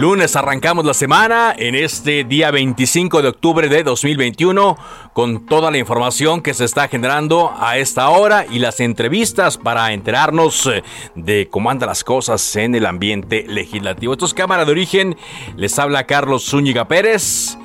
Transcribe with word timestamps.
Lunes, 0.00 0.34
arrancamos 0.34 0.86
la 0.86 0.94
semana 0.94 1.54
en 1.58 1.74
este 1.74 2.24
día 2.24 2.50
25 2.50 3.20
de 3.20 3.28
octubre 3.28 3.68
de 3.68 3.82
2021 3.82 4.78
con 5.12 5.44
toda 5.44 5.70
la 5.70 5.76
información 5.76 6.40
que 6.40 6.54
se 6.54 6.64
está 6.64 6.88
generando 6.88 7.52
a 7.54 7.76
esta 7.76 8.08
hora 8.08 8.46
y 8.50 8.60
las 8.60 8.80
entrevistas 8.80 9.58
para 9.58 9.92
enterarnos 9.92 10.66
eh, 10.68 10.82
de 11.16 11.48
cómo 11.50 11.68
andan 11.68 11.90
las 11.90 12.02
cosas 12.02 12.56
en 12.56 12.74
el 12.76 12.86
ambiente 12.86 13.44
legislativo. 13.46 14.14
Esto 14.14 14.24
es 14.24 14.32
Cámara 14.32 14.64
de 14.64 14.70
Origen, 14.70 15.18
les 15.54 15.78
habla 15.78 16.06
Carlos 16.06 16.46
Zúñiga 16.48 16.88
Pérez. 16.88 17.58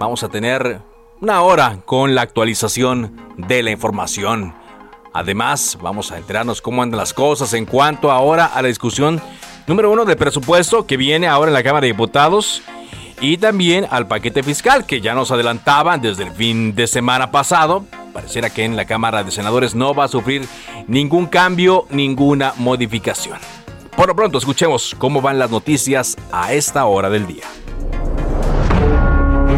Vamos 0.00 0.24
a 0.24 0.28
tener 0.28 0.80
una 1.20 1.40
hora 1.42 1.82
con 1.84 2.16
la 2.16 2.22
actualización 2.22 3.16
de 3.36 3.62
la 3.62 3.70
información. 3.70 4.54
Además, 5.12 5.78
vamos 5.80 6.10
a 6.10 6.18
enterarnos 6.18 6.60
cómo 6.60 6.82
andan 6.82 6.98
las 6.98 7.14
cosas 7.14 7.52
en 7.52 7.64
cuanto 7.64 8.10
ahora 8.10 8.46
a 8.46 8.60
la 8.60 8.66
discusión 8.66 9.22
número 9.66 9.90
uno 9.90 10.04
de 10.04 10.16
presupuesto 10.16 10.86
que 10.86 10.96
viene 10.96 11.26
ahora 11.26 11.50
en 11.50 11.54
la 11.54 11.62
Cámara 11.62 11.82
de 11.82 11.92
Diputados 11.92 12.62
y 13.20 13.38
también 13.38 13.86
al 13.90 14.06
paquete 14.06 14.42
fiscal 14.42 14.86
que 14.86 15.00
ya 15.00 15.14
nos 15.14 15.30
adelantaban 15.30 16.00
desde 16.00 16.24
el 16.24 16.32
fin 16.32 16.74
de 16.74 16.86
semana 16.86 17.30
pasado. 17.30 17.84
Pareciera 18.12 18.50
que 18.50 18.64
en 18.64 18.76
la 18.76 18.84
Cámara 18.84 19.24
de 19.24 19.30
Senadores 19.30 19.74
no 19.74 19.94
va 19.94 20.04
a 20.04 20.08
sufrir 20.08 20.46
ningún 20.86 21.26
cambio, 21.26 21.86
ninguna 21.90 22.54
modificación. 22.56 23.38
Por 23.96 24.08
lo 24.08 24.16
pronto, 24.16 24.38
escuchemos 24.38 24.94
cómo 24.98 25.20
van 25.20 25.38
las 25.38 25.50
noticias 25.50 26.16
a 26.30 26.52
esta 26.52 26.84
hora 26.86 27.10
del 27.10 27.26
día. 27.26 27.44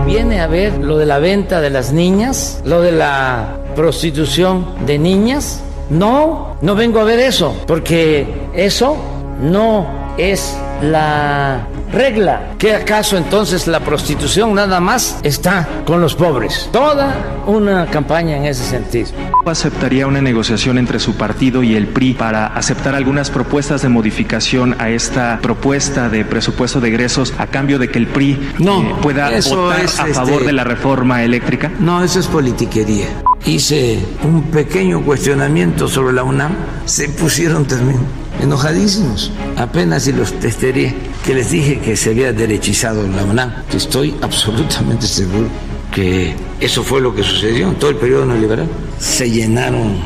Viene 0.06 0.41
a 0.41 0.47
ver 0.47 0.79
lo 0.79 0.97
de 0.97 1.06
la 1.06 1.19
venta 1.19 1.61
de 1.61 1.70
las 1.70 1.92
niñas, 1.92 2.62
lo 2.64 2.81
de 2.81 2.92
la 2.92 3.59
prostitución 3.77 4.86
de 4.86 4.98
niñas. 4.98 5.62
No, 5.91 6.56
no 6.62 6.75
vengo 6.75 7.01
a 7.01 7.05
ver 7.05 7.19
eso, 7.19 7.55
porque 7.67 8.27
eso 8.55 8.97
no 9.41 9.97
es 10.19 10.58
la 10.83 11.66
regla. 11.92 12.55
¿Qué 12.58 12.74
acaso 12.74 13.16
entonces 13.16 13.66
la 13.66 13.80
prostitución 13.80 14.55
nada 14.55 14.80
más 14.80 15.19
está 15.22 15.66
con 15.86 16.00
los 16.00 16.14
pobres? 16.14 16.69
Toda 16.72 17.42
una 17.47 17.86
campaña 17.86 18.36
en 18.36 18.44
ese 18.44 18.64
sentido. 18.64 19.08
¿Aceptaría 19.46 20.06
una 20.06 20.20
negociación 20.20 20.77
entre 20.77 20.98
su 20.98 21.14
partido 21.14 21.62
y 21.62 21.74
el 21.74 21.86
PRI 21.86 22.14
para 22.14 22.48
aceptar 22.48 22.95
algunas 22.95 23.30
propuestas 23.30 23.83
de 23.83 23.89
modificación 23.89 24.77
a 24.79 24.90
esta 24.90 25.39
propuesta 25.40 26.08
de 26.08 26.24
presupuesto 26.24 26.80
de 26.80 26.89
egresos 26.89 27.33
a 27.39 27.46
cambio 27.46 27.79
de 27.79 27.89
que 27.89 27.98
el 27.98 28.08
PRI 28.08 28.52
no, 28.58 28.83
eh, 28.83 28.95
pueda 29.00 29.30
votar 29.30 29.80
es, 29.80 29.98
a 29.98 30.06
favor 30.06 30.35
este, 30.35 30.46
de 30.46 30.52
la 30.52 30.64
reforma 30.64 31.23
eléctrica? 31.23 31.70
No, 31.79 32.02
eso 32.02 32.20
es 32.20 32.27
politiquería. 32.27 33.06
Hice 33.46 34.05
un 34.24 34.42
pequeño 34.50 35.02
cuestionamiento 35.02 35.89
sobre 35.89 36.12
la 36.12 36.24
UNAM, 36.24 36.52
se 36.85 37.08
pusieron 37.08 37.64
también 37.67 37.98
enojadísimos. 38.40 39.32
Apenas 39.56 40.04
si 40.04 40.12
los 40.12 40.32
testeré 40.40 40.94
que 41.24 41.34
les 41.34 41.50
dije 41.50 41.80
que 41.80 41.96
se 41.96 42.10
había 42.10 42.32
derechizado 42.32 43.06
la 43.06 43.24
UNAM, 43.24 43.52
estoy 43.74 44.16
absolutamente 44.22 45.06
seguro 45.06 45.48
que 45.92 46.34
eso 46.60 46.82
fue 46.82 47.00
lo 47.00 47.14
que 47.14 47.22
sucedió 47.22 47.68
en 47.68 47.74
todo 47.76 47.90
el 47.90 47.96
periodo 47.96 48.26
neoliberal. 48.26 48.68
Se 48.98 49.30
llenaron 49.30 49.96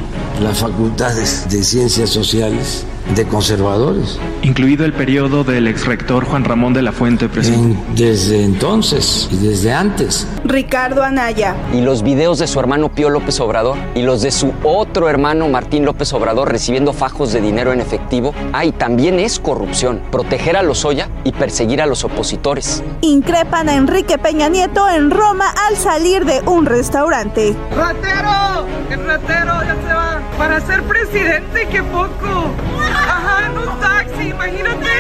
las 0.40 0.58
facultades 0.58 1.46
de 1.50 1.62
ciencias 1.62 2.10
sociales 2.10 2.84
de 3.14 3.26
conservadores. 3.26 4.18
Incluido 4.42 4.84
el 4.84 4.92
periodo 4.92 5.44
del 5.44 5.66
ex 5.68 5.86
rector 5.86 6.24
Juan 6.24 6.44
Ramón 6.44 6.72
de 6.72 6.82
la 6.82 6.92
Fuente, 6.92 7.28
presidente. 7.28 7.78
En, 7.88 7.94
desde 7.94 8.42
entonces 8.44 9.28
y 9.30 9.36
desde 9.36 9.72
antes. 9.72 10.26
Ricardo 10.44 11.02
Anaya. 11.02 11.54
Y 11.72 11.80
los 11.80 12.02
videos 12.02 12.38
de 12.38 12.46
su 12.46 12.58
hermano 12.60 12.88
Pío 12.90 13.10
López 13.10 13.38
Obrador 13.40 13.76
y 13.94 14.02
los 14.02 14.22
de 14.22 14.30
su 14.30 14.52
otro 14.62 15.08
hermano 15.08 15.48
Martín 15.48 15.84
López 15.84 16.12
Obrador 16.12 16.50
recibiendo 16.50 16.92
fajos 16.92 17.32
de 17.32 17.40
dinero 17.40 17.72
en 17.72 17.80
efectivo. 17.80 18.34
Ay, 18.52 18.72
también 18.72 19.18
es 19.18 19.38
corrupción. 19.38 20.00
Proteger 20.10 20.56
a 20.56 20.62
los 20.62 20.84
Oya 20.84 21.08
y 21.24 21.32
perseguir 21.32 21.82
a 21.82 21.86
los 21.86 22.04
opositores. 22.04 22.82
Increpan 23.00 23.68
a 23.68 23.74
Enrique 23.74 24.18
Peña 24.18 24.48
Nieto 24.48 24.88
en 24.88 25.10
Roma 25.10 25.52
al 25.68 25.76
salir 25.76 26.24
de 26.24 26.40
un 26.46 26.66
restaurante. 26.66 27.54
¡Ratero! 27.76 28.66
¡El 28.90 29.06
ratero 29.06 29.52
ya 29.62 29.76
se 29.86 29.94
va! 29.94 30.20
Para 30.38 30.60
ser 30.60 30.82
presidente, 30.82 31.68
qué 31.70 31.82
poco. 31.82 32.50
Ajá, 32.92 33.46
en 33.46 33.58
un 33.58 33.80
taxi, 33.80 34.28
imagínate. 34.28 34.90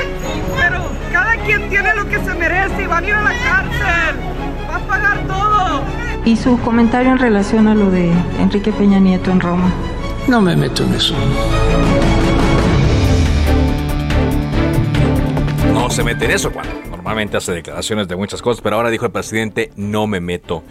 Pero 0.56 0.80
cada 1.12 1.36
quien 1.44 1.68
tiene 1.68 1.94
lo 1.94 2.08
que 2.08 2.18
se 2.18 2.34
merece 2.34 2.82
y 2.82 2.86
van 2.86 3.04
a 3.04 3.08
ir 3.08 3.14
a 3.14 3.22
la 3.22 3.32
cárcel. 3.32 4.16
Va 4.70 4.76
a 4.76 4.80
pagar 4.80 5.26
todo. 5.26 5.82
Y 6.24 6.36
su 6.36 6.58
comentario 6.60 7.12
en 7.12 7.18
relación 7.18 7.68
a 7.68 7.74
lo 7.74 7.90
de 7.90 8.12
Enrique 8.40 8.72
Peña 8.72 8.98
Nieto 8.98 9.30
en 9.30 9.40
Roma. 9.40 9.70
No 10.28 10.40
me 10.40 10.54
meto 10.56 10.84
en 10.84 10.94
eso. 10.94 11.14
No 15.72 15.90
se 15.90 16.04
mete 16.04 16.26
en 16.26 16.30
eso 16.30 16.52
cuando 16.52 16.72
normalmente 16.90 17.36
hace 17.36 17.52
declaraciones 17.52 18.06
de 18.06 18.14
muchas 18.14 18.40
cosas, 18.40 18.62
pero 18.62 18.76
ahora 18.76 18.90
dijo 18.90 19.04
el 19.04 19.12
presidente, 19.12 19.72
no 19.76 20.06
me 20.06 20.20
meto 20.20 20.62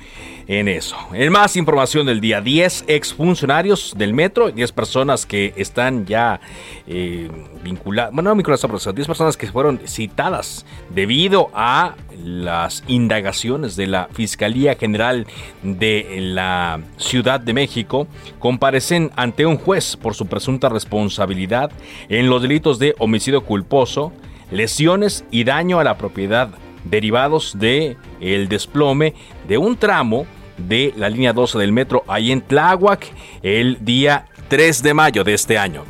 en 0.52 0.68
eso. 0.68 0.98
En 1.14 1.32
más 1.32 1.56
información 1.56 2.06
del 2.06 2.20
día, 2.20 2.42
10 2.42 2.84
exfuncionarios 2.88 3.94
del 3.98 4.14
metro, 4.14 4.52
10 4.52 4.74
personas 4.74 5.26
que 5.26 5.54
están 5.56 6.06
ya 6.06 6.42
eh, 6.88 7.32
vinculadas, 7.64 8.14
bueno, 8.14 8.32
no 8.32 8.36
vinculadas 8.36 8.62
a 8.66 8.68
proceso, 8.68 8.92
10 8.92 9.08
personas 9.08 9.38
que 9.38 9.48
fueron 9.48 9.80
citadas 9.88 10.66
debido 10.90 11.50
a 11.54 11.96
las 12.22 12.84
indagaciones 12.88 13.78
de 13.78 13.88
la 13.88 14.10
Fiscalía 14.12 14.76
General 14.76 15.26
de 15.64 16.18
la 16.20 16.82
Ciudad 16.98 17.40
de 17.40 17.54
México, 17.54 18.08
comparecen 18.38 19.10
ante 19.16 19.46
un 19.46 19.56
juez 19.56 19.96
por 19.96 20.16
su 20.16 20.26
presunta 20.26 20.68
responsabilidad 20.68 21.72
en 22.10 22.30
los 22.30 22.42
delitos 22.42 22.78
de 22.78 22.94
homicidio 23.00 23.46
culposo, 23.46 24.12
lesiones 24.52 25.24
y 25.32 25.46
daño 25.46 25.80
a 25.80 25.86
la 25.86 25.98
propiedad 25.98 26.50
derivados 26.84 27.58
de 27.58 27.96
el 28.20 28.50
desplome 28.50 29.14
de 29.48 29.58
un 29.58 29.78
tramo 29.78 30.26
de 30.62 30.94
la 30.98 31.10
línea 31.10 31.34
12 31.34 31.58
del 31.58 31.72
metro 31.72 32.04
ahí 32.08 32.32
en 32.32 32.42
Tláhuac 32.42 33.12
el 33.42 33.78
día 33.84 34.26
3 34.48 34.84
de 34.84 34.94
mayo 34.94 35.24
de 35.24 35.34
este 35.34 35.58
año. 35.58 35.84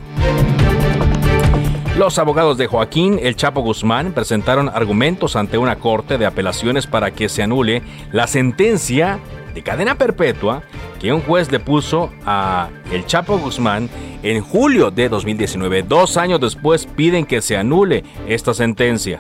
Los 1.98 2.18
abogados 2.18 2.58
de 2.58 2.68
Joaquín 2.68 3.20
El 3.22 3.36
Chapo 3.36 3.62
Guzmán 3.62 4.14
presentaron 4.14 4.70
argumentos 4.70 5.36
ante 5.36 5.58
una 5.58 5.76
corte 5.76 6.18
de 6.18 6.26
apelaciones 6.26 6.88
para 6.88 7.12
que 7.12 7.28
se 7.28 7.44
anule 7.44 7.84
la 8.12 8.28
sentencia 8.28 9.20
de 9.54 9.62
cadena 9.62 9.96
perpetua 9.96 10.64
que 11.00 11.12
un 11.12 11.22
juez 11.22 11.52
le 11.52 11.60
puso 11.60 12.10
a 12.26 12.70
El 12.92 13.06
Chapo 13.06 13.38
Guzmán 13.38 13.90
en 14.24 14.42
julio 14.42 14.90
de 14.90 15.10
2019. 15.10 15.84
Dos 15.84 16.16
años 16.16 16.40
después 16.40 16.86
piden 16.86 17.26
que 17.26 17.42
se 17.42 17.58
anule 17.58 18.04
esta 18.28 18.54
sentencia. 18.54 19.20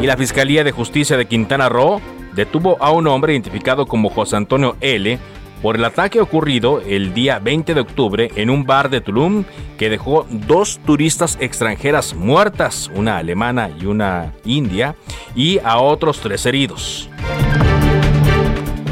Y 0.00 0.06
la 0.06 0.16
Fiscalía 0.16 0.64
de 0.64 0.72
Justicia 0.72 1.16
de 1.16 1.26
Quintana 1.26 1.68
Roo 1.68 2.00
detuvo 2.38 2.76
a 2.80 2.92
un 2.92 3.08
hombre 3.08 3.32
identificado 3.32 3.86
como 3.86 4.10
José 4.10 4.36
Antonio 4.36 4.76
L 4.80 5.18
por 5.60 5.74
el 5.74 5.84
ataque 5.84 6.20
ocurrido 6.20 6.80
el 6.86 7.12
día 7.12 7.40
20 7.40 7.74
de 7.74 7.80
octubre 7.80 8.30
en 8.36 8.48
un 8.48 8.64
bar 8.64 8.90
de 8.90 9.00
Tulum 9.00 9.42
que 9.76 9.90
dejó 9.90 10.24
dos 10.30 10.78
turistas 10.86 11.36
extranjeras 11.40 12.14
muertas, 12.14 12.92
una 12.94 13.18
alemana 13.18 13.70
y 13.80 13.86
una 13.86 14.34
india, 14.44 14.94
y 15.34 15.58
a 15.64 15.78
otros 15.78 16.20
tres 16.20 16.46
heridos. 16.46 17.10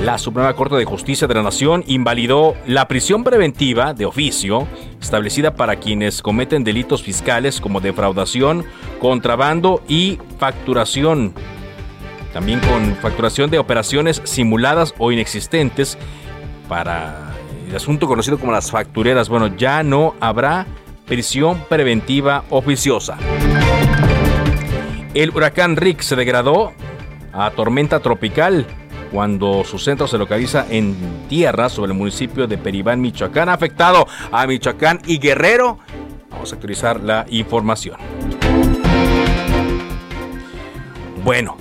La 0.02 0.19
Suprema 0.19 0.52
Corte 0.54 0.75
de 0.75 0.84
Justicia 0.84 1.28
de 1.28 1.34
la 1.34 1.44
Nación 1.44 1.84
invalidó 1.87 2.56
la 2.66 2.88
prisión 2.88 3.22
preventiva 3.22 3.94
de 3.94 4.06
oficio 4.06 4.66
establecida 5.00 5.54
para 5.54 5.76
quienes 5.76 6.20
cometen 6.20 6.64
delitos 6.64 7.00
fiscales 7.00 7.60
como 7.60 7.81
defraudación, 7.81 8.64
contrabando 8.98 9.82
y 9.87 10.19
facturación 10.38 11.32
también 12.32 12.61
con 12.61 12.96
facturación 12.96 13.50
de 13.50 13.58
operaciones 13.58 14.20
simuladas 14.25 14.94
o 14.99 15.12
inexistentes 15.12 15.96
para 16.69 17.32
el 17.69 17.75
asunto 17.75 18.06
conocido 18.06 18.38
como 18.38 18.52
las 18.52 18.70
factureras. 18.70 19.28
Bueno, 19.28 19.56
ya 19.56 19.82
no 19.82 20.14
habrá 20.20 20.67
prisión 21.06 21.62
preventiva 21.69 22.44
oficiosa. 22.50 23.17
El 25.14 25.31
huracán 25.31 25.76
Rick 25.76 26.00
se 26.00 26.17
degradó 26.17 26.73
a 27.32 27.50
tormenta 27.50 28.00
tropical 28.00 28.67
cuando 29.11 29.64
su 29.64 29.79
centro 29.79 30.06
se 30.06 30.19
localiza 30.19 30.67
en 30.69 30.94
tierra 31.29 31.69
sobre 31.69 31.93
el 31.93 31.99
municipio 31.99 32.46
de 32.46 32.58
Peribán, 32.58 33.00
Michoacán, 33.00 33.49
afectado 33.49 34.06
a 34.32 34.46
Michoacán 34.46 35.00
y 35.06 35.19
Guerrero. 35.19 35.79
Vamos 36.31 36.52
a 36.52 36.56
actualizar 36.56 37.00
la 37.00 37.25
información. 37.31 37.96
Bueno, 41.25 41.56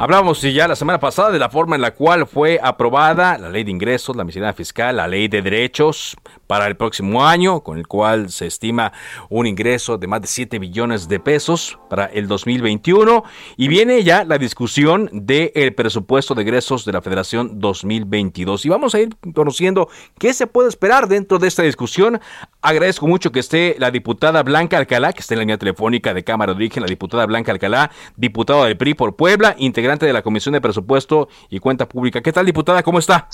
Hablábamos 0.00 0.40
ya 0.42 0.68
la 0.68 0.76
semana 0.76 1.00
pasada 1.00 1.32
de 1.32 1.40
la 1.40 1.50
forma 1.50 1.74
en 1.74 1.82
la 1.82 1.92
cual 1.92 2.24
fue 2.24 2.60
aprobada 2.62 3.36
la 3.36 3.48
ley 3.48 3.64
de 3.64 3.72
ingresos, 3.72 4.14
la 4.14 4.22
miscelánea 4.22 4.52
fiscal, 4.52 4.94
la 4.94 5.08
ley 5.08 5.26
de 5.26 5.42
derechos 5.42 6.16
para 6.46 6.68
el 6.68 6.76
próximo 6.76 7.26
año, 7.26 7.64
con 7.64 7.78
el 7.78 7.88
cual 7.88 8.30
se 8.30 8.46
estima 8.46 8.92
un 9.28 9.48
ingreso 9.48 9.98
de 9.98 10.06
más 10.06 10.20
de 10.20 10.28
7 10.28 10.60
billones 10.60 11.08
de 11.08 11.18
pesos 11.18 11.80
para 11.90 12.06
el 12.06 12.28
2021. 12.28 13.24
Y 13.56 13.66
viene 13.66 14.04
ya 14.04 14.22
la 14.22 14.38
discusión 14.38 15.10
del 15.12 15.74
presupuesto 15.74 16.36
de 16.36 16.42
ingresos 16.42 16.84
de 16.84 16.92
la 16.92 17.02
Federación 17.02 17.58
2022. 17.58 18.66
Y 18.66 18.68
vamos 18.68 18.94
a 18.94 19.00
ir 19.00 19.16
conociendo 19.34 19.88
qué 20.16 20.32
se 20.32 20.46
puede 20.46 20.68
esperar 20.68 21.08
dentro 21.08 21.40
de 21.40 21.48
esta 21.48 21.64
discusión. 21.64 22.20
Agradezco 22.60 23.06
mucho 23.06 23.30
que 23.30 23.38
esté 23.38 23.76
la 23.78 23.92
diputada 23.92 24.42
Blanca 24.42 24.78
Alcalá, 24.78 25.12
que 25.12 25.20
está 25.20 25.34
en 25.34 25.38
la 25.38 25.42
línea 25.42 25.58
telefónica 25.58 26.12
de 26.12 26.24
Cámara 26.24 26.52
de 26.52 26.56
Origen, 26.56 26.82
la 26.82 26.88
diputada 26.88 27.24
Blanca 27.24 27.52
Alcalá, 27.52 27.92
diputada 28.16 28.64
del 28.64 28.76
PRI 28.76 28.94
por 28.94 29.14
Puebla, 29.14 29.54
integrante 29.58 30.06
de 30.06 30.12
la 30.12 30.22
Comisión 30.22 30.54
de 30.54 30.60
Presupuesto 30.60 31.28
y 31.50 31.60
Cuenta 31.60 31.88
Pública. 31.88 32.20
¿Qué 32.20 32.32
tal, 32.32 32.46
diputada? 32.46 32.82
¿Cómo 32.82 32.98
está? 32.98 33.28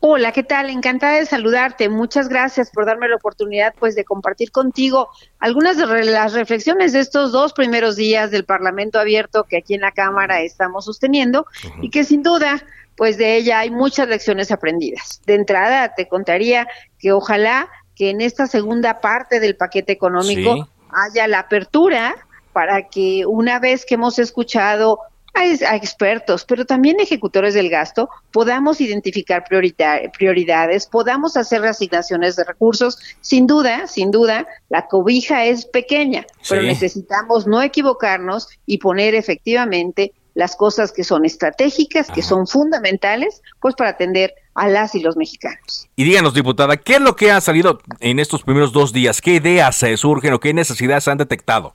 Hola, 0.00 0.32
¿qué 0.32 0.42
tal? 0.42 0.68
Encantada 0.68 1.14
de 1.14 1.24
saludarte. 1.24 1.88
Muchas 1.88 2.28
gracias 2.28 2.70
por 2.70 2.84
darme 2.84 3.08
la 3.08 3.16
oportunidad 3.16 3.74
pues 3.78 3.94
de 3.94 4.04
compartir 4.04 4.52
contigo 4.52 5.08
algunas 5.40 5.78
de 5.78 6.04
las 6.04 6.34
reflexiones 6.34 6.92
de 6.92 7.00
estos 7.00 7.32
dos 7.32 7.54
primeros 7.54 7.96
días 7.96 8.30
del 8.30 8.44
Parlamento 8.44 9.00
abierto 9.00 9.44
que 9.44 9.56
aquí 9.56 9.74
en 9.74 9.80
la 9.80 9.92
Cámara 9.92 10.42
estamos 10.42 10.84
sosteniendo 10.84 11.46
y 11.80 11.88
que 11.88 12.04
sin 12.04 12.22
duda 12.22 12.62
pues 12.96 13.16
de 13.16 13.36
ella 13.36 13.60
hay 13.60 13.70
muchas 13.70 14.08
lecciones 14.08 14.52
aprendidas. 14.52 15.22
De 15.24 15.34
entrada 15.34 15.94
te 15.94 16.06
contaría 16.06 16.68
que 16.98 17.12
ojalá 17.12 17.68
que 17.98 18.10
en 18.10 18.20
esta 18.20 18.46
segunda 18.46 19.00
parte 19.00 19.40
del 19.40 19.56
paquete 19.56 19.92
económico 19.92 20.68
haya 20.90 21.26
la 21.26 21.40
apertura 21.40 22.14
para 22.52 22.88
que 22.88 23.26
una 23.26 23.58
vez 23.58 23.84
que 23.84 23.96
hemos 23.96 24.18
escuchado 24.20 25.00
a, 25.34 25.76
expertos, 25.76 26.44
pero 26.44 26.64
también 26.64 26.98
ejecutores 27.00 27.54
del 27.54 27.68
gasto, 27.68 28.08
podamos 28.32 28.80
identificar 28.80 29.44
prioridades, 29.44 30.86
podamos 30.86 31.36
hacer 31.36 31.60
reasignaciones 31.60 32.36
de 32.36 32.44
recursos. 32.44 32.98
Sin 33.20 33.46
duda, 33.46 33.86
sin 33.86 34.10
duda, 34.10 34.46
la 34.68 34.86
cobija 34.86 35.44
es 35.44 35.66
pequeña, 35.66 36.26
pero 36.48 36.62
necesitamos 36.62 37.46
no 37.46 37.62
equivocarnos 37.62 38.48
y 38.66 38.78
poner 38.78 39.14
efectivamente 39.14 40.12
las 40.38 40.54
cosas 40.54 40.92
que 40.92 41.02
son 41.02 41.24
estratégicas, 41.24 42.06
que 42.12 42.22
son 42.22 42.46
fundamentales, 42.46 43.42
pues 43.58 43.74
para 43.74 43.90
atender 43.90 44.34
a 44.54 44.68
las 44.68 44.94
y 44.94 45.00
los 45.00 45.16
mexicanos. 45.16 45.88
Y 45.96 46.04
díganos, 46.04 46.32
diputada, 46.32 46.76
¿qué 46.76 46.94
es 46.94 47.00
lo 47.00 47.16
que 47.16 47.32
ha 47.32 47.40
salido 47.40 47.80
en 47.98 48.20
estos 48.20 48.44
primeros 48.44 48.72
dos 48.72 48.92
días? 48.92 49.20
¿Qué 49.20 49.32
ideas 49.32 49.74
se 49.74 49.96
surgen 49.96 50.32
o 50.34 50.38
qué 50.38 50.54
necesidades 50.54 51.02
se 51.02 51.10
han 51.10 51.18
detectado? 51.18 51.74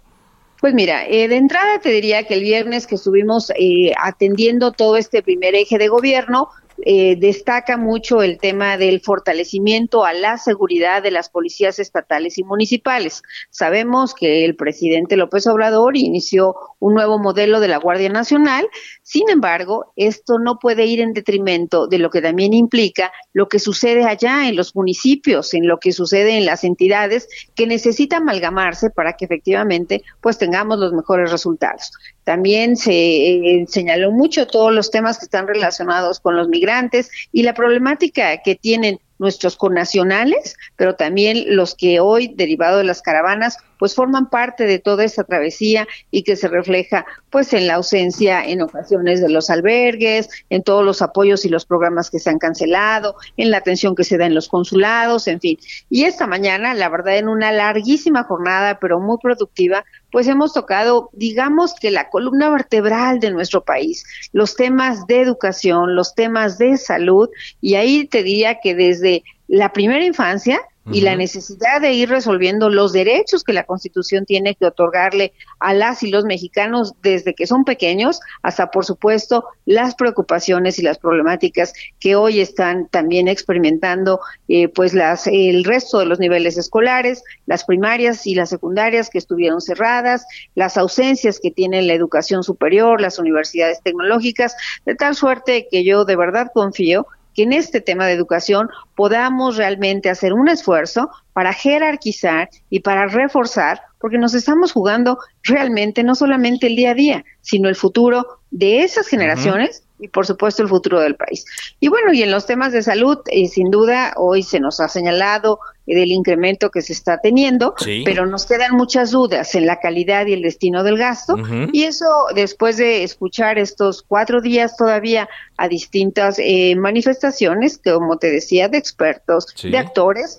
Pues 0.62 0.74
mira, 0.74 1.06
eh, 1.06 1.28
de 1.28 1.36
entrada 1.36 1.80
te 1.80 1.90
diría 1.90 2.26
que 2.26 2.36
el 2.36 2.40
viernes 2.40 2.88
que 2.88 2.96
estuvimos 2.96 3.50
eh, 3.50 3.92
atendiendo 4.02 4.72
todo 4.72 4.96
este 4.96 5.22
primer 5.22 5.56
eje 5.56 5.78
de 5.78 5.90
gobierno, 5.90 6.48
eh, 6.86 7.16
destaca 7.18 7.78
mucho 7.78 8.24
el 8.24 8.38
tema 8.38 8.78
del 8.78 9.02
fortalecimiento 9.02 10.06
a 10.06 10.14
la 10.14 10.38
seguridad 10.38 11.02
de 11.02 11.12
las 11.12 11.30
policías 11.30 11.80
estatales 11.80 12.38
y 12.38 12.44
municipales. 12.44 13.22
Sabemos 13.50 14.14
que 14.14 14.44
el 14.46 14.56
presidente 14.56 15.16
López 15.16 15.48
Obrador 15.48 15.96
inició 15.96 16.56
un 16.80 16.94
nuevo 16.94 17.20
modelo 17.20 17.60
de 17.60 17.68
la 17.68 17.78
Guardia 17.78 18.10
Nacional, 18.10 18.68
sin 19.02 19.30
embargo, 19.30 19.94
esto 19.96 20.40
no 20.40 20.60
puede 20.60 20.86
ir 20.86 21.00
en 21.00 21.14
detrimento 21.14 21.88
de 21.88 22.00
lo 22.00 22.10
que 22.10 22.22
también 22.22 22.54
implica 22.54 23.12
lo 23.32 23.48
que 23.48 23.60
sucede 23.60 24.06
allá 24.06 24.48
en 24.48 24.56
los 24.56 24.76
municipios, 24.76 25.54
en 25.54 25.68
lo 25.68 25.80
que 25.80 25.92
sucede 25.92 26.38
en 26.38 26.46
las 26.46 26.64
entidades 26.64 27.28
que 27.56 27.68
necesitan 27.68 28.24
amalgamarse 28.24 28.90
para 28.90 29.14
que 29.14 29.26
efectivamente 29.26 30.04
pues 30.22 30.38
tengamos 30.38 30.80
los 30.80 30.94
mejores 30.94 31.32
resultados. 31.32 31.92
También 32.24 32.78
se 32.78 32.94
eh, 32.94 33.66
señaló 33.68 34.12
mucho 34.12 34.48
todos 34.48 34.74
los 34.74 34.92
temas 34.92 35.18
que 35.18 35.26
están 35.26 35.48
relacionados 35.48 36.20
con 36.20 36.36
los 36.36 36.48
migrantes 36.48 37.10
y 37.32 37.44
la 37.44 37.54
problemática 37.54 38.38
que 38.42 38.56
tienen 38.56 39.00
nuestros 39.20 39.56
connacionales, 39.56 40.56
pero 40.76 40.96
también 40.96 41.56
los 41.56 41.76
que 41.76 42.00
hoy, 42.00 42.34
derivado 42.36 42.80
de 42.80 42.84
las 42.84 43.02
caravanas, 43.02 43.58
pues 43.80 43.96
forman 43.96 44.30
parte 44.30 44.66
de 44.66 44.80
toda 44.80 45.04
esta 45.04 45.24
travesía 45.24 45.88
y 46.12 46.24
que 46.24 46.36
se 46.36 46.48
refleja 46.48 47.06
pues 47.30 47.54
en 47.54 47.68
la 47.68 47.76
ausencia 47.76 48.44
en 48.46 48.62
ocasiones 48.62 49.22
de 49.22 49.30
los 49.30 49.50
albergues, 49.50 50.30
en 50.50 50.64
todos 50.64 50.84
los 50.84 51.02
apoyos 51.02 51.46
y 51.46 51.50
los 51.50 51.66
programas 51.66 52.10
que 52.10 52.20
se 52.20 52.30
han 52.30 52.38
cancelado, 52.38 53.16
en 53.38 53.52
la 53.52 53.58
atención 53.58 53.96
que 53.96 54.04
se 54.04 54.18
da 54.18 54.26
en 54.26 54.36
los 54.36 54.50
consulados, 54.50 55.28
en 55.28 55.40
fin. 55.40 55.58
Y 55.90 56.04
esta 56.04 56.28
mañana, 56.28 56.74
la 56.74 56.90
verdad, 56.90 57.18
en 57.18 57.30
una 57.30 57.52
larguísima 57.52 58.24
jornada, 58.24 58.80
pero 58.80 59.00
muy 59.00 59.18
productiva, 59.22 59.86
pues 60.14 60.28
hemos 60.28 60.54
tocado, 60.54 61.10
digamos 61.12 61.74
que 61.74 61.90
la 61.90 62.12
columna 62.12 62.48
vertebral 62.52 63.20
de 63.20 63.32
nuestro 63.32 63.66
país, 63.66 64.06
los 64.32 64.56
temas 64.56 65.08
de 65.08 65.22
educación, 65.22 65.96
los 65.96 66.14
temas 66.14 66.60
de 66.60 66.78
salud, 66.78 67.32
y 67.62 67.74
ahí 67.74 68.06
te 68.06 68.22
diría 68.22 68.60
que 68.60 68.76
desde 68.76 69.24
la 69.48 69.74
primera 69.74 70.06
infancia 70.06 70.62
y 70.92 71.02
la 71.02 71.16
necesidad 71.16 71.80
de 71.82 71.94
ir 71.94 72.10
resolviendo 72.10 72.70
los 72.70 72.92
derechos 72.92 73.44
que 73.44 73.54
la 73.54 73.64
Constitución 73.64 74.26
tiene 74.26 74.56
que 74.56 74.66
otorgarle 74.66 75.34
a 75.60 75.74
las 75.74 76.04
y 76.04 76.10
los 76.10 76.26
mexicanos 76.26 76.94
desde 77.02 77.34
que 77.34 77.48
son 77.48 77.64
pequeños 77.64 78.20
hasta, 78.42 78.70
por 78.70 78.86
supuesto, 78.86 79.46
las 79.66 79.96
preocupaciones 79.96 80.80
y 80.80 80.82
las 80.82 80.98
problemáticas 80.98 81.74
que 82.00 82.16
hoy 82.16 82.42
están 82.42 82.88
también 82.90 83.28
experimentando 83.28 84.20
eh, 84.50 84.68
pues 84.68 84.94
las 84.94 85.28
el 85.28 85.64
resto 85.64 86.00
de 86.00 86.06
los 86.06 86.20
niveles 86.20 86.58
escolares, 86.58 87.24
las 87.46 87.64
primarias 87.64 88.28
y 88.28 88.36
las 88.36 88.50
secundarias 88.50 89.10
que 89.10 89.20
estuvieron 89.20 89.62
cerradas, 89.62 90.26
las 90.56 90.78
ausencias 90.78 91.40
que 91.40 91.52
tiene 91.52 91.82
la 91.82 91.94
educación 91.94 92.44
superior, 92.44 93.00
las 93.00 93.20
universidades 93.20 93.82
tecnológicas, 93.82 94.56
de 94.86 94.96
tal 94.96 95.16
suerte 95.16 95.68
que 95.72 95.84
yo 95.84 96.04
de 96.04 96.16
verdad 96.16 96.52
confío 96.54 97.08
que 97.34 97.44
en 97.44 97.54
este 97.54 97.82
tema 97.82 98.06
de 98.06 98.14
educación 98.14 98.70
podamos 98.96 99.58
realmente 99.58 100.10
hacer 100.10 100.34
un 100.34 100.48
esfuerzo 100.50 101.10
para 101.34 101.54
jerarquizar 101.54 102.50
y 102.70 102.82
para 102.82 103.08
reforzar, 103.08 103.82
porque 104.00 104.18
nos 104.18 104.34
estamos 104.34 104.72
jugando 104.72 105.18
realmente 105.44 106.04
no 106.04 106.16
solamente 106.16 106.68
el 106.68 106.76
día 106.76 106.92
a 106.92 106.96
día, 106.96 107.26
sino 107.42 107.70
el 107.70 107.76
futuro 107.76 108.40
de 108.52 108.84
esas 108.84 109.08
generaciones 109.08 109.84
y 110.04 110.10
por 110.10 110.26
supuesto 110.26 110.62
el 110.62 110.68
futuro 110.68 111.00
del 111.00 111.16
país. 111.16 111.46
Y 111.80 111.88
bueno, 111.88 112.12
y 112.12 112.22
en 112.24 112.30
los 112.30 112.46
temas 112.46 112.74
de 112.74 112.84
salud, 112.84 113.20
eh, 113.28 113.48
sin 113.48 113.72
duda, 113.72 114.14
hoy 114.18 114.44
se 114.44 114.60
nos 114.60 114.82
ha 114.82 114.90
señalado 114.90 115.60
eh, 115.88 115.96
del 115.96 116.12
incremento 116.12 116.72
que 116.72 116.82
se 116.82 116.92
está 116.92 117.20
teniendo, 117.20 117.74
pero 118.04 118.26
nos 118.26 118.46
quedan 118.46 118.76
muchas 118.76 119.12
dudas 119.12 119.56
en 119.56 119.66
la 119.66 119.80
calidad 119.80 120.26
y 120.26 120.34
el 120.34 120.42
destino 120.42 120.84
del 120.84 120.98
gasto. 120.98 121.38
Y 121.72 121.84
eso, 121.84 122.06
después 122.36 122.76
de 122.76 123.04
escuchar 123.04 123.58
estos 123.58 124.04
cuatro 124.04 124.42
días 124.42 124.76
todavía 124.76 125.30
a 125.56 125.70
distintas 125.70 126.36
eh, 126.38 126.76
manifestaciones, 126.76 127.80
como 127.82 128.18
te 128.18 128.30
decía, 128.30 128.68
de 128.68 128.80
expertos, 128.80 129.48
de 129.64 129.78
actores, 129.78 130.38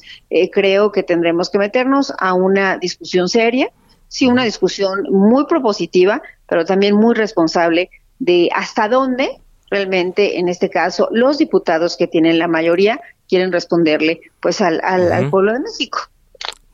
creo 0.52 0.92
que 0.92 1.02
tendremos 1.02 1.49
que 1.49 1.56
meternos 1.56 2.12
a 2.18 2.35
una 2.35 2.76
discusión 2.76 3.30
seria, 3.30 3.71
sí, 4.09 4.26
una 4.26 4.44
discusión 4.44 5.04
muy 5.11 5.47
propositiva, 5.47 6.21
pero 6.47 6.66
también 6.66 6.97
muy 6.97 7.14
responsable 7.14 7.88
de 8.18 8.50
hasta 8.54 8.88
dónde 8.88 9.40
realmente 9.71 10.38
en 10.38 10.49
este 10.49 10.71
caso 10.71 11.09
los 11.11 11.38
diputados 11.38 11.97
que 11.97 12.06
tienen 12.06 12.38
la 12.38 12.49
mayoría 12.49 13.00
quieren 13.28 13.52
responderle 13.52 14.21
pues 14.40 14.61
al, 14.61 14.80
al, 14.83 15.30
pueblo 15.30 15.52
de 15.52 15.61
México. 15.61 15.99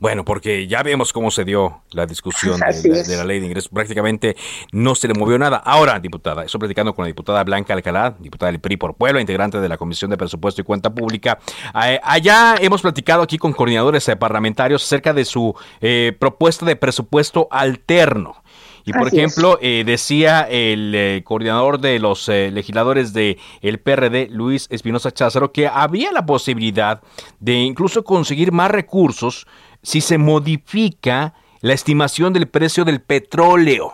Bueno, 0.01 0.25
porque 0.25 0.65
ya 0.65 0.81
vemos 0.81 1.13
cómo 1.13 1.29
se 1.29 1.45
dio 1.45 1.83
la 1.91 2.07
discusión 2.07 2.59
de 2.83 3.17
la, 3.17 3.23
ley 3.23 3.39
de 3.39 3.45
ingresos. 3.45 3.69
Prácticamente 3.69 4.35
no 4.71 4.95
se 4.95 5.07
le 5.07 5.13
movió 5.13 5.37
nada. 5.37 5.57
Ahora, 5.57 5.99
diputada, 5.99 6.43
estoy 6.43 6.57
platicando 6.57 6.95
con 6.95 7.03
la 7.03 7.07
diputada 7.07 7.43
Blanca 7.43 7.75
Alcalá, 7.75 8.15
diputada 8.19 8.51
del 8.51 8.59
PRI 8.59 8.77
por 8.77 8.95
Puebla, 8.95 9.21
integrante 9.21 9.61
de 9.61 9.69
la 9.69 9.77
Comisión 9.77 10.09
de 10.09 10.17
Presupuesto 10.17 10.61
y 10.61 10.63
Cuenta 10.63 10.89
Pública. 10.89 11.37
Eh, 11.85 11.99
allá 12.03 12.55
hemos 12.59 12.81
platicado 12.81 13.21
aquí 13.21 13.37
con 13.37 13.53
coordinadores 13.53 14.09
parlamentarios 14.19 14.83
acerca 14.83 15.13
de 15.13 15.23
su 15.23 15.53
eh, 15.81 16.17
propuesta 16.17 16.65
de 16.65 16.75
presupuesto 16.75 17.47
alterno. 17.51 18.40
Y 18.85 18.93
por 18.93 19.07
ejemplo, 19.07 19.59
eh, 19.61 19.83
decía 19.85 20.41
el 20.49 20.93
eh, 20.95 21.21
coordinador 21.23 21.79
de 21.79 21.99
los 21.99 22.27
eh, 22.29 22.51
legisladores 22.51 23.13
del 23.13 23.37
el 23.61 23.79
PRD, 23.79 24.27
Luis 24.29 24.67
Espinosa 24.69 25.11
Cházaro, 25.11 25.51
que 25.51 25.67
había 25.67 26.11
la 26.11 26.25
posibilidad 26.25 27.01
de 27.39 27.53
incluso 27.53 28.03
conseguir 28.03 28.51
más 28.51 28.71
recursos 28.71 29.45
si 29.83 30.01
se 30.01 30.17
modifica 30.17 31.33
la 31.61 31.73
estimación 31.73 32.33
del 32.33 32.47
precio 32.47 32.85
del 32.85 33.01
petróleo. 33.01 33.93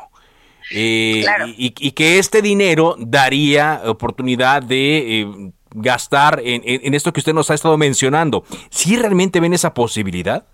eh, 0.72 1.24
y, 1.58 1.92
que 1.92 2.20
este 2.20 2.42
dinero 2.42 2.96
daría 3.00 3.82
oportunidad 3.86 4.62
de 4.62 5.52
gastar 5.74 6.42
en, 6.44 6.94
esto 6.94 7.14
que 7.14 7.20
usted 7.20 7.34
nos 7.34 7.50
ha 7.52 7.54
estado 7.54 7.78
mencionando. 7.78 8.44
¿Sí 8.70 8.98
realmente 8.98 9.40
ven 9.40 9.54
esa 9.54 9.74
posibilidad? 9.74 10.46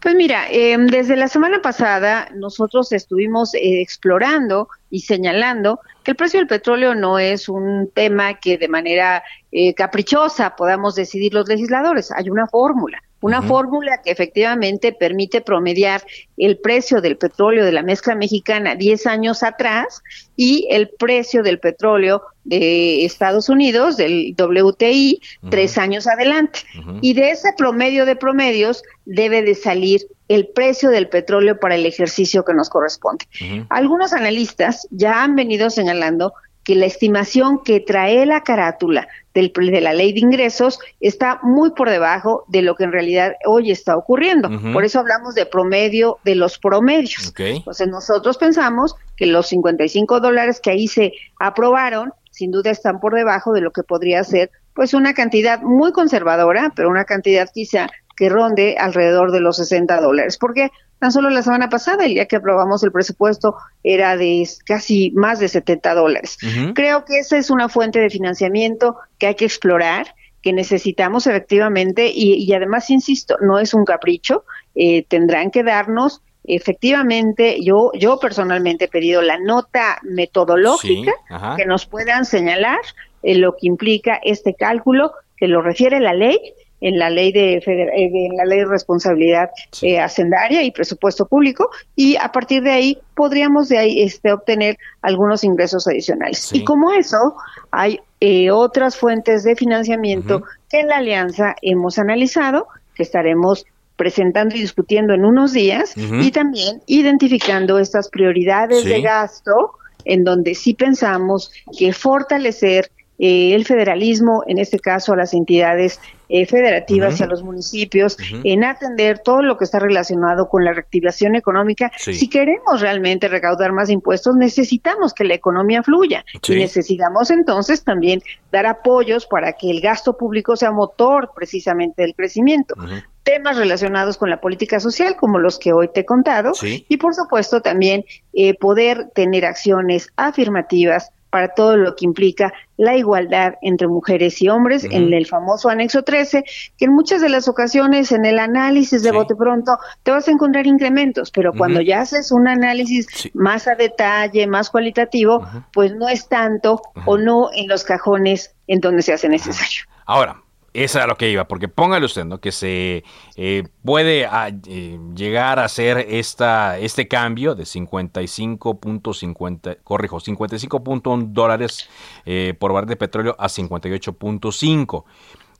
Pues 0.00 0.14
mira, 0.14 0.46
em, 0.50 0.86
desde 0.86 1.16
la 1.16 1.28
semana 1.28 1.60
pasada 1.60 2.28
nosotros 2.34 2.92
estuvimos 2.92 3.54
eh, 3.54 3.80
explorando 3.80 4.68
y 4.90 5.00
señalando 5.00 5.80
que 6.02 6.12
el 6.12 6.16
precio 6.16 6.40
del 6.40 6.46
petróleo 6.46 6.94
no 6.94 7.18
es 7.18 7.48
un 7.48 7.90
tema 7.92 8.34
que 8.34 8.58
de 8.58 8.68
manera 8.68 9.22
eh, 9.52 9.74
caprichosa 9.74 10.56
podamos 10.56 10.94
decidir 10.94 11.34
los 11.34 11.48
legisladores. 11.48 12.10
Hay 12.12 12.30
una 12.30 12.46
fórmula. 12.46 13.02
Una 13.26 13.42
fórmula 13.42 14.02
que 14.04 14.12
efectivamente 14.12 14.92
permite 14.92 15.40
promediar 15.40 16.04
el 16.36 16.58
precio 16.58 17.00
del 17.00 17.16
petróleo 17.16 17.64
de 17.64 17.72
la 17.72 17.82
mezcla 17.82 18.14
mexicana 18.14 18.76
10 18.76 19.04
años 19.08 19.42
atrás 19.42 20.00
y 20.36 20.68
el 20.70 20.90
precio 20.90 21.42
del 21.42 21.58
petróleo 21.58 22.22
de 22.44 23.04
Estados 23.04 23.48
Unidos, 23.48 23.96
del 23.96 24.36
WTI, 24.38 25.20
tres 25.50 25.76
años 25.76 26.06
adelante. 26.06 26.60
Y 27.00 27.14
de 27.14 27.32
ese 27.32 27.48
promedio 27.58 28.06
de 28.06 28.14
promedios 28.14 28.84
debe 29.06 29.42
de 29.42 29.56
salir 29.56 30.02
el 30.28 30.46
precio 30.46 30.90
del 30.90 31.08
petróleo 31.08 31.58
para 31.58 31.74
el 31.74 31.84
ejercicio 31.84 32.44
que 32.44 32.54
nos 32.54 32.68
corresponde. 32.68 33.24
Algunos 33.70 34.12
analistas 34.12 34.86
ya 34.92 35.24
han 35.24 35.34
venido 35.34 35.68
señalando 35.70 36.32
que 36.66 36.74
la 36.74 36.86
estimación 36.86 37.62
que 37.62 37.78
trae 37.78 38.26
la 38.26 38.42
carátula 38.42 39.06
del, 39.34 39.52
de 39.52 39.80
la 39.80 39.94
ley 39.94 40.12
de 40.12 40.18
ingresos 40.18 40.80
está 40.98 41.38
muy 41.44 41.70
por 41.70 41.88
debajo 41.88 42.44
de 42.48 42.62
lo 42.62 42.74
que 42.74 42.82
en 42.82 42.90
realidad 42.90 43.34
hoy 43.46 43.70
está 43.70 43.96
ocurriendo. 43.96 44.50
Por 44.72 44.84
eso 44.84 44.98
hablamos 44.98 45.36
de 45.36 45.46
promedio 45.46 46.18
de 46.24 46.34
los 46.34 46.58
promedios. 46.58 47.32
Entonces 47.38 47.86
nosotros 47.86 48.36
pensamos 48.36 48.96
que 49.16 49.26
los 49.26 49.46
55 49.46 50.18
dólares 50.18 50.60
que 50.60 50.70
ahí 50.70 50.88
se 50.88 51.12
aprobaron, 51.38 52.12
sin 52.32 52.50
duda 52.50 52.72
están 52.72 52.98
por 52.98 53.14
debajo 53.14 53.52
de 53.52 53.60
lo 53.60 53.70
que 53.70 53.84
podría 53.84 54.24
ser 54.24 54.50
pues 54.74 54.92
una 54.92 55.14
cantidad 55.14 55.62
muy 55.62 55.92
conservadora, 55.92 56.72
pero 56.74 56.90
una 56.90 57.04
cantidad 57.04 57.48
quizá 57.54 57.88
que 58.16 58.28
ronde 58.28 58.76
alrededor 58.78 59.32
de 59.32 59.40
los 59.40 59.56
60 59.56 60.00
dólares. 60.00 60.38
Porque 60.38 60.70
tan 60.98 61.12
solo 61.12 61.30
la 61.30 61.42
semana 61.42 61.68
pasada, 61.68 62.04
el 62.04 62.14
día 62.14 62.26
que 62.26 62.36
aprobamos 62.36 62.82
el 62.82 62.92
presupuesto, 62.92 63.56
era 63.82 64.16
de 64.16 64.48
casi 64.64 65.10
más 65.12 65.38
de 65.38 65.48
70 65.48 65.94
dólares. 65.94 66.38
Creo 66.74 67.04
que 67.04 67.18
esa 67.18 67.36
es 67.36 67.50
una 67.50 67.68
fuente 67.68 68.00
de 68.00 68.10
financiamiento 68.10 68.96
que 69.18 69.26
hay 69.26 69.34
que 69.34 69.44
explorar 69.44 70.14
que 70.42 70.52
necesitamos 70.52 71.26
efectivamente 71.26 72.10
y, 72.14 72.52
además, 72.52 72.88
insisto, 72.90 73.36
no 73.40 73.58
es 73.58 73.74
un 73.74 73.84
capricho, 73.84 74.44
eh, 74.76 75.04
tendrán 75.08 75.50
que 75.50 75.64
darnos 75.64 76.22
efectivamente, 76.44 77.58
yo, 77.64 77.90
yo 77.94 78.20
personalmente 78.20 78.84
he 78.84 78.88
pedido 78.88 79.22
la 79.22 79.38
nota 79.38 79.98
metodológica 80.02 81.12
que 81.56 81.66
nos 81.66 81.86
puedan 81.86 82.24
señalar 82.24 82.78
eh, 83.24 83.34
lo 83.34 83.56
que 83.56 83.66
implica 83.66 84.20
este 84.22 84.54
cálculo, 84.54 85.12
que 85.36 85.48
lo 85.48 85.62
refiere 85.62 85.98
la 85.98 86.14
ley 86.14 86.38
en 86.80 86.98
la 86.98 87.10
ley 87.10 87.32
de, 87.32 87.54
eh, 87.56 88.28
la 88.36 88.44
ley 88.44 88.60
de 88.60 88.66
responsabilidad 88.66 89.50
eh, 89.82 89.98
hacendaria 89.98 90.62
y 90.62 90.70
presupuesto 90.70 91.26
público 91.26 91.70
y 91.94 92.16
a 92.16 92.30
partir 92.32 92.62
de 92.62 92.70
ahí 92.70 92.98
podríamos 93.14 93.68
de 93.68 93.78
ahí 93.78 94.02
este 94.02 94.32
obtener 94.32 94.76
algunos 95.02 95.42
ingresos 95.44 95.86
adicionales. 95.86 96.52
Y 96.52 96.64
como 96.64 96.92
eso 96.92 97.36
hay 97.70 98.00
eh, 98.20 98.50
otras 98.50 98.96
fuentes 98.96 99.44
de 99.44 99.56
financiamiento 99.56 100.42
que 100.70 100.80
en 100.80 100.88
la 100.88 100.96
alianza 100.96 101.56
hemos 101.62 101.98
analizado 101.98 102.66
que 102.94 103.02
estaremos 103.02 103.66
presentando 103.96 104.54
y 104.54 104.60
discutiendo 104.60 105.14
en 105.14 105.24
unos 105.24 105.52
días 105.52 105.94
y 105.96 106.30
también 106.30 106.82
identificando 106.86 107.78
estas 107.78 108.10
prioridades 108.10 108.84
de 108.84 109.00
gasto 109.00 109.72
en 110.04 110.22
donde 110.22 110.54
sí 110.54 110.74
pensamos 110.74 111.50
que 111.76 111.92
fortalecer 111.92 112.90
eh, 113.18 113.54
el 113.54 113.64
federalismo, 113.64 114.44
en 114.46 114.58
este 114.58 114.78
caso 114.78 115.14
a 115.14 115.16
las 115.16 115.32
entidades 115.32 116.00
eh, 116.28 116.46
federativas 116.46 117.20
y 117.20 117.22
a 117.22 117.26
los 117.26 117.42
municipios, 117.42 118.16
en 118.44 118.64
atender 118.64 119.20
todo 119.20 119.42
lo 119.42 119.56
que 119.56 119.64
está 119.64 119.78
relacionado 119.78 120.48
con 120.48 120.64
la 120.64 120.72
reactivación 120.72 121.36
económica. 121.36 121.92
Si 121.96 122.28
queremos 122.28 122.80
realmente 122.80 123.28
recaudar 123.28 123.72
más 123.72 123.90
impuestos, 123.90 124.36
necesitamos 124.36 125.14
que 125.14 125.24
la 125.24 125.34
economía 125.34 125.82
fluya. 125.82 126.24
Y 126.48 126.56
necesitamos 126.56 127.30
entonces 127.30 127.84
también 127.84 128.22
dar 128.50 128.66
apoyos 128.66 129.26
para 129.26 129.52
que 129.52 129.70
el 129.70 129.80
gasto 129.80 130.16
público 130.16 130.56
sea 130.56 130.72
motor 130.72 131.30
precisamente 131.34 132.02
del 132.02 132.14
crecimiento. 132.14 132.74
temas 133.22 133.56
relacionados 133.56 134.18
con 134.18 134.30
la 134.30 134.40
política 134.40 134.78
social, 134.78 135.16
como 135.16 135.40
los 135.40 135.58
que 135.58 135.72
hoy 135.72 135.88
te 135.92 136.00
he 136.00 136.04
contado, 136.04 136.52
y 136.62 136.96
por 136.96 137.12
supuesto 137.12 137.60
también 137.60 138.04
eh, 138.32 138.54
poder 138.54 139.10
tener 139.14 139.44
acciones 139.44 140.08
afirmativas 140.16 141.10
para 141.36 141.48
todo 141.48 141.76
lo 141.76 141.94
que 141.94 142.06
implica 142.06 142.50
la 142.78 142.96
igualdad 142.96 143.56
entre 143.60 143.88
mujeres 143.88 144.40
y 144.40 144.48
hombres 144.48 144.84
en 144.84 145.12
el 145.12 145.26
famoso 145.26 145.68
anexo 145.68 146.02
13, 146.02 146.44
que 146.78 146.86
en 146.86 146.94
muchas 146.94 147.20
de 147.20 147.28
las 147.28 147.46
ocasiones 147.46 148.10
en 148.10 148.24
el 148.24 148.38
análisis 148.38 149.02
de 149.02 149.12
bote 149.12 149.34
pronto 149.36 149.76
te 150.02 150.12
vas 150.12 150.26
a 150.28 150.30
encontrar 150.30 150.66
incrementos, 150.66 151.30
pero 151.30 151.52
cuando 151.52 151.82
ya 151.82 152.00
haces 152.00 152.32
un 152.32 152.48
análisis 152.48 153.30
más 153.34 153.68
a 153.68 153.74
detalle, 153.74 154.46
más 154.46 154.70
cualitativo, 154.70 155.46
pues 155.74 155.94
no 155.94 156.08
es 156.08 156.26
tanto 156.26 156.80
o 157.04 157.18
no 157.18 157.50
en 157.52 157.68
los 157.68 157.84
cajones 157.84 158.54
en 158.66 158.80
donde 158.80 159.02
se 159.02 159.12
hace 159.12 159.28
necesario. 159.28 159.84
Ahora, 160.06 160.40
esa 160.84 161.00
era 161.00 161.08
lo 161.08 161.16
que 161.16 161.30
iba, 161.30 161.48
porque 161.48 161.68
póngale 161.68 162.06
usted, 162.06 162.24
¿no? 162.24 162.40
Que 162.40 162.52
se 162.52 163.04
eh, 163.36 163.64
puede 163.84 164.26
ah, 164.26 164.50
eh, 164.66 164.98
llegar 165.14 165.58
a 165.58 165.64
hacer 165.64 166.06
esta, 166.08 166.78
este 166.78 167.08
cambio 167.08 167.54
de 167.54 167.64
55.50, 167.64 169.78
corrijo, 169.82 170.18
55.1 170.18 171.32
dólares 171.32 171.88
eh, 172.24 172.54
por 172.58 172.72
barril 172.72 172.90
de 172.90 172.96
petróleo 172.96 173.36
a 173.38 173.48
58.5 173.48 175.04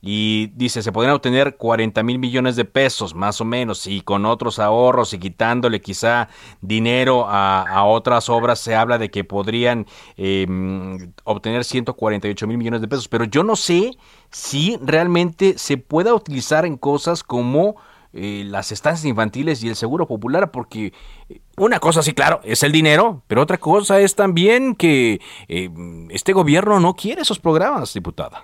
y 0.01 0.47
dice, 0.55 0.83
se 0.83 0.91
podrían 0.91 1.15
obtener 1.15 1.57
40 1.57 2.03
mil 2.03 2.19
millones 2.19 2.55
de 2.55 2.65
pesos, 2.65 3.15
más 3.15 3.41
o 3.41 3.45
menos, 3.45 3.87
y 3.87 4.01
con 4.01 4.25
otros 4.25 4.59
ahorros 4.59 5.13
y 5.13 5.19
quitándole 5.19 5.81
quizá 5.81 6.29
dinero 6.61 7.25
a, 7.27 7.83
otras 7.85 8.29
obras, 8.29 8.59
se 8.59 8.75
habla 8.75 8.97
de 8.97 9.09
que 9.09 9.23
podrían 9.23 9.85
em, 10.17 11.13
obtener 11.23 11.63
148 11.63 12.47
mil 12.47 12.57
millones 12.57 12.81
de 12.81 12.87
pesos, 12.87 13.07
pero 13.07 13.23
yo 13.25 13.43
no 13.43 13.55
sé 13.55 13.97
si 14.31 14.77
realmente 14.81 15.57
se 15.57 15.77
pueda 15.77 16.13
utilizar 16.13 16.65
en 16.65 16.77
cosas 16.77 17.23
como... 17.23 17.75
Eh, 18.13 18.45
las 18.47 18.71
estancias 18.71 19.05
infantiles 19.05 19.61
y 19.63 19.67
el 19.67 19.75
seguro 19.75 20.07
popular, 20.07 20.49
porque 20.49 20.93
eh, 21.29 21.41
una 21.57 21.79
cosa 21.79 22.01
sí, 22.01 22.13
claro, 22.13 22.39
es 22.43 22.63
el 22.63 22.71
dinero, 22.71 23.21
pero 23.27 23.41
otra 23.41 23.57
cosa 23.57 23.99
es 23.99 24.15
también 24.15 24.75
que 24.75 25.19
eh, 25.49 25.69
este 26.09 26.33
gobierno 26.33 26.79
no 26.79 26.95
quiere 26.95 27.21
esos 27.21 27.37
programas, 27.37 27.93
diputada. 27.93 28.43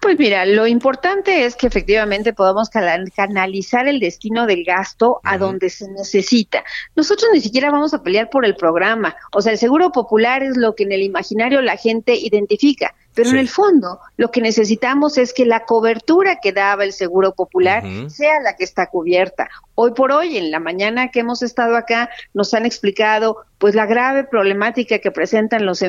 Pues 0.00 0.16
mira, 0.16 0.46
lo 0.46 0.66
importante 0.68 1.44
es 1.44 1.56
que 1.56 1.66
efectivamente 1.66 2.32
podamos 2.32 2.70
canalizar 2.70 3.88
el 3.88 3.98
destino 3.98 4.46
del 4.46 4.64
gasto 4.64 5.20
a 5.24 5.38
donde 5.38 5.70
se 5.70 5.90
necesita. 5.90 6.62
Nosotros 6.94 7.30
ni 7.32 7.40
siquiera 7.40 7.72
vamos 7.72 7.92
a 7.94 8.02
pelear 8.02 8.30
por 8.30 8.44
el 8.44 8.54
programa. 8.54 9.16
O 9.32 9.42
sea, 9.42 9.52
el 9.52 9.58
seguro 9.58 9.90
popular 9.90 10.44
es 10.44 10.56
lo 10.56 10.76
que 10.76 10.84
en 10.84 10.92
el 10.92 11.02
imaginario 11.02 11.62
la 11.62 11.76
gente 11.76 12.14
identifica. 12.14 12.94
Pero 13.18 13.30
en 13.30 13.36
el 13.38 13.48
fondo, 13.48 13.98
lo 14.16 14.30
que 14.30 14.40
necesitamos 14.40 15.18
es 15.18 15.32
que 15.32 15.44
la 15.44 15.64
cobertura 15.64 16.38
que 16.40 16.52
daba 16.52 16.84
el 16.84 16.92
Seguro 16.92 17.34
Popular 17.34 17.82
sea 18.08 18.38
la 18.40 18.54
que 18.54 18.62
está 18.62 18.86
cubierta. 18.86 19.48
Hoy 19.74 19.90
por 19.90 20.12
hoy, 20.12 20.36
en 20.36 20.52
la 20.52 20.60
mañana 20.60 21.10
que 21.10 21.18
hemos 21.18 21.42
estado 21.42 21.76
acá, 21.76 22.10
nos 22.32 22.54
han 22.54 22.64
explicado 22.64 23.38
pues 23.58 23.74
la 23.74 23.86
grave 23.86 24.22
problemática 24.22 25.00
que 25.00 25.10
presentan 25.10 25.66
los 25.66 25.82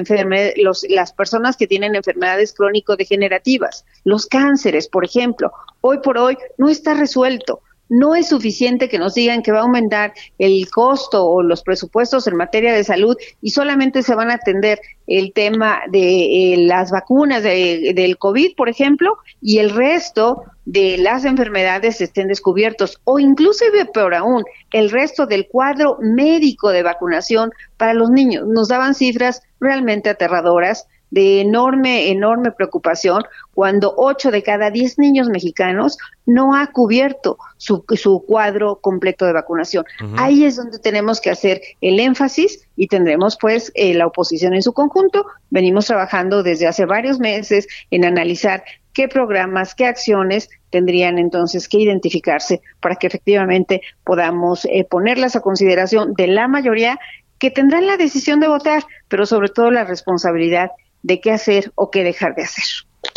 los, 0.56 0.86
las 0.90 1.14
personas 1.14 1.56
que 1.56 1.68
tienen 1.68 1.96
enfermedades 1.96 2.52
crónico-degenerativas, 2.54 3.86
los 4.06 4.26
cánceres, 4.26 4.88
por 4.88 5.06
ejemplo. 5.06 5.52
Hoy 5.82 6.00
por 6.00 6.18
hoy 6.18 6.36
no 6.58 6.68
está 6.68 6.96
resuelto. 6.96 7.62
No 7.90 8.16
es 8.16 8.30
suficiente 8.30 8.88
que 8.88 9.00
nos 9.00 9.16
digan 9.16 9.42
que 9.42 9.52
va 9.52 9.60
a 9.60 9.64
aumentar 9.64 10.14
el 10.38 10.70
costo 10.70 11.26
o 11.26 11.42
los 11.42 11.64
presupuestos 11.64 12.28
en 12.28 12.38
materia 12.38 12.74
de 12.74 12.84
salud 12.84 13.18
y 13.42 13.50
solamente 13.50 14.04
se 14.04 14.16
van 14.16 14.30
a 14.30 14.36
atender 14.36 14.80
el 15.08 15.34
tema 15.34 15.82
de 15.90 16.54
eh, 16.54 16.58
las 16.58 16.92
vacunas 16.92 17.42
del 17.42 18.18
COVID, 18.18 18.56
por 18.56 18.70
ejemplo, 18.70 19.18
y 19.42 19.58
el 19.58 19.72
resto 19.72 20.44
de 20.66 21.00
las 21.00 21.26
enfermedades 21.26 22.00
estén 22.00 22.28
descubiertos 22.28 23.02
o 23.06 23.18
inclusive 23.18 23.86
peor 23.86 24.14
aún, 24.14 24.44
el 24.72 24.92
resto 24.92 25.26
del 25.26 25.48
cuadro 25.48 25.98
médico 26.00 26.70
de 26.70 26.84
vacunación 26.84 27.52
para 27.78 27.96
los 27.96 28.12
niños. 28.12 28.46
Nos 28.48 28.68
daban 28.68 28.94
cifras 28.94 29.42
realmente 29.60 30.10
aterradoras 30.10 30.86
de 31.12 31.42
enorme, 31.42 32.10
enorme 32.10 32.52
preocupación 32.52 33.24
cuando 33.54 33.94
8 33.98 34.32
de 34.32 34.44
cada 34.44 34.70
10 34.70 35.00
niños 35.00 35.28
mexicanos 35.28 35.98
no 36.26 36.56
ha 36.56 36.68
cubierto 36.68 37.38
su, 37.58 37.84
su 37.96 38.24
cuadro 38.26 38.80
completo 38.82 39.26
de 39.26 39.34
vacunación. 39.34 39.86
Ahí 40.18 40.46
es 40.46 40.56
donde 40.56 40.80
tenemos 40.80 41.20
que 41.20 41.32
hacer 41.32 41.62
el 41.82 42.00
énfasis 42.00 42.68
y 42.76 42.88
tendremos 42.88 43.38
pues 43.40 43.72
eh, 43.76 43.94
la 43.94 44.08
oposición 44.08 44.54
en 44.54 44.62
su 44.62 44.74
conjunto. 44.74 45.26
Venimos 45.50 45.88
trabajando 45.88 46.44
desde 46.44 46.68
hace 46.68 46.86
varios 46.86 47.20
meses 47.20 47.68
en 47.90 48.06
analizar 48.06 48.64
qué 48.94 49.08
programas, 49.08 49.76
qué 49.76 49.86
acciones 49.86 50.50
tendrían 50.70 51.18
entonces 51.18 51.68
que 51.68 51.80
identificarse 51.80 52.62
para 52.80 52.96
que 52.96 53.08
efectivamente 53.08 53.82
podamos 54.04 54.66
eh, 54.66 54.86
ponerlas 54.90 55.36
a 55.36 55.42
consideración 55.42 56.14
de 56.14 56.28
la 56.28 56.48
mayoría 56.48 57.00
que 57.40 57.50
tendrán 57.50 57.88
la 57.88 57.98
decisión 57.98 58.40
de 58.40 58.50
votar, 58.50 58.84
pero 59.08 59.26
sobre 59.26 59.50
todo 59.50 59.72
la 59.72 59.86
responsabilidad 59.86 60.72
de 61.04 61.22
qué 61.22 61.32
hacer 61.32 61.72
o 61.76 61.92
qué 61.92 62.04
dejar 62.04 62.36
de 62.36 62.44
hacer 62.44 62.66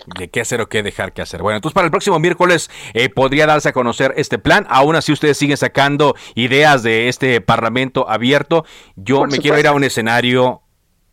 de 0.07 0.31
qué 0.31 0.41
hacer 0.41 0.61
o 0.61 0.69
qué 0.69 0.83
dejar 0.83 1.13
que 1.13 1.23
hacer. 1.23 1.43
Bueno, 1.43 1.57
entonces 1.57 1.75
para 1.75 1.87
el 1.87 1.91
próximo 1.91 2.19
miércoles 2.19 2.71
eh, 2.95 3.09
podría 3.09 3.47
darse 3.47 3.69
a 3.69 3.73
conocer 3.73 4.15
este 4.17 4.39
plan. 4.39 4.67
Aún 4.69 4.97
así 4.97 5.13
ustedes 5.13 5.37
siguen 5.37 5.57
sacando 5.57 6.15
ideas 6.35 6.83
de 6.83 7.09
este 7.09 7.41
parlamento 7.41 8.09
abierto. 8.09 8.65
Yo 8.97 9.25
me 9.25 9.39
quiero 9.39 9.59
ir 9.59 9.67
a 9.67 9.73
un 9.73 9.85
escenario 9.85 10.63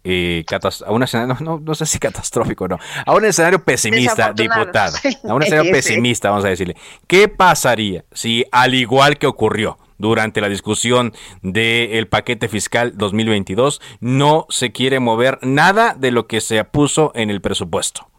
eh, 0.04 0.46
a 0.86 0.92
un 0.92 1.04
escenario, 1.04 1.36
no, 1.42 1.60
no, 1.60 1.76
sé 1.76 1.86
si 1.86 2.00
catastrófico 2.00 2.68
no, 2.68 2.80
a 3.06 3.14
un 3.14 3.26
escenario 3.26 3.64
pesimista, 3.64 4.32
diputada, 4.34 4.98
a 5.28 5.34
un 5.34 5.44
escenario 5.44 5.72
pesimista, 5.72 6.30
vamos 6.30 6.46
a 6.46 6.50
decirle. 6.50 6.76
¿Qué 7.06 7.28
pasaría 7.28 8.06
si, 8.12 8.46
al 8.52 8.76
igual 8.76 9.18
que 9.18 9.28
ocurrió 9.28 9.78
durante 10.00 10.42
la 10.42 10.50
discusión 10.50 11.14
del 11.44 12.08
paquete 12.08 12.48
fiscal 12.48 12.98
2022, 12.98 13.80
no 14.00 14.48
se 14.50 14.72
quiere 14.72 15.00
mover 15.00 15.38
nada 15.44 15.94
de 15.94 16.12
lo 16.12 16.26
que 16.26 16.42
se 16.42 16.64
puso 16.64 17.12
en 17.14 17.30
el 17.30 17.42
presupuesto? 17.42 18.10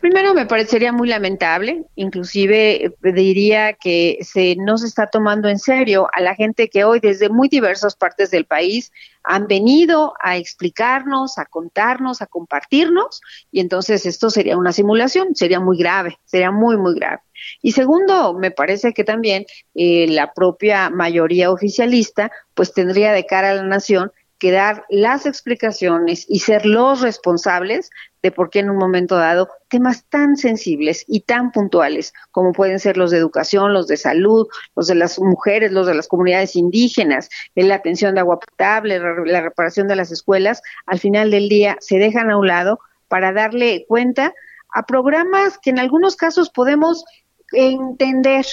Primero, 0.00 0.34
me 0.34 0.46
parecería 0.46 0.92
muy 0.92 1.08
lamentable, 1.08 1.84
inclusive 1.94 2.86
eh, 2.86 2.92
diría 3.02 3.74
que 3.74 4.18
se, 4.22 4.56
no 4.56 4.78
se 4.78 4.86
está 4.86 5.08
tomando 5.08 5.48
en 5.48 5.58
serio 5.58 6.08
a 6.12 6.20
la 6.20 6.34
gente 6.34 6.68
que 6.68 6.84
hoy 6.84 7.00
desde 7.00 7.28
muy 7.28 7.48
diversas 7.48 7.94
partes 7.94 8.30
del 8.30 8.44
país 8.44 8.90
han 9.22 9.46
venido 9.46 10.14
a 10.20 10.36
explicarnos, 10.36 11.38
a 11.38 11.44
contarnos, 11.44 12.22
a 12.22 12.26
compartirnos, 12.26 13.20
y 13.50 13.60
entonces 13.60 14.06
esto 14.06 14.30
sería 14.30 14.56
una 14.56 14.72
simulación, 14.72 15.34
sería 15.34 15.60
muy 15.60 15.78
grave, 15.78 16.18
sería 16.24 16.50
muy, 16.50 16.76
muy 16.76 16.94
grave. 16.94 17.20
Y 17.60 17.72
segundo, 17.72 18.34
me 18.34 18.50
parece 18.50 18.92
que 18.92 19.04
también 19.04 19.46
eh, 19.74 20.06
la 20.08 20.32
propia 20.32 20.90
mayoría 20.90 21.50
oficialista 21.50 22.30
pues 22.54 22.72
tendría 22.72 23.12
de 23.12 23.26
cara 23.26 23.50
a 23.50 23.54
la 23.54 23.64
nación 23.64 24.12
que 24.42 24.50
dar 24.50 24.84
las 24.88 25.24
explicaciones 25.24 26.26
y 26.28 26.40
ser 26.40 26.66
los 26.66 27.00
responsables 27.00 27.90
de 28.24 28.32
por 28.32 28.50
qué 28.50 28.58
en 28.58 28.70
un 28.70 28.76
momento 28.76 29.14
dado 29.14 29.48
temas 29.68 30.04
tan 30.08 30.36
sensibles 30.36 31.04
y 31.06 31.20
tan 31.20 31.52
puntuales 31.52 32.12
como 32.32 32.50
pueden 32.50 32.80
ser 32.80 32.96
los 32.96 33.12
de 33.12 33.18
educación, 33.18 33.72
los 33.72 33.86
de 33.86 33.96
salud, 33.96 34.48
los 34.74 34.88
de 34.88 34.96
las 34.96 35.20
mujeres, 35.20 35.70
los 35.70 35.86
de 35.86 35.94
las 35.94 36.08
comunidades 36.08 36.56
indígenas, 36.56 37.28
la 37.54 37.76
atención 37.76 38.16
de 38.16 38.20
agua 38.22 38.40
potable, 38.40 38.98
la 39.26 39.42
reparación 39.42 39.86
de 39.86 39.94
las 39.94 40.10
escuelas, 40.10 40.60
al 40.86 40.98
final 40.98 41.30
del 41.30 41.48
día 41.48 41.76
se 41.78 41.98
dejan 41.98 42.28
a 42.28 42.36
un 42.36 42.48
lado 42.48 42.80
para 43.06 43.32
darle 43.32 43.84
cuenta 43.86 44.34
a 44.74 44.86
programas 44.86 45.56
que 45.56 45.70
en 45.70 45.78
algunos 45.78 46.16
casos 46.16 46.50
podemos 46.50 47.04
entender, 47.52 48.44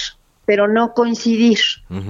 pero 0.45 0.67
no 0.67 0.93
coincidir, 0.93 1.57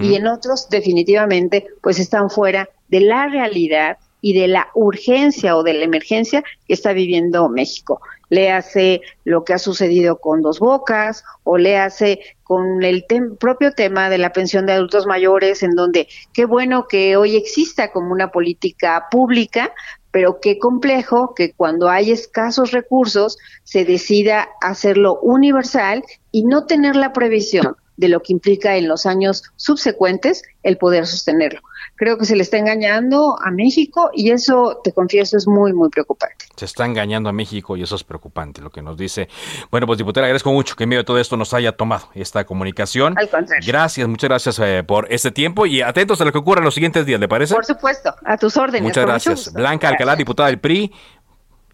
y 0.01 0.15
en 0.15 0.27
otros 0.27 0.67
definitivamente 0.69 1.67
pues 1.81 1.98
están 1.98 2.29
fuera 2.29 2.67
de 2.89 3.01
la 3.01 3.27
realidad 3.27 3.98
y 4.22 4.34
de 4.39 4.48
la 4.48 4.69
urgencia 4.74 5.55
o 5.55 5.63
de 5.63 5.74
la 5.74 5.86
emergencia 5.86 6.43
que 6.67 6.74
está 6.74 6.93
viviendo 6.93 7.50
México. 7.50 8.01
Le 8.29 8.51
hace 8.51 9.01
lo 9.24 9.43
que 9.43 9.53
ha 9.53 9.60
sucedido 9.60 10.17
con 10.17 10.41
Dos 10.41 10.60
Bocas 10.60 11.24
o 11.43 11.58
le 11.58 11.77
hace 11.77 12.19
con 12.43 12.84
el 12.84 13.05
propio 13.39 13.72
tema 13.72 14.10
de 14.10 14.17
la 14.17 14.34
pensión 14.34 14.65
de 14.65 14.74
adultos 14.74 15.05
mayores, 15.05 15.63
en 15.63 15.72
donde 15.72 16.08
qué 16.34 16.46
bueno 16.46 16.88
que 16.88 17.15
hoy 17.15 17.36
exista 17.36 17.91
como 17.91 18.12
una 18.12 18.31
política 18.31 19.05
pública, 19.10 19.74
pero 20.12 20.39
qué 20.41 20.58
complejo 20.60 21.34
que 21.34 21.53
cuando 21.53 21.89
hay 21.89 22.12
escasos 22.12 22.72
recursos 22.72 23.38
se 23.63 23.86
decida 23.86 24.50
hacerlo 24.62 25.19
universal 25.22 26.03
y 26.31 26.43
no 26.43 26.65
tener 26.65 26.96
la 26.96 27.13
previsión 27.13 27.75
de 28.00 28.08
lo 28.08 28.22
que 28.22 28.32
implica 28.32 28.77
en 28.77 28.88
los 28.88 29.06
años 29.06 29.44
subsecuentes 29.58 30.44
el 30.63 30.77
poder 30.77 31.06
sostenerlo. 31.06 31.60
Creo 31.96 32.18
que 32.18 32.24
se 32.24 32.38
le 32.38 32.44
está 32.44 32.58
engañando 32.58 33.38
a 33.41 33.51
México 33.51 34.10
y 34.13 34.32
eso, 34.32 34.79
te 34.84 34.94
confieso, 34.94 35.36
es 35.36 35.48
muy, 35.48 35.74
muy 35.74 35.89
preocupante. 35.89 36.46
Se 36.56 36.63
está 36.63 36.86
engañando 36.86 37.27
a 37.27 37.34
México 37.34 37.75
y 37.75 37.84
eso 37.84 37.96
es 37.96 38.06
preocupante 38.06 38.62
lo 38.62 38.70
que 38.70 38.82
nos 38.82 38.96
dice. 38.96 39.27
Bueno, 39.70 39.86
pues 39.86 39.98
diputada, 39.98 40.27
agradezco 40.27 40.53
mucho 40.53 40.77
que 40.77 40.84
en 40.84 40.89
medio 40.89 41.01
de 41.01 41.06
todo 41.06 41.20
esto 41.20 41.36
nos 41.36 41.53
haya 41.53 41.74
tomado 41.74 42.07
esta 42.14 42.46
comunicación. 42.46 43.18
Al 43.18 43.29
contrario. 43.29 43.66
Gracias, 43.68 44.07
muchas 44.07 44.29
gracias 44.29 44.59
eh, 44.59 44.83
por 44.88 45.12
este 45.12 45.31
tiempo 45.31 45.66
y 45.66 45.81
atentos 45.81 46.22
a 46.22 46.25
lo 46.25 46.31
que 46.31 46.38
ocurra 46.38 46.59
en 46.59 46.66
los 46.66 46.74
siguientes 46.74 47.05
días, 47.05 47.20
¿le 47.20 47.27
parece? 47.27 47.53
Por 47.53 47.66
supuesto, 47.66 48.16
a 48.24 48.38
tus 48.38 48.55
órdenes. 48.55 48.83
Muchas 48.83 49.05
gracias. 49.05 49.51
Blanca 49.51 49.90
Alcalá, 49.90 50.16
diputada 50.16 50.48
del 50.48 50.59
PRI 50.59 50.94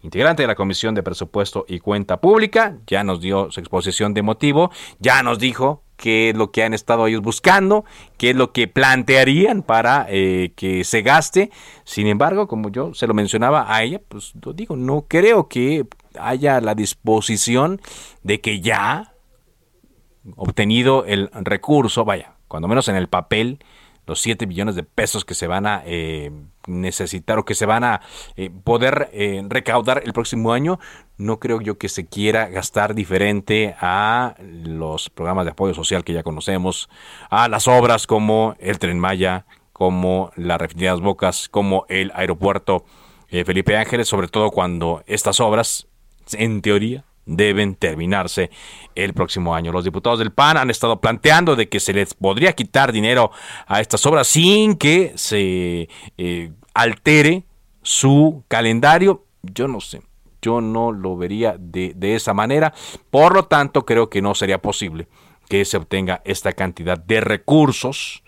integrante 0.06 0.42
de 0.42 0.46
la 0.46 0.54
Comisión 0.54 0.94
de 0.94 1.02
Presupuesto 1.02 1.66
y 1.68 1.80
Cuenta 1.80 2.20
Pública, 2.20 2.78
ya 2.86 3.04
nos 3.04 3.20
dio 3.20 3.50
su 3.50 3.60
exposición 3.60 4.14
de 4.14 4.22
motivo, 4.22 4.70
ya 5.00 5.22
nos 5.22 5.38
dijo 5.38 5.82
qué 5.96 6.30
es 6.30 6.36
lo 6.36 6.52
que 6.52 6.62
han 6.62 6.74
estado 6.74 7.06
ellos 7.06 7.22
buscando, 7.22 7.84
qué 8.16 8.30
es 8.30 8.36
lo 8.36 8.52
que 8.52 8.68
plantearían 8.68 9.62
para 9.62 10.06
eh, 10.08 10.52
que 10.54 10.84
se 10.84 11.02
gaste. 11.02 11.50
Sin 11.84 12.06
embargo, 12.06 12.46
como 12.46 12.70
yo 12.70 12.94
se 12.94 13.06
lo 13.06 13.14
mencionaba 13.14 13.66
a 13.74 13.82
ella, 13.82 14.00
pues 14.08 14.32
lo 14.42 14.52
digo, 14.52 14.76
no 14.76 15.06
creo 15.08 15.48
que 15.48 15.86
haya 16.18 16.60
la 16.60 16.74
disposición 16.74 17.80
de 18.22 18.40
que 18.40 18.60
ya 18.60 19.12
obtenido 20.36 21.04
el 21.04 21.30
recurso, 21.32 22.04
vaya, 22.04 22.36
cuando 22.48 22.68
menos 22.68 22.88
en 22.88 22.96
el 22.96 23.08
papel, 23.08 23.58
los 24.06 24.20
7 24.20 24.46
billones 24.46 24.74
de 24.74 24.82
pesos 24.82 25.24
que 25.24 25.34
se 25.34 25.46
van 25.46 25.66
a 25.66 25.82
eh, 25.84 26.30
necesitar 26.66 27.38
o 27.38 27.44
que 27.44 27.54
se 27.54 27.66
van 27.66 27.84
a 27.84 28.00
eh, 28.36 28.50
poder 28.50 29.10
eh, 29.12 29.42
recaudar 29.48 30.02
el 30.04 30.12
próximo 30.12 30.52
año, 30.52 30.78
no 31.18 31.38
creo 31.38 31.60
yo 31.60 31.78
que 31.78 31.88
se 31.88 32.06
quiera 32.06 32.48
gastar 32.48 32.94
diferente 32.94 33.74
a 33.80 34.34
los 34.40 35.10
programas 35.10 35.44
de 35.44 35.52
apoyo 35.52 35.74
social 35.74 36.04
que 36.04 36.12
ya 36.12 36.22
conocemos, 36.22 36.88
a 37.30 37.48
las 37.48 37.68
obras 37.68 38.06
como 38.06 38.54
el 38.58 38.78
Tren 38.78 38.98
Maya, 38.98 39.46
como 39.72 40.30
la 40.36 40.56
refinería 40.58 40.94
Bocas, 40.94 41.48
como 41.48 41.84
el 41.88 42.10
aeropuerto 42.14 42.84
Felipe 43.28 43.76
Ángeles, 43.76 44.08
sobre 44.08 44.28
todo 44.28 44.50
cuando 44.50 45.02
estas 45.06 45.40
obras, 45.40 45.88
en 46.32 46.62
teoría, 46.62 47.04
deben 47.26 47.74
terminarse 47.74 48.50
el 48.94 49.12
próximo 49.12 49.54
año. 49.54 49.72
Los 49.72 49.84
diputados 49.84 50.18
del 50.18 50.32
PAN 50.32 50.56
han 50.56 50.70
estado 50.70 51.00
planteando 51.00 51.56
de 51.56 51.68
que 51.68 51.80
se 51.80 51.92
les 51.92 52.14
podría 52.14 52.52
quitar 52.54 52.92
dinero 52.92 53.30
a 53.66 53.80
estas 53.80 54.06
obras 54.06 54.28
sin 54.28 54.76
que 54.76 55.12
se 55.16 55.88
eh, 56.16 56.52
altere 56.72 57.44
su 57.82 58.44
calendario. 58.48 59.24
Yo 59.42 59.68
no 59.68 59.80
sé, 59.80 60.02
yo 60.40 60.60
no 60.60 60.92
lo 60.92 61.16
vería 61.16 61.56
de, 61.58 61.92
de 61.94 62.14
esa 62.14 62.32
manera. 62.32 62.72
Por 63.10 63.34
lo 63.34 63.44
tanto, 63.44 63.84
creo 63.84 64.08
que 64.08 64.22
no 64.22 64.34
sería 64.34 64.62
posible 64.62 65.08
que 65.48 65.64
se 65.64 65.76
obtenga 65.76 66.22
esta 66.24 66.52
cantidad 66.52 66.98
de 66.98 67.20
recursos 67.20 68.22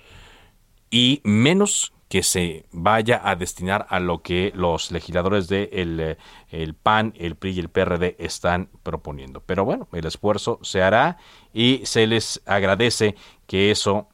y 0.90 1.20
menos 1.24 1.92
que 2.08 2.22
se 2.22 2.66
vaya 2.72 3.20
a 3.22 3.36
destinar 3.36 3.86
a 3.90 4.00
lo 4.00 4.22
que 4.22 4.52
los 4.54 4.90
legisladores 4.90 5.48
de 5.48 5.68
eh, 5.72 6.16
el, 6.48 6.74
PAN, 6.74 7.12
el 7.16 7.36
PRI 7.36 7.50
y 7.50 7.60
el 7.60 7.68
PRD 7.68 8.16
están 8.18 8.70
proponiendo. 8.82 9.42
Pero 9.44 9.64
bueno, 9.64 9.88
el 9.92 10.06
esfuerzo 10.06 10.58
se 10.62 10.82
hará 10.82 11.18
y 11.52 11.82
se 11.84 12.06
les 12.06 12.42
agradece 12.46 13.14
que 13.46 13.70
eso 13.70 14.08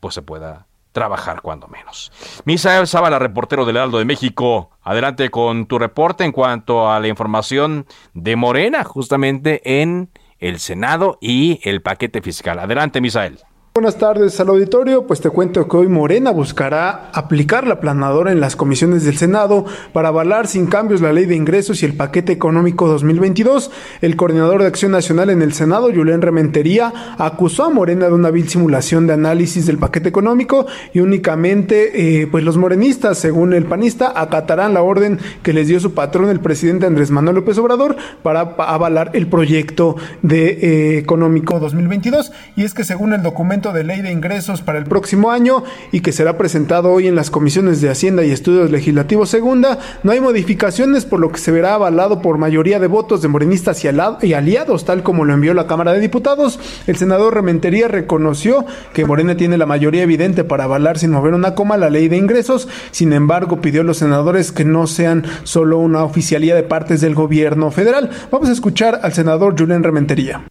pues 0.00 0.14
se 0.14 0.22
pueda 0.22 0.66
trabajar 0.92 1.42
cuando 1.42 1.68
menos. 1.68 2.10
Misael 2.44 2.86
Sábala, 2.86 3.18
reportero 3.18 3.64
del 3.64 3.76
Aldo 3.76 3.98
de 3.98 4.04
México, 4.04 4.70
adelante 4.82 5.30
con 5.30 5.66
tu 5.66 5.78
reporte 5.78 6.24
en 6.24 6.32
cuanto 6.32 6.90
a 6.90 6.98
la 6.98 7.06
información 7.06 7.86
de 8.14 8.34
Morena, 8.34 8.82
justamente 8.82 9.80
en 9.80 10.10
el 10.40 10.58
Senado 10.58 11.18
y 11.20 11.60
el 11.62 11.82
paquete 11.82 12.22
fiscal. 12.22 12.58
Adelante, 12.58 13.00
Misael. 13.00 13.38
Buenas 13.72 13.98
tardes 13.98 14.40
al 14.40 14.48
auditorio, 14.48 15.06
pues 15.06 15.20
te 15.20 15.30
cuento 15.30 15.68
que 15.68 15.76
hoy 15.76 15.86
Morena 15.86 16.32
buscará 16.32 17.08
aplicar 17.12 17.68
la 17.68 17.78
planadora 17.78 18.32
en 18.32 18.40
las 18.40 18.56
comisiones 18.56 19.04
del 19.04 19.16
Senado 19.16 19.64
para 19.92 20.08
avalar 20.08 20.48
sin 20.48 20.66
cambios 20.66 21.00
la 21.00 21.12
ley 21.12 21.24
de 21.26 21.36
ingresos 21.36 21.80
y 21.80 21.86
el 21.86 21.94
paquete 21.94 22.32
económico 22.32 22.88
2022. 22.88 23.70
El 24.00 24.16
coordinador 24.16 24.62
de 24.62 24.66
Acción 24.66 24.90
Nacional 24.90 25.30
en 25.30 25.40
el 25.40 25.52
Senado, 25.52 25.88
Julián 25.94 26.20
Rementería, 26.20 26.92
acusó 27.16 27.62
a 27.62 27.70
Morena 27.70 28.06
de 28.06 28.12
una 28.12 28.32
vil 28.32 28.48
simulación 28.48 29.06
de 29.06 29.12
análisis 29.12 29.66
del 29.66 29.78
paquete 29.78 30.08
económico 30.08 30.66
y 30.92 30.98
únicamente 30.98 32.22
eh, 32.22 32.26
pues 32.26 32.42
los 32.42 32.56
morenistas, 32.56 33.18
según 33.18 33.54
el 33.54 33.66
panista, 33.66 34.12
acatarán 34.16 34.74
la 34.74 34.82
orden 34.82 35.20
que 35.44 35.52
les 35.52 35.68
dio 35.68 35.78
su 35.78 35.94
patrón, 35.94 36.28
el 36.28 36.40
presidente 36.40 36.86
Andrés 36.86 37.12
Manuel 37.12 37.36
López 37.36 37.56
Obrador, 37.58 37.96
para 38.24 38.40
avalar 38.40 39.12
el 39.14 39.28
proyecto 39.28 39.94
de 40.22 40.48
eh, 40.48 40.98
económico 40.98 41.60
2022. 41.60 42.32
Y 42.56 42.64
es 42.64 42.74
que 42.74 42.82
según 42.82 43.12
el 43.12 43.22
documento 43.22 43.59
de 43.60 43.84
ley 43.84 44.00
de 44.00 44.10
ingresos 44.10 44.62
para 44.62 44.78
el 44.78 44.86
próximo 44.86 45.30
año 45.30 45.64
y 45.92 46.00
que 46.00 46.12
será 46.12 46.38
presentado 46.38 46.90
hoy 46.90 47.06
en 47.06 47.14
las 47.14 47.30
comisiones 47.30 47.82
de 47.82 47.90
Hacienda 47.90 48.24
y 48.24 48.30
Estudios 48.30 48.70
Legislativos 48.70 49.28
Segunda, 49.28 49.78
no 50.02 50.12
hay 50.12 50.20
modificaciones 50.20 51.04
por 51.04 51.20
lo 51.20 51.30
que 51.30 51.38
se 51.38 51.52
verá 51.52 51.74
avalado 51.74 52.22
por 52.22 52.38
mayoría 52.38 52.80
de 52.80 52.86
votos 52.86 53.20
de 53.20 53.28
morenistas 53.28 53.84
y 53.84 54.32
aliados, 54.32 54.86
tal 54.86 55.02
como 55.02 55.26
lo 55.26 55.34
envió 55.34 55.52
la 55.52 55.66
Cámara 55.66 55.92
de 55.92 56.00
Diputados. 56.00 56.58
El 56.86 56.96
senador 56.96 57.34
Rementería 57.34 57.86
reconoció 57.86 58.64
que 58.94 59.04
Morena 59.04 59.36
tiene 59.36 59.58
la 59.58 59.66
mayoría 59.66 60.02
evidente 60.02 60.42
para 60.42 60.64
avalar 60.64 60.98
sin 60.98 61.10
mover 61.10 61.34
una 61.34 61.54
coma 61.54 61.76
la 61.76 61.90
ley 61.90 62.08
de 62.08 62.16
ingresos, 62.16 62.66
sin 62.92 63.12
embargo 63.12 63.60
pidió 63.60 63.82
a 63.82 63.84
los 63.84 63.98
senadores 63.98 64.52
que 64.52 64.64
no 64.64 64.86
sean 64.86 65.24
solo 65.42 65.78
una 65.78 66.02
oficialía 66.02 66.54
de 66.54 66.62
partes 66.62 67.02
del 67.02 67.14
gobierno 67.14 67.70
federal. 67.70 68.08
Vamos 68.30 68.48
a 68.48 68.52
escuchar 68.52 69.00
al 69.02 69.12
senador 69.12 69.54
Julián 69.58 69.82
Rementería. 69.82 70.46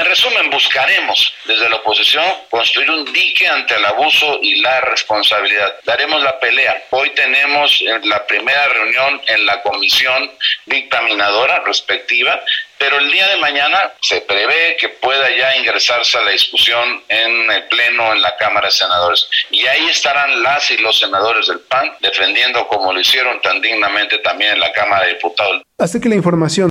En 0.00 0.06
resumen, 0.06 0.48
buscaremos 0.48 1.34
desde 1.44 1.68
la 1.68 1.76
oposición 1.76 2.24
construir 2.48 2.90
un 2.90 3.12
dique 3.12 3.46
ante 3.46 3.74
el 3.74 3.84
abuso 3.84 4.38
y 4.40 4.62
la 4.62 4.80
responsabilidad. 4.80 5.74
Daremos 5.84 6.22
la 6.22 6.40
pelea. 6.40 6.84
Hoy 6.88 7.10
tenemos 7.10 7.84
la 8.04 8.26
primera 8.26 8.66
reunión 8.68 9.20
en 9.26 9.44
la 9.44 9.60
comisión 9.60 10.30
dictaminadora 10.64 11.60
respectiva 11.66 12.40
pero 12.80 12.98
el 12.98 13.12
día 13.12 13.28
de 13.28 13.36
mañana 13.36 13.92
se 14.00 14.22
prevé 14.22 14.74
que 14.80 14.88
pueda 14.88 15.28
ya 15.36 15.54
ingresarse 15.54 16.16
a 16.16 16.22
la 16.22 16.30
discusión 16.30 17.02
en 17.08 17.50
el 17.50 17.64
Pleno, 17.64 18.10
en 18.14 18.22
la 18.22 18.34
Cámara 18.38 18.68
de 18.68 18.72
Senadores. 18.72 19.28
Y 19.50 19.66
ahí 19.66 19.86
estarán 19.88 20.42
las 20.42 20.70
y 20.70 20.78
los 20.78 20.98
senadores 20.98 21.46
del 21.48 21.60
PAN 21.60 21.92
defendiendo, 22.00 22.66
como 22.68 22.90
lo 22.90 22.98
hicieron 22.98 23.38
tan 23.42 23.60
dignamente 23.60 24.16
también 24.18 24.52
en 24.52 24.60
la 24.60 24.72
Cámara 24.72 25.04
de 25.04 25.12
Diputados. 25.12 25.62
Así 25.76 26.00
que 26.00 26.08
la 26.08 26.14
información. 26.14 26.70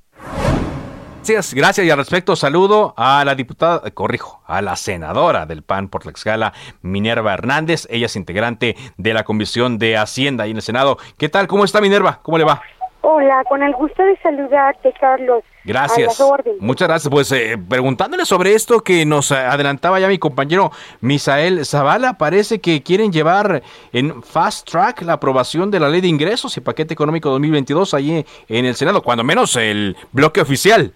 Gracias, 1.30 1.54
gracias. 1.54 1.86
Y 1.86 1.92
al 1.92 1.98
respecto, 2.00 2.36
saludo 2.36 2.96
a 2.98 3.24
la 3.24 3.36
diputada, 3.36 3.84
eh, 3.86 3.92
corrijo, 3.92 4.42
a 4.48 4.64
la 4.64 4.76
senadora 4.76 5.46
del 5.46 5.62
PAN 5.62 5.88
por 5.88 6.04
la 6.04 6.12
escala, 6.12 6.54
Minerva 6.82 7.36
Hernández. 7.36 7.86
Ella 7.92 8.08
es 8.08 8.16
integrante 8.16 8.76
de 8.98 9.14
la 9.14 9.24
Comisión 9.24 9.78
de 9.78 9.96
Hacienda 9.96 10.48
y 10.48 10.52
en 10.52 10.56
el 10.56 10.64
Senado. 10.64 10.98
¿Qué 11.20 11.30
tal? 11.30 11.46
¿Cómo 11.46 11.66
está 11.66 11.82
Minerva? 11.82 12.18
¿Cómo 12.24 12.40
le 12.40 12.46
va? 12.46 12.64
Hola, 13.02 13.44
con 13.48 13.62
el 13.62 13.74
gusto 13.74 14.04
de 14.04 14.18
saludarte, 14.24 14.92
Carlos. 15.00 15.44
Gracias. 15.64 16.20
Muchas 16.60 16.88
gracias. 16.88 17.12
Pues 17.12 17.32
eh, 17.32 17.60
preguntándole 17.60 18.26
sobre 18.26 18.56
esto 18.56 18.80
que 18.80 19.06
nos 19.06 19.32
adelantaba 19.32 20.00
ya 20.00 20.08
mi 20.08 20.18
compañero 20.18 20.72
Misael 21.00 21.64
Zavala, 21.64 22.14
parece 22.14 22.60
que 22.60 22.82
quieren 22.82 23.12
llevar 23.12 23.62
en 23.94 24.24
fast 24.24 24.68
track 24.68 25.04
la 25.04 25.14
aprobación 25.14 25.70
de 25.70 25.80
la 25.80 25.90
ley 25.90 26.02
de 26.02 26.08
ingresos 26.08 26.58
y 26.58 26.62
paquete 26.62 26.96
económico 26.96 27.30
2022 27.30 27.94
allí 27.94 28.26
en 28.48 28.66
el 28.66 28.74
Senado, 28.74 29.04
cuando 29.04 29.24
menos 29.24 29.56
el 29.58 29.96
bloque 30.12 30.42
oficial. 30.42 30.92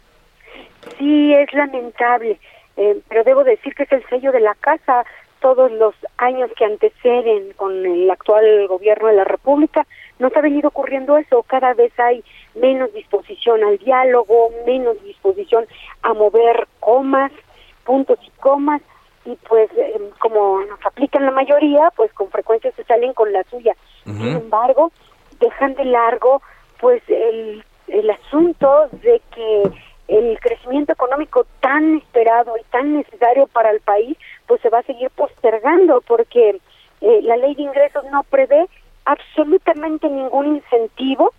Sí, 1.04 1.34
es 1.34 1.52
lamentable, 1.52 2.40
eh, 2.78 3.02
pero 3.10 3.26
debo 3.26 3.44
decir 3.44 3.76
que 3.76 3.84
es 3.84 3.92
el 3.92 4.08
sello 4.08 4.32
de 4.32 4.40
la 4.40 4.56
casa. 4.56 5.04
Todos 5.42 5.70
los 5.74 5.94
años 6.16 6.50
que 6.56 6.64
anteceden 6.64 7.52
con 7.58 7.86
el 7.86 8.10
actual 8.10 8.66
gobierno 8.70 9.10
de 9.10 9.16
la 9.16 9.26
República, 9.26 9.86
nos 10.18 10.34
ha 10.38 10.40
venido 10.40 10.70
ocurriendo 10.70 11.18
eso. 11.18 11.44
Cada 11.44 11.74
vez 11.74 11.92
hay 12.00 12.24
menos 12.56 12.94
disposición 12.94 13.66
al 13.66 13.78
diálogo, 13.80 14.52
menos 14.66 15.04
disposición 15.04 15.66
a 16.04 16.14
mover 16.14 16.70
comas, 16.80 17.34
puntos 17.84 18.18
y 18.26 18.30
comas, 18.40 18.82
y 19.26 19.36
pues 19.50 19.70
eh, 19.76 20.00
como 20.20 20.62
nos 20.64 20.86
aplican 20.86 21.26
la 21.26 21.32
mayoría, 21.32 21.92
pues 21.98 22.14
con 22.14 22.30
frecuencia 22.30 22.72
se 22.78 22.86
salen 22.86 23.14
con 23.14 23.34
la 23.34 23.44
suya. 23.50 23.76
Sin 24.06 24.30
embargo, 24.30 24.94
dejan 25.42 25.74
de 25.74 25.84
largo 25.84 26.42
pues 26.80 27.04
el, 27.10 27.66
el 27.90 28.10
asunto 28.10 28.88
de 28.94 29.22
que 29.36 29.64
el 30.08 30.40
crecimiento 30.40 30.94
económico 30.94 31.46
tan 31.62 31.98
esperado 31.98 32.56
y 32.58 32.64
tan 32.72 32.94
necesario 32.94 33.48
para 33.48 33.72
el 33.72 33.80
país, 33.80 34.18
pues 34.48 34.62
se 34.62 34.70
va 34.70 34.80
a 34.80 34.84
seguir 34.84 35.10
postergando 35.12 36.02
porque 36.02 36.60
eh, 37.02 37.20
la 37.24 37.38
ley 37.38 37.56
de 37.56 37.64
ingresos 37.64 38.04
no 38.12 38.24
prevé 38.24 38.68
absolutamente 39.06 40.10
ningún 40.10 40.56
incentivo 40.58 41.34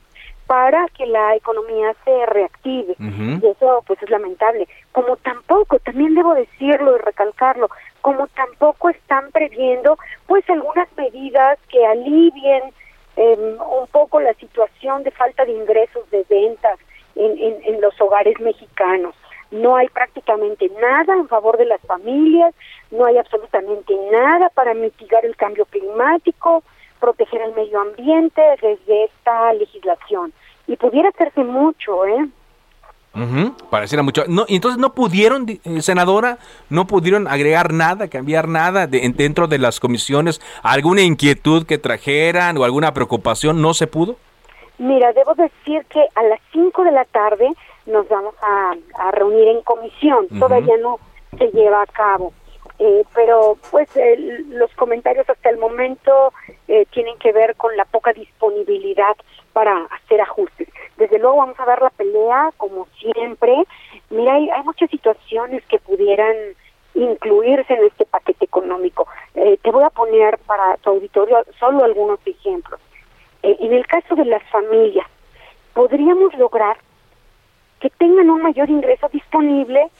para 0.46 0.86
que 0.88 1.06
la 1.06 1.34
economía 1.36 1.94
se 2.04 2.26
reactive. 2.26 2.94
Y 2.98 3.46
eso 3.46 3.82
pues 3.86 4.02
es 4.02 4.10
lamentable. 4.10 4.68
Como 4.92 5.16
tampoco 5.16 5.78
también 5.78 6.14
debo 6.14 6.34
decirlo 6.34 6.96
y 6.96 7.00
recalcarlo 7.00 7.70
como 8.04 8.26
tampoco 8.26 8.90
están 8.90 9.30
previendo 9.32 9.96
pues 10.26 10.44
algunas 10.50 10.86
medidas 10.94 11.58
que 11.70 11.86
alivien 11.86 12.62
em, 13.16 13.58
un 13.58 13.86
poco 13.90 14.20
la 14.20 14.34
situación 14.34 15.02
de 15.04 15.10
falta 15.10 15.46
de 15.46 15.52
ingresos 15.52 16.10
de 16.10 16.22
ventas 16.28 16.78
en, 17.16 17.62
en, 17.64 17.80
los 17.80 17.98
hogares 18.00 18.38
mexicanos 18.40 19.14
no 19.50 19.76
hay 19.76 19.88
prácticamente 19.88 20.70
nada 20.80 21.14
en 21.14 21.28
favor 21.28 21.56
de 21.56 21.66
las 21.66 21.80
familias, 21.82 22.54
no 22.90 23.04
hay 23.04 23.18
absolutamente 23.18 23.94
nada 24.10 24.48
para 24.50 24.74
mitigar 24.74 25.24
el 25.24 25.36
cambio 25.36 25.64
climático, 25.66 26.64
proteger 26.98 27.42
el 27.42 27.54
medio 27.54 27.80
ambiente 27.80 28.42
desde 28.60 29.04
esta 29.04 29.52
legislación. 29.52 30.32
Y 30.66 30.76
pudiera 30.76 31.10
hacerse 31.10 31.44
mucho, 31.44 32.06
¿eh? 32.06 32.28
pareciera 33.70 34.02
mucho. 34.02 34.24
No, 34.26 34.44
entonces 34.48 34.78
no 34.78 34.92
pudieron, 34.94 35.46
eh, 35.48 35.82
senadora, 35.82 36.38
no 36.68 36.86
pudieron 36.86 37.28
agregar 37.28 37.72
nada, 37.72 38.08
cambiar 38.08 38.48
nada 38.48 38.86
de, 38.86 39.08
dentro 39.14 39.46
de 39.46 39.58
las 39.58 39.78
comisiones, 39.78 40.40
alguna 40.62 41.02
inquietud 41.02 41.64
que 41.64 41.78
trajeran 41.78 42.56
o 42.58 42.64
alguna 42.64 42.92
preocupación, 42.92 43.62
¿no 43.62 43.72
se 43.74 43.86
pudo? 43.86 44.16
Mira, 44.78 45.12
debo 45.12 45.34
decir 45.34 45.84
que 45.86 46.04
a 46.14 46.22
las 46.24 46.40
5 46.52 46.84
de 46.84 46.92
la 46.92 47.04
tarde 47.04 47.48
nos 47.86 48.08
vamos 48.08 48.34
a, 48.42 48.74
reunir 49.12 49.48
en 49.48 49.62
comisión, 49.62 50.28
todavía 50.38 50.76
no 50.78 50.98
se 51.38 51.48
lleva 51.48 51.82
a 51.82 51.86
cabo. 51.86 52.32
Eh, 52.80 53.04
pero 53.14 53.56
pues 53.70 53.88
los 54.48 54.72
comentarios 54.74 55.28
hasta 55.30 55.48
el 55.48 55.58
momento 55.58 56.32
eh, 56.66 56.86
tienen 56.90 57.16
que 57.18 57.30
ver 57.30 57.54
con 57.54 57.76
la 57.76 57.84
poca 57.84 58.12
disponibilidad 58.12 59.14
para 59.52 59.84
hacer 59.84 60.20
ajustes. 60.20 60.68
Desde 60.96 61.18
luego 61.18 61.36
vamos 61.36 61.58
a 61.60 61.66
dar 61.66 61.80
la 61.80 61.90
pelea 61.90 62.50
como 62.56 62.88
siempre. 62.98 63.54
Mira, 64.10 64.34
hay, 64.34 64.50
muchas 64.64 64.90
situaciones 64.90 65.64
que 65.66 65.78
pudieran 65.78 66.34
incluirse 66.94 67.74
en 67.74 67.84
este 67.84 68.06
paquete 68.06 68.44
económico. 68.44 69.06
Eh, 69.34 69.56
te 69.62 69.70
voy 69.70 69.84
a 69.84 69.90
poner 69.90 70.38
para 70.38 70.76
tu 70.78 70.90
auditorio 70.90 71.44
solo 71.58 71.84
algunos 71.84 72.18
ejemplos. 72.26 72.80
En 73.44 73.72
el 73.72 73.86
caso 73.86 74.14
de 74.14 74.24
las 74.24 74.42
familias, 74.44 75.06
podríamos 75.74 76.34
lograr 76.34 76.76
que 77.80 77.90
tengan 77.90 78.30
un 78.30 78.42
mayor 78.42 78.70
ingreso 78.70 79.08
disponible 79.12 79.90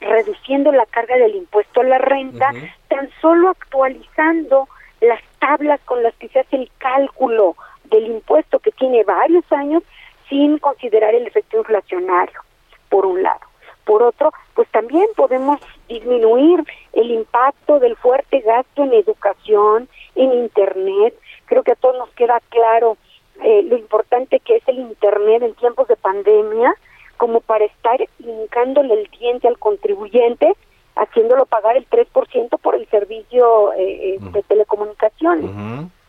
reduciendo 0.00 0.72
la 0.72 0.86
carga 0.86 1.16
del 1.16 1.36
impuesto 1.36 1.80
a 1.80 1.84
la 1.84 1.98
renta, 1.98 2.50
tan 2.88 3.08
solo 3.20 3.50
actualizando 3.50 4.68
las 5.00 5.20
tablas 5.38 5.80
con 5.84 6.02
las 6.02 6.14
que 6.14 6.28
se 6.28 6.40
hace 6.40 6.56
el 6.56 6.70
cálculo 6.78 7.56
del 7.84 8.06
impuesto 8.06 8.58
que 8.58 8.72
tiene 8.72 9.04
varios 9.04 9.44
años 9.52 9.82
sin 10.28 10.58
considerar 10.58 11.14
el 11.14 11.26
efecto 11.26 11.58
inflacionario, 11.58 12.40
por 12.88 13.06
un 13.06 13.22
lado. 13.22 13.40
Por 13.84 14.02
otro, 14.02 14.32
pues 14.54 14.68
también 14.68 15.06
podemos 15.16 15.60
disminuir 15.88 16.64
el 16.92 17.10
impacto 17.10 17.80
del 17.80 17.96
fuerte 17.96 18.40
gasto 18.40 18.84
en 18.84 18.94
educación, 18.94 19.88
en 20.14 20.32
Internet. 20.32 21.14
Creo 21.52 21.64
que 21.64 21.72
a 21.72 21.76
todos 21.76 21.98
nos 21.98 22.08
queda 22.12 22.40
claro 22.48 22.96
eh, 23.44 23.62
lo 23.64 23.76
importante 23.76 24.40
que 24.40 24.56
es 24.56 24.66
el 24.68 24.78
Internet 24.78 25.42
en 25.42 25.54
tiempos 25.56 25.86
de 25.86 25.96
pandemia, 25.96 26.74
como 27.18 27.42
para 27.42 27.66
estar 27.66 28.00
hincándole 28.20 28.94
el 28.94 29.10
diente 29.20 29.48
al 29.48 29.58
contribuyente, 29.58 30.56
haciéndolo 30.96 31.44
pagar 31.44 31.76
el 31.76 31.86
3% 31.90 32.58
por 32.58 32.74
el 32.74 32.88
servicio 32.88 33.74
eh, 33.74 34.14
eh, 34.14 34.18
de 34.18 34.42
telecomunicaciones, 34.44 35.50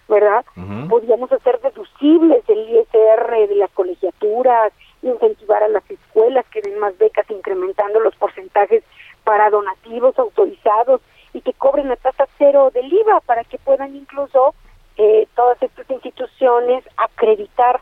¿verdad? 0.07 0.45
Podríamos 0.87 1.29
hacer 1.33 1.59
deducibles 1.59 2.47
el 2.47 2.69
ISR 2.69 3.49
de 3.49 3.55
las 3.55 3.71
colegiaturas, 3.71 4.71
incentivar 5.01 5.61
a 5.61 5.67
las 5.67 5.83
escuelas 5.91 6.45
que 6.53 6.61
den 6.61 6.79
más 6.79 6.97
becas 6.97 7.29
incrementando 7.29 7.99
los 7.99 8.15
porcentajes 8.15 8.81
para 9.25 9.49
donativos 9.49 10.17
autorizados 10.17 11.01
y 11.33 11.41
que 11.41 11.51
cobren 11.51 11.89
la 11.89 11.97
tasa 11.97 12.29
cero 12.37 12.71
del 12.73 12.93
IVA 12.93 13.19
para 13.25 13.43
que 13.43 13.57
puedan 13.57 13.93
incluso 13.93 14.55
eh, 14.97 15.27
todas 15.35 15.61
estas 15.61 15.89
instituciones 15.89 16.83
acreditar 16.97 17.81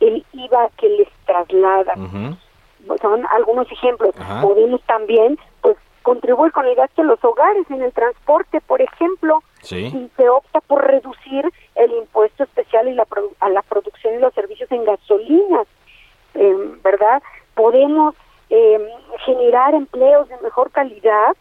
el 0.00 0.24
IVA 0.32 0.70
que 0.76 0.88
les 0.88 1.08
trasladan 1.26 2.38
son 3.00 3.26
algunos 3.30 3.70
ejemplos. 3.70 4.14
Podemos 4.40 4.80
también 4.82 5.38
pues 5.60 5.76
contribuir 6.02 6.52
con 6.52 6.66
el 6.66 6.74
gasto 6.74 7.02
de 7.02 7.08
los 7.08 7.22
hogares 7.22 7.70
en 7.70 7.82
el 7.82 7.92
transporte, 7.92 8.60
por 8.62 8.80
ejemplo, 8.80 9.42
si 9.62 10.10
se 10.16 10.28
opta 10.28 10.60
por 10.62 10.86
reducir 10.86 11.44
el 11.74 11.92
impuesto 11.92 12.44
especial 12.44 12.88
y 12.88 12.94
la 12.94 13.06
a 13.40 13.48
la 13.50 13.62
producción 13.62 14.14
y 14.14 14.18
los 14.18 14.32
servicios 14.34 14.70
en 14.72 14.84
gasolinas, 14.84 15.66
em, 16.34 16.80
¿verdad? 16.82 17.22
Podemos 17.54 18.14
em, 18.48 18.82
generar 19.24 19.74
empleos 19.74 20.28
de 20.28 20.36
mejor 20.38 20.72
calidad 20.72 21.36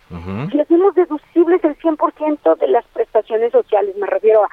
si 0.52 0.60
hacemos 0.60 0.94
deducibles 0.94 1.64
el 1.64 1.76
100% 1.78 2.56
de 2.56 2.68
las 2.68 2.86
prestaciones 2.88 3.52
sociales, 3.52 3.96
me 3.98 4.06
refiero 4.06 4.44
a 4.44 4.50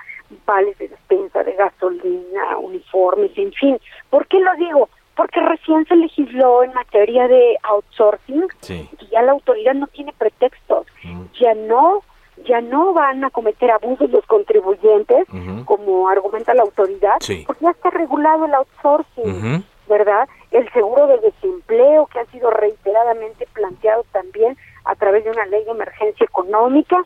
vales 0.47 0.79
de 0.79 0.89
despensa, 0.89 1.43
de 1.43 1.53
gasolina, 1.53 2.59
uniformes, 2.59 3.31
en 3.37 3.53
fin. 3.53 3.79
¿Por 4.11 4.27
qué 4.27 4.39
lo 4.41 4.55
digo? 4.57 4.89
porque 5.17 5.41
recién 5.41 5.87
se 5.87 5.97
legisló 5.97 6.63
en 6.63 6.75
materia 6.75 7.27
de 7.27 7.57
outsourcing 7.63 8.47
y 8.69 9.07
ya 9.11 9.23
la 9.23 9.33
autoridad 9.33 9.75
no 9.75 9.87
tiene 9.89 10.13
pretextos, 10.13 10.87
mm. 11.03 11.23
ya 11.41 11.55
no 11.55 12.03
ya 12.45 12.61
no 12.61 12.93
van 12.93 13.25
a 13.25 13.31
cometer 13.31 13.71
abusos 13.71 14.11
los 14.11 14.25
contribuyentes, 14.27 15.27
como 15.65 16.09
argumenta 16.09 16.53
la 16.53 16.63
autoridad, 16.63 17.17
porque 17.47 17.65
ya 17.65 17.71
está 17.71 17.89
regulado 17.91 18.45
el 18.45 18.55
outsourcing, 18.55 19.65
¿verdad? 19.89 20.29
El 20.51 20.71
seguro 20.73 21.07
de 21.07 21.19
desempleo 21.19 22.07
que 22.07 22.21
ha 22.21 22.27
sido 22.27 22.51
reiteradamente 22.51 23.47
planteado 23.55 24.05
también 24.13 24.57
a 24.85 24.95
través 24.97 25.25
de 25.25 25.31
una 25.31 25.47
ley 25.47 25.65
de 25.65 25.71
emergencia 25.71 26.25
económica, 26.25 27.03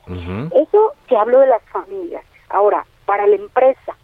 eso 0.52 0.94
se 1.08 1.16
habló 1.16 1.38
de 1.40 1.46
las 1.46 1.62
familias. 1.70 2.24
Ahora, 2.48 2.84
para 3.10 3.26
la 3.26 3.34
empresa, 3.34 3.96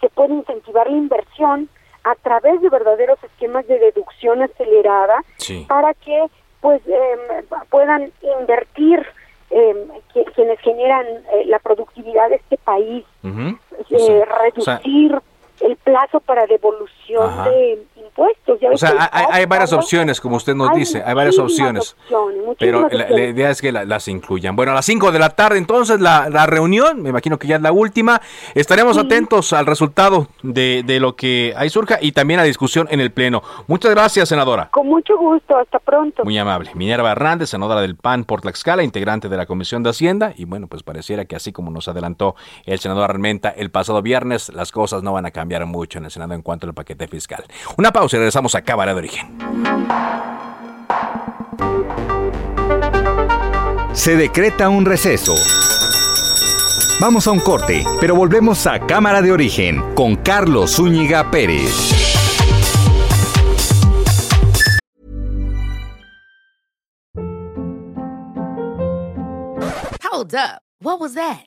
se 0.00 0.08
puede 0.10 0.32
incentivar 0.32 0.88
la 0.88 0.96
inversión 0.96 1.68
a 2.04 2.14
través 2.14 2.62
de 2.62 2.68
verdaderos 2.68 3.18
esquemas 3.24 3.66
de 3.66 3.76
deducción 3.80 4.40
acelerada 4.40 5.24
para 5.66 5.94
que 5.94 6.26
pues 6.60 6.80
em, 6.86 7.44
puedan 7.68 8.12
invertir 8.40 9.04
em, 9.50 9.88
quienes 10.32 10.60
generan 10.60 11.06
eh, 11.06 11.46
la 11.46 11.58
productividad 11.58 12.28
de 12.28 12.36
este 12.36 12.56
país, 12.58 13.04
eh, 13.24 14.24
reducir 14.44 15.20
el 15.60 15.76
plazo 15.78 16.20
para 16.20 16.46
devolución 16.46 17.44
de 17.46 17.84
impuestos. 17.98 18.58
o 18.72 18.76
sea, 18.76 19.10
hay, 19.12 19.46
varias 19.46 19.72
opciones, 19.72 20.20
como 20.20 20.36
usted 20.36 20.54
nos 20.54 20.74
dice, 20.74 21.02
hay 21.04 21.14
varias 21.14 21.38
opciones. 21.38 21.96
pero 22.58 22.88
la, 22.88 23.20
idea 23.20 23.50
es 23.50 23.60
que 23.60 23.72
las 23.72 24.08
incluyan. 24.08 24.56
Bueno, 24.56 24.72
a 24.72 24.76
las 24.76 24.86
5 24.86 25.12
de 25.12 25.18
la 25.18 25.30
tarde, 25.30 25.58
entonces, 25.58 26.00
la, 26.00 26.46
reunión, 26.46 27.02
me 27.02 27.10
imagino 27.10 27.38
que 27.38 27.46
ya 27.46 27.56
es 27.56 27.62
la 27.62 27.72
última. 27.72 28.20
Estaremos 28.54 28.96
atentos 28.96 29.52
al 29.52 29.66
resultado 29.66 30.28
de, 30.42 30.82
de 30.84 31.00
lo 31.00 31.16
que 31.16 31.52
ahí 31.56 31.68
surja 31.68 31.98
y 32.00 32.12
también 32.12 32.40
a 32.40 32.42
la 32.42 32.46
discusión 32.46 32.86
en 32.90 33.00
el 33.00 33.10
Pleno. 33.12 33.42
Muchas 33.66 33.90
gracias, 33.90 34.28
senadora. 34.28 34.68
Con 34.70 34.86
mucho 34.86 35.16
gusto, 35.18 35.56
hasta 35.56 35.78
pronto. 35.78 36.24
Muy 36.24 36.38
amable. 36.38 36.70
Minerva 36.74 37.12
Hernández, 37.12 37.50
senadora 37.50 37.80
del 37.80 37.96
PAN 37.96 38.24
por 38.24 38.40
Tlaxcala, 38.40 38.82
integrante 38.82 39.28
de 39.28 39.36
la 39.36 39.46
Comisión 39.46 39.82
de 39.82 39.90
Hacienda. 39.90 40.32
Y 40.36 40.44
bueno, 40.44 40.66
pues 40.66 40.82
pareciera 40.82 41.24
que 41.24 41.36
así 41.36 41.52
como 41.52 41.70
nos 41.70 41.88
adelantó 41.88 42.34
el 42.64 42.78
senador 42.78 43.10
Armenta 43.10 43.50
el 43.50 43.70
pasado 43.70 44.02
viernes, 44.02 44.50
las 44.54 44.72
cosas 44.72 45.02
no 45.02 45.12
van 45.12 45.26
a 45.26 45.30
cambiar 45.30 45.66
mucho 45.66 45.98
en 45.98 46.04
el 46.04 46.10
Senado 46.10 46.34
en 46.34 46.42
cuanto 46.42 46.66
al 46.66 46.74
paquete 46.74 47.08
fiscal. 47.08 47.44
Una 47.88 47.92
pausa 47.94 48.16
y 48.16 48.18
regresamos 48.18 48.54
a 48.54 48.60
Cámara 48.60 48.92
de 48.92 48.98
Origen. 48.98 49.38
Se 53.94 54.14
decreta 54.14 54.68
un 54.68 54.84
receso. 54.84 55.34
Vamos 57.00 57.26
a 57.26 57.30
un 57.30 57.40
corte, 57.40 57.86
pero 57.98 58.14
volvemos 58.14 58.66
a 58.66 58.78
Cámara 58.80 59.22
de 59.22 59.32
Origen 59.32 59.82
con 59.94 60.16
Carlos 60.16 60.72
Zúñiga 60.72 61.30
Pérez. 61.30 61.72
Hold 70.12 70.34
up. 70.34 70.60
What 70.82 71.00
was 71.00 71.14
that? 71.14 71.46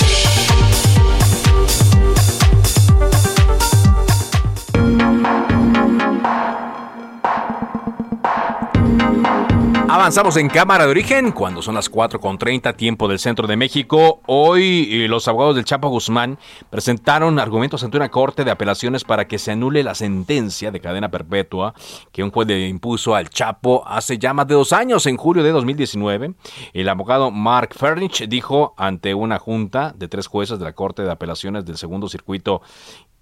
Avanzamos 10.01 10.35
en 10.37 10.49
Cámara 10.49 10.85
de 10.85 10.89
Origen 10.89 11.31
cuando 11.31 11.61
son 11.61 11.75
las 11.75 11.91
4.30 11.91 12.75
tiempo 12.75 13.07
del 13.07 13.19
centro 13.19 13.45
de 13.45 13.55
México. 13.55 14.19
Hoy 14.25 14.89
eh, 14.89 15.07
los 15.07 15.27
abogados 15.27 15.55
del 15.55 15.63
Chapo 15.63 15.89
Guzmán 15.89 16.39
presentaron 16.71 17.37
argumentos 17.37 17.83
ante 17.83 17.97
una 17.97 18.09
corte 18.09 18.43
de 18.43 18.49
apelaciones 18.49 19.03
para 19.03 19.27
que 19.27 19.37
se 19.37 19.51
anule 19.51 19.83
la 19.83 19.93
sentencia 19.93 20.71
de 20.71 20.79
cadena 20.79 21.11
perpetua 21.11 21.75
que 22.11 22.23
un 22.23 22.31
juez 22.31 22.47
le 22.47 22.67
impuso 22.67 23.13
al 23.13 23.29
Chapo 23.29 23.83
hace 23.85 24.17
ya 24.17 24.33
más 24.33 24.47
de 24.47 24.55
dos 24.55 24.73
años, 24.73 25.05
en 25.05 25.17
julio 25.17 25.43
de 25.43 25.51
2019. 25.51 26.33
El 26.73 26.89
abogado 26.89 27.29
Mark 27.29 27.75
Fernich 27.75 28.27
dijo 28.27 28.73
ante 28.77 29.13
una 29.13 29.37
junta 29.37 29.93
de 29.95 30.07
tres 30.07 30.25
jueces 30.25 30.57
de 30.57 30.65
la 30.65 30.73
Corte 30.73 31.03
de 31.03 31.11
Apelaciones 31.11 31.63
del 31.63 31.77
Segundo 31.77 32.09
Circuito 32.09 32.63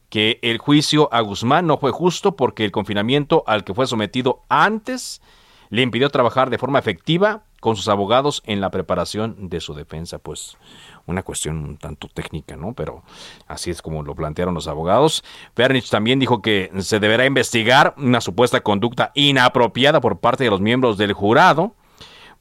que 0.07 0.39
el 0.41 0.59
juicio 0.59 1.09
a 1.11 1.19
Guzmán 1.19 1.67
no 1.67 1.77
fue 1.77 1.91
justo 1.91 2.37
porque 2.37 2.63
el 2.63 2.71
confinamiento 2.71 3.43
al 3.47 3.65
que 3.65 3.73
fue 3.73 3.85
sometido 3.85 4.43
antes 4.47 5.21
le 5.69 5.81
impidió 5.81 6.09
trabajar 6.09 6.49
de 6.49 6.57
forma 6.57 6.79
efectiva 6.79 7.43
con 7.59 7.75
sus 7.75 7.87
abogados 7.89 8.41
en 8.45 8.61
la 8.61 8.71
preparación 8.71 9.49
de 9.49 9.59
su 9.59 9.73
defensa. 9.73 10.17
Pues 10.17 10.57
una 11.05 11.23
cuestión 11.23 11.57
un 11.57 11.77
tanto 11.77 12.07
técnica, 12.07 12.55
¿no? 12.55 12.73
Pero 12.73 13.03
así 13.47 13.69
es 13.69 13.81
como 13.81 14.03
lo 14.03 14.15
plantearon 14.15 14.53
los 14.53 14.67
abogados. 14.67 15.23
Fernich 15.55 15.89
también 15.89 16.19
dijo 16.19 16.41
que 16.41 16.71
se 16.79 16.99
deberá 16.99 17.25
investigar 17.25 17.93
una 17.97 18.21
supuesta 18.21 18.61
conducta 18.61 19.11
inapropiada 19.15 20.01
por 20.01 20.19
parte 20.19 20.43
de 20.43 20.49
los 20.49 20.61
miembros 20.61 20.97
del 20.97 21.13
jurado, 21.13 21.73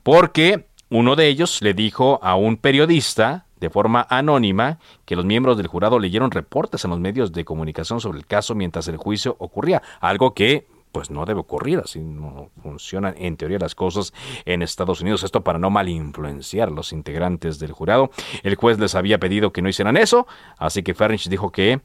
porque 0.02 0.68
uno 0.90 1.16
de 1.16 1.28
ellos 1.28 1.60
le 1.62 1.74
dijo 1.74 2.20
a 2.22 2.34
un 2.36 2.56
periodista 2.56 3.46
de 3.60 3.70
forma 3.70 4.06
anónima 4.08 4.78
que 5.04 5.16
los 5.16 5.24
miembros 5.24 5.56
del 5.56 5.66
jurado 5.66 5.98
leyeron 5.98 6.30
reportes 6.30 6.84
en 6.84 6.90
los 6.90 7.00
medios 7.00 7.32
de 7.32 7.44
comunicación 7.44 8.00
sobre 8.00 8.18
el 8.18 8.26
caso 8.26 8.54
mientras 8.54 8.86
el 8.88 8.96
juicio 8.96 9.34
ocurría, 9.40 9.82
algo 10.00 10.32
que 10.32 10.66
pues 10.98 11.12
no 11.12 11.24
debe 11.24 11.38
ocurrir, 11.38 11.78
así 11.78 12.00
no 12.00 12.50
funcionan 12.60 13.14
en 13.18 13.36
teoría 13.36 13.60
las 13.60 13.76
cosas 13.76 14.12
en 14.44 14.62
Estados 14.62 15.00
Unidos. 15.00 15.22
Esto 15.22 15.44
para 15.44 15.60
no 15.60 15.70
mal 15.70 15.88
influenciar 15.88 16.70
a 16.70 16.70
los 16.72 16.92
integrantes 16.92 17.60
del 17.60 17.70
jurado. 17.70 18.10
El 18.42 18.56
juez 18.56 18.80
les 18.80 18.96
había 18.96 19.20
pedido 19.20 19.52
que 19.52 19.62
no 19.62 19.68
hicieran 19.68 19.96
eso, 19.96 20.26
así 20.56 20.82
que 20.82 20.94
Fernich 20.94 21.28
dijo 21.28 21.52
que 21.52 21.82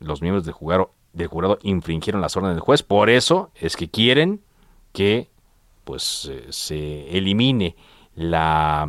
los 0.00 0.22
miembros 0.22 0.46
del 0.46 0.54
jurado, 0.54 0.94
del 1.12 1.26
jurado 1.26 1.58
infringieron 1.64 2.22
las 2.22 2.34
órdenes 2.34 2.56
del 2.56 2.62
juez, 2.62 2.82
por 2.82 3.10
eso 3.10 3.50
es 3.56 3.76
que 3.76 3.90
quieren 3.90 4.40
que 4.94 5.28
pues 5.84 6.30
eh, 6.32 6.46
se 6.48 7.10
elimine 7.10 7.76
la 8.14 8.88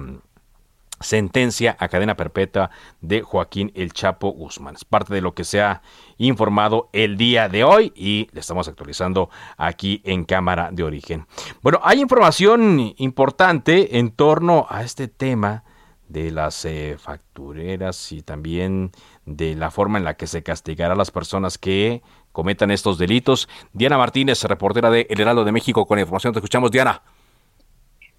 sentencia 0.99 1.75
a 1.79 1.87
cadena 1.87 2.15
perpetua 2.15 2.69
de 3.01 3.21
Joaquín 3.21 3.71
El 3.75 3.93
Chapo 3.93 4.29
Guzmán. 4.29 4.75
Es 4.75 4.85
parte 4.85 5.13
de 5.13 5.21
lo 5.21 5.33
que 5.33 5.43
se 5.43 5.61
ha 5.61 5.81
informado 6.17 6.89
el 6.93 7.17
día 7.17 7.49
de 7.49 7.63
hoy 7.63 7.93
y 7.95 8.27
le 8.31 8.39
estamos 8.39 8.67
actualizando 8.67 9.29
aquí 9.57 10.01
en 10.05 10.23
Cámara 10.23 10.69
de 10.71 10.83
Origen. 10.83 11.27
Bueno, 11.61 11.79
hay 11.83 12.01
información 12.01 12.93
importante 12.97 13.97
en 13.99 14.11
torno 14.11 14.65
a 14.69 14.83
este 14.83 15.07
tema 15.07 15.63
de 16.07 16.31
las 16.31 16.63
eh, 16.65 16.95
factureras 16.97 18.11
y 18.11 18.21
también 18.21 18.91
de 19.25 19.55
la 19.55 19.71
forma 19.71 19.97
en 19.97 20.05
la 20.05 20.15
que 20.15 20.25
se 20.25 20.41
castigará 20.41 20.93
a 20.93 20.97
las 20.97 21.11
personas 21.11 21.57
que 21.57 22.01
cometan 22.31 22.71
estos 22.71 22.97
delitos. 22.97 23.49
Diana 23.73 23.97
Martínez, 23.97 24.43
reportera 24.43 24.89
de 24.89 25.07
El 25.09 25.19
Heraldo 25.19 25.43
de 25.43 25.51
México, 25.51 25.85
con 25.85 25.99
información. 25.99 26.33
Te 26.33 26.39
escuchamos, 26.39 26.71
Diana. 26.71 27.01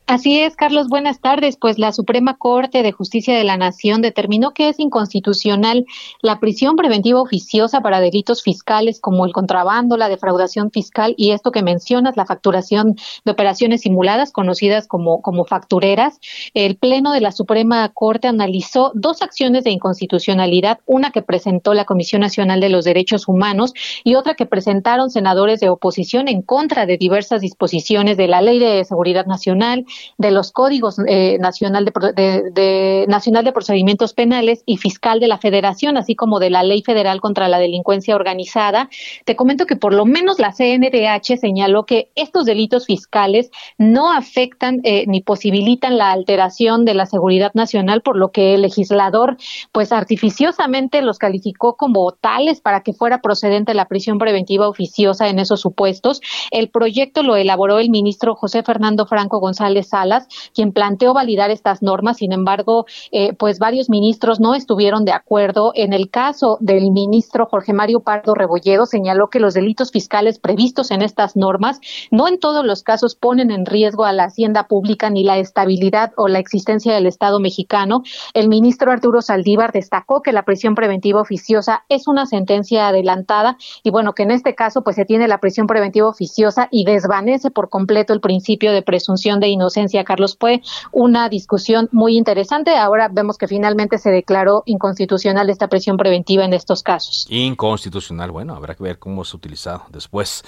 Así 0.09 0.41
es, 0.41 0.57
Carlos, 0.57 0.89
buenas 0.89 1.21
tardes. 1.21 1.59
Pues 1.59 1.79
la 1.79 1.93
Suprema 1.93 2.39
Corte 2.39 2.83
de 2.83 2.93
Justicia 2.93 3.37
de 3.37 3.45
la 3.45 3.59
Nación 3.59 4.01
determinó 4.01 4.55
que 4.55 4.71
es 4.71 4.81
inconstitucional 4.81 5.85
la 6.23 6.41
prisión 6.41 6.77
preventiva 6.77 7.21
oficiosa 7.21 7.83
para 7.83 8.01
delitos 8.01 8.43
fiscales 8.43 9.01
como 9.01 9.27
el 9.27 9.35
contrabando, 9.35 9.99
la 9.99 10.09
defraudación 10.09 10.71
fiscal 10.71 11.13
y 11.19 11.33
esto 11.33 11.53
que 11.53 11.63
mencionas, 11.63 12.17
la 12.17 12.25
facturación 12.25 12.97
de 13.27 13.33
operaciones 13.33 13.83
simuladas, 13.83 14.33
conocidas 14.33 14.89
como, 14.89 15.21
como 15.21 15.45
factureras. 15.45 16.19
El 16.55 16.79
Pleno 16.79 17.13
de 17.13 17.21
la 17.21 17.31
Suprema 17.31 17.87
Corte 17.91 18.29
analizó 18.29 18.93
dos 18.95 19.21
acciones 19.21 19.65
de 19.65 19.73
inconstitucionalidad, 19.73 20.79
una 20.87 21.11
que 21.11 21.21
presentó 21.21 21.75
la 21.75 21.85
Comisión 21.85 22.23
Nacional 22.23 22.61
de 22.61 22.71
los 22.71 22.87
Derechos 22.87 23.29
Humanos 23.29 23.75
y 24.05 24.15
otra 24.15 24.37
que 24.37 24.47
presentaron 24.47 25.11
senadores 25.11 25.61
de 25.61 25.69
oposición 25.69 26.29
en 26.29 26.41
contra 26.41 26.87
de 26.87 26.97
diversas 26.97 27.43
disposiciones 27.43 28.17
de 28.17 28.27
la 28.27 28.41
Ley 28.41 28.59
de 28.59 28.83
Seguridad 28.87 29.27
Nacional, 29.27 29.85
de 30.19 30.31
los 30.31 30.53
códigos 30.53 30.97
eh, 31.07 31.39
nacional 31.41 31.85
de, 31.85 33.05
nacional 33.09 33.45
de 33.45 33.53
procedimientos 33.53 34.15
penales 34.15 34.63
y 34.67 34.77
fiscal 34.77 35.21
de 35.21 35.29
la 35.29 35.39
Federación, 35.39 35.97
así 35.97 36.15
como 36.15 36.41
de 36.41 36.51
la 36.51 36.63
Ley 36.63 36.83
Federal 36.83 37.21
contra 37.21 37.49
la 37.49 37.59
Delincuencia 37.59 38.17
Organizada. 38.17 38.89
Te 39.25 39.37
comento 39.37 39.67
que 39.67 39.77
por 39.77 39.95
lo 39.95 40.05
menos 40.05 40.39
la 40.39 40.53
CNDH 40.53 41.39
señaló 41.39 41.85
que 41.85 42.11
estos 42.15 42.45
delitos 42.45 42.87
fiscales 42.87 43.51
no 43.77 44.13
afectan 44.13 44.81
eh, 44.85 45.05
ni 45.07 45.21
posibilitan 45.21 45.99
la 45.99 46.13
alteración 46.13 46.85
de 46.85 46.95
la 46.95 47.07
seguridad 47.07 47.53
nacional, 47.55 48.03
por 48.03 48.17
lo 48.17 48.31
que 48.31 48.55
el 48.55 48.63
legislador, 48.63 49.37
pues 49.73 49.93
artificiosamente 49.93 51.03
los 51.03 51.19
calificó 51.19 51.77
como 51.77 52.13
tales 52.13 52.61
para 52.61 52.83
que 52.83 52.93
fuera 52.93 53.21
procedente 53.21 53.75
la 53.75 53.87
prisión 53.87 54.19
preventiva 54.19 54.69
oficiosa 54.69 55.29
en 55.29 55.39
esos 55.39 55.61
supuestos. 55.61 56.21
El 56.51 56.71
proyecto 56.71 57.23
lo 57.23 57.37
elaboró 57.37 57.79
el 57.79 57.91
ministro 57.91 58.35
José 58.35 58.63
Fernando 58.63 59.07
Franco 59.07 59.39
González 59.39 59.88
Salas, 59.91 60.29
quien 60.55 60.73
planteó 60.73 61.15
validar 61.15 61.51
estas 61.51 61.83
normas. 61.83 62.19
Sin 62.19 62.33
embargo, 62.33 62.87
eh, 63.13 63.33
pues 63.35 63.59
varios 63.59 63.91
ministros 63.91 64.41
no 64.41 64.55
estuvieron 64.55 65.05
de 65.05 65.13
acuerdo. 65.13 65.73
En 65.75 65.93
el 65.93 66.11
caso 66.11 66.59
del 66.61 66.91
ministro 66.91 67.47
Jorge 67.47 67.73
Mario 67.73 68.01
Pardo 68.01 68.35
Rebolledo, 68.35 68.87
señaló 68.87 69.29
que 69.29 69.41
los 69.41 69.55
delitos 69.55 69.91
fiscales 69.91 70.39
previstos 70.39 70.91
en 70.91 71.03
estas 71.03 71.37
normas 71.37 71.81
no 72.11 72.29
en 72.29 72.39
todos 72.39 72.65
los 72.65 72.83
casos 72.83 73.15
ponen 73.15 73.51
en 73.51 73.67
riesgo 73.67 74.05
a 74.05 74.13
la 74.13 74.25
hacienda 74.25 74.67
pública 74.67 75.11
ni 75.11 75.25
la 75.25 75.39
estabilidad 75.39 76.13
o 76.17 76.29
la 76.29 76.39
existencia 76.39 76.95
del 76.95 77.07
Estado 77.07 77.41
mexicano. 77.41 78.03
El 78.35 78.49
ministro 78.49 78.91
Arturo 78.91 79.23
Saldívar 79.23 79.73
destacó 79.73 80.23
que 80.23 80.33
la 80.33 80.45
prisión 80.45 80.75
preventiva 80.75 81.21
oficiosa 81.21 81.85
es 81.89 82.09
una 82.09 82.27
sentencia 82.27 82.89
adelantada 82.89 83.57
y 83.83 83.91
bueno, 83.91 84.13
que 84.13 84.23
en 84.23 84.31
este 84.31 84.55
caso 84.55 84.83
pues 84.83 84.97
se 84.97 85.05
tiene 85.05 85.29
la 85.29 85.39
prisión 85.39 85.67
preventiva 85.67 86.09
oficiosa 86.09 86.69
y 86.71 86.85
desvanece 86.85 87.51
por 87.51 87.69
completo 87.69 88.13
el 88.13 88.21
principio 88.21 88.73
de 88.73 88.83
presunción 88.83 89.41
de 89.41 89.49
inocencia. 89.49 89.68
Carlos, 90.05 90.37
fue 90.39 90.63
una 90.93 91.29
discusión 91.29 91.89
muy 91.93 92.17
interesante. 92.17 92.77
Ahora 92.77 93.09
vemos 93.11 93.39
que 93.39 93.49
finalmente 93.49 93.99
se 93.99 94.11
declaró 94.11 94.63
inconstitucional 94.67 95.51
esta 95.51 95.69
prisión 95.69 95.97
preventiva 95.97 96.45
en 96.45 96.53
estos 96.53 96.83
casos. 96.83 97.27
Inconstitucional, 97.29 98.31
bueno, 98.31 98.55
habrá 98.55 98.75
que 98.75 98.83
ver 98.83 98.99
cómo 98.99 99.23
es 99.23 99.33
utilizado 99.35 99.85
después 99.91 100.45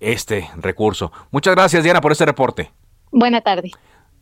este 0.00 0.50
recurso. 0.56 1.12
Muchas 1.30 1.54
gracias, 1.54 1.84
Diana, 1.84 2.00
por 2.00 2.12
este 2.12 2.26
reporte. 2.26 2.70
Buena 3.10 3.40
tarde. 3.40 3.70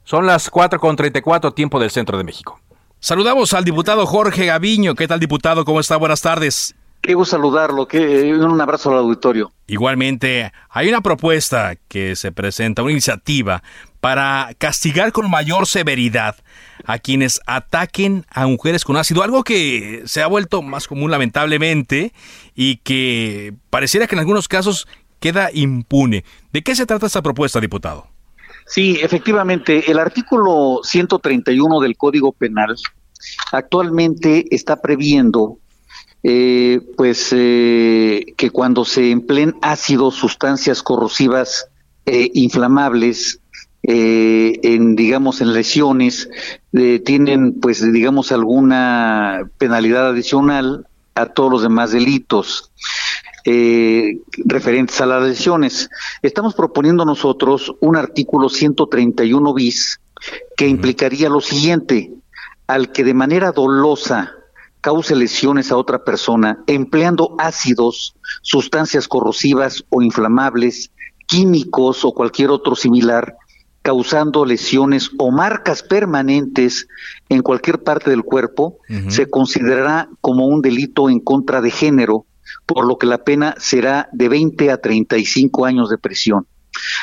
Son 0.05 0.27
las 0.27 0.51
4.34, 0.51 1.55
tiempo 1.55 1.79
del 1.79 1.91
centro 1.91 2.19
de 2.19 2.25
México. 2.25 2.61
Saludamos 2.99 3.55
al 3.55 3.65
diputado 3.65 4.05
Jorge 4.07 4.47
Gaviño. 4.47 4.95
¿Qué 4.95 5.09
tal, 5.09 5.21
diputado? 5.21 5.65
¿Cómo 5.65 5.81
está? 5.81 5.97
Buenas 5.97 6.21
tardes. 6.21 6.75
Qué 7.01 7.15
gusto 7.15 7.37
saludarlo, 7.37 7.89
que 7.89 8.35
un 8.35 8.61
abrazo 8.61 8.91
al 8.91 8.99
auditorio. 8.99 9.53
Igualmente, 9.67 10.53
hay 10.69 10.89
una 10.89 11.01
propuesta 11.01 11.77
que 11.89 12.15
se 12.15 12.31
presenta, 12.31 12.83
una 12.83 12.91
iniciativa 12.93 13.63
para 14.01 14.55
castigar 14.59 15.13
con 15.13 15.31
mayor 15.31 15.67
severidad 15.67 16.37
a 16.85 16.99
quienes 16.99 17.41
ataquen 17.47 18.25
a 18.31 18.47
mujeres 18.47 18.85
con 18.85 18.97
ácido, 18.97 19.23
algo 19.23 19.45
que 19.45 20.03
se 20.07 20.23
ha 20.23 20.27
vuelto 20.27 20.63
más 20.63 20.87
común 20.87 21.11
lamentablemente 21.11 22.13
y 22.55 22.77
que 22.77 23.55
pareciera 23.69 24.07
que 24.07 24.15
en 24.15 24.21
algunos 24.21 24.49
casos 24.49 24.89
queda 25.21 25.51
impune. 25.53 26.25
¿De 26.53 26.63
qué 26.63 26.75
se 26.75 26.87
trata 26.87 27.07
esta 27.07 27.23
propuesta, 27.23 27.61
diputado? 27.61 28.07
Sí, 28.67 28.99
efectivamente, 29.03 29.91
el 29.91 29.99
artículo 29.99 30.81
131 30.83 31.81
del 31.81 31.97
Código 31.97 32.33
Penal 32.33 32.77
actualmente 33.53 34.47
está 34.51 34.81
previendo 34.81 35.59
eh, 36.23 36.81
pues 36.97 37.29
eh, 37.33 38.27
que 38.37 38.51
cuando 38.51 38.85
se 38.85 39.11
empleen 39.11 39.57
ácidos, 39.63 40.15
sustancias 40.15 40.83
corrosivas 40.83 41.69
e 42.05 42.31
inflamables 42.35 43.41
en 43.83 44.95
digamos 44.95 45.41
en 45.41 45.55
lesiones 45.55 46.29
tienen 47.05 47.61
pues 47.61 47.81
digamos 47.93 48.31
alguna 48.31 49.51
penalidad 49.59 50.09
adicional 50.09 50.87
a 51.15 51.27
todos 51.27 51.51
los 51.51 51.63
demás 51.63 51.93
delitos 51.93 52.71
referentes 54.45 55.01
a 55.01 55.07
las 55.07 55.23
lesiones. 55.23 55.89
Estamos 56.23 56.55
proponiendo 56.55 57.05
nosotros 57.05 57.75
un 57.81 57.97
artículo 57.97 58.49
131 58.49 59.55
bis 59.55 60.01
que 60.57 60.69
implicaría 60.69 61.29
lo 61.29 61.41
siguiente, 61.41 62.13
al 62.67 62.93
que 62.93 63.05
de 63.05 63.15
manera 63.15 63.53
dolosa 63.53 64.33
cause 64.81 65.15
lesiones 65.15 65.73
a 65.73 65.77
otra 65.77 66.05
persona 66.05 66.63
empleando 66.67 67.35
ácidos, 67.39 68.15
sustancias 68.43 69.09
corrosivas 69.09 69.85
o 69.91 70.03
inflamables, 70.03 70.91
químicos 71.27 72.05
o 72.05 72.13
cualquier 72.13 72.51
otro 72.51 72.75
similar, 72.75 73.37
causando 73.83 74.45
lesiones 74.45 75.11
o 75.19 75.31
marcas 75.31 75.83
permanentes 75.83 76.87
en 77.29 77.43
cualquier 77.43 77.83
parte 77.83 78.11
del 78.11 78.23
cuerpo, 78.23 78.79
se 79.09 79.29
considerará 79.31 80.09
como 80.21 80.47
un 80.47 80.61
delito 80.61 81.09
en 81.09 81.21
contra 81.21 81.61
de 81.61 81.71
género, 81.71 82.27
por 82.67 82.87
lo 82.87 82.99
que 82.99 83.07
la 83.07 83.25
pena 83.25 83.55
será 83.59 84.09
de 84.13 84.29
20 84.29 84.71
a 84.71 84.79
35 84.79 85.65
años 85.65 85.89
de 85.89 85.99
prisión. 85.99 86.47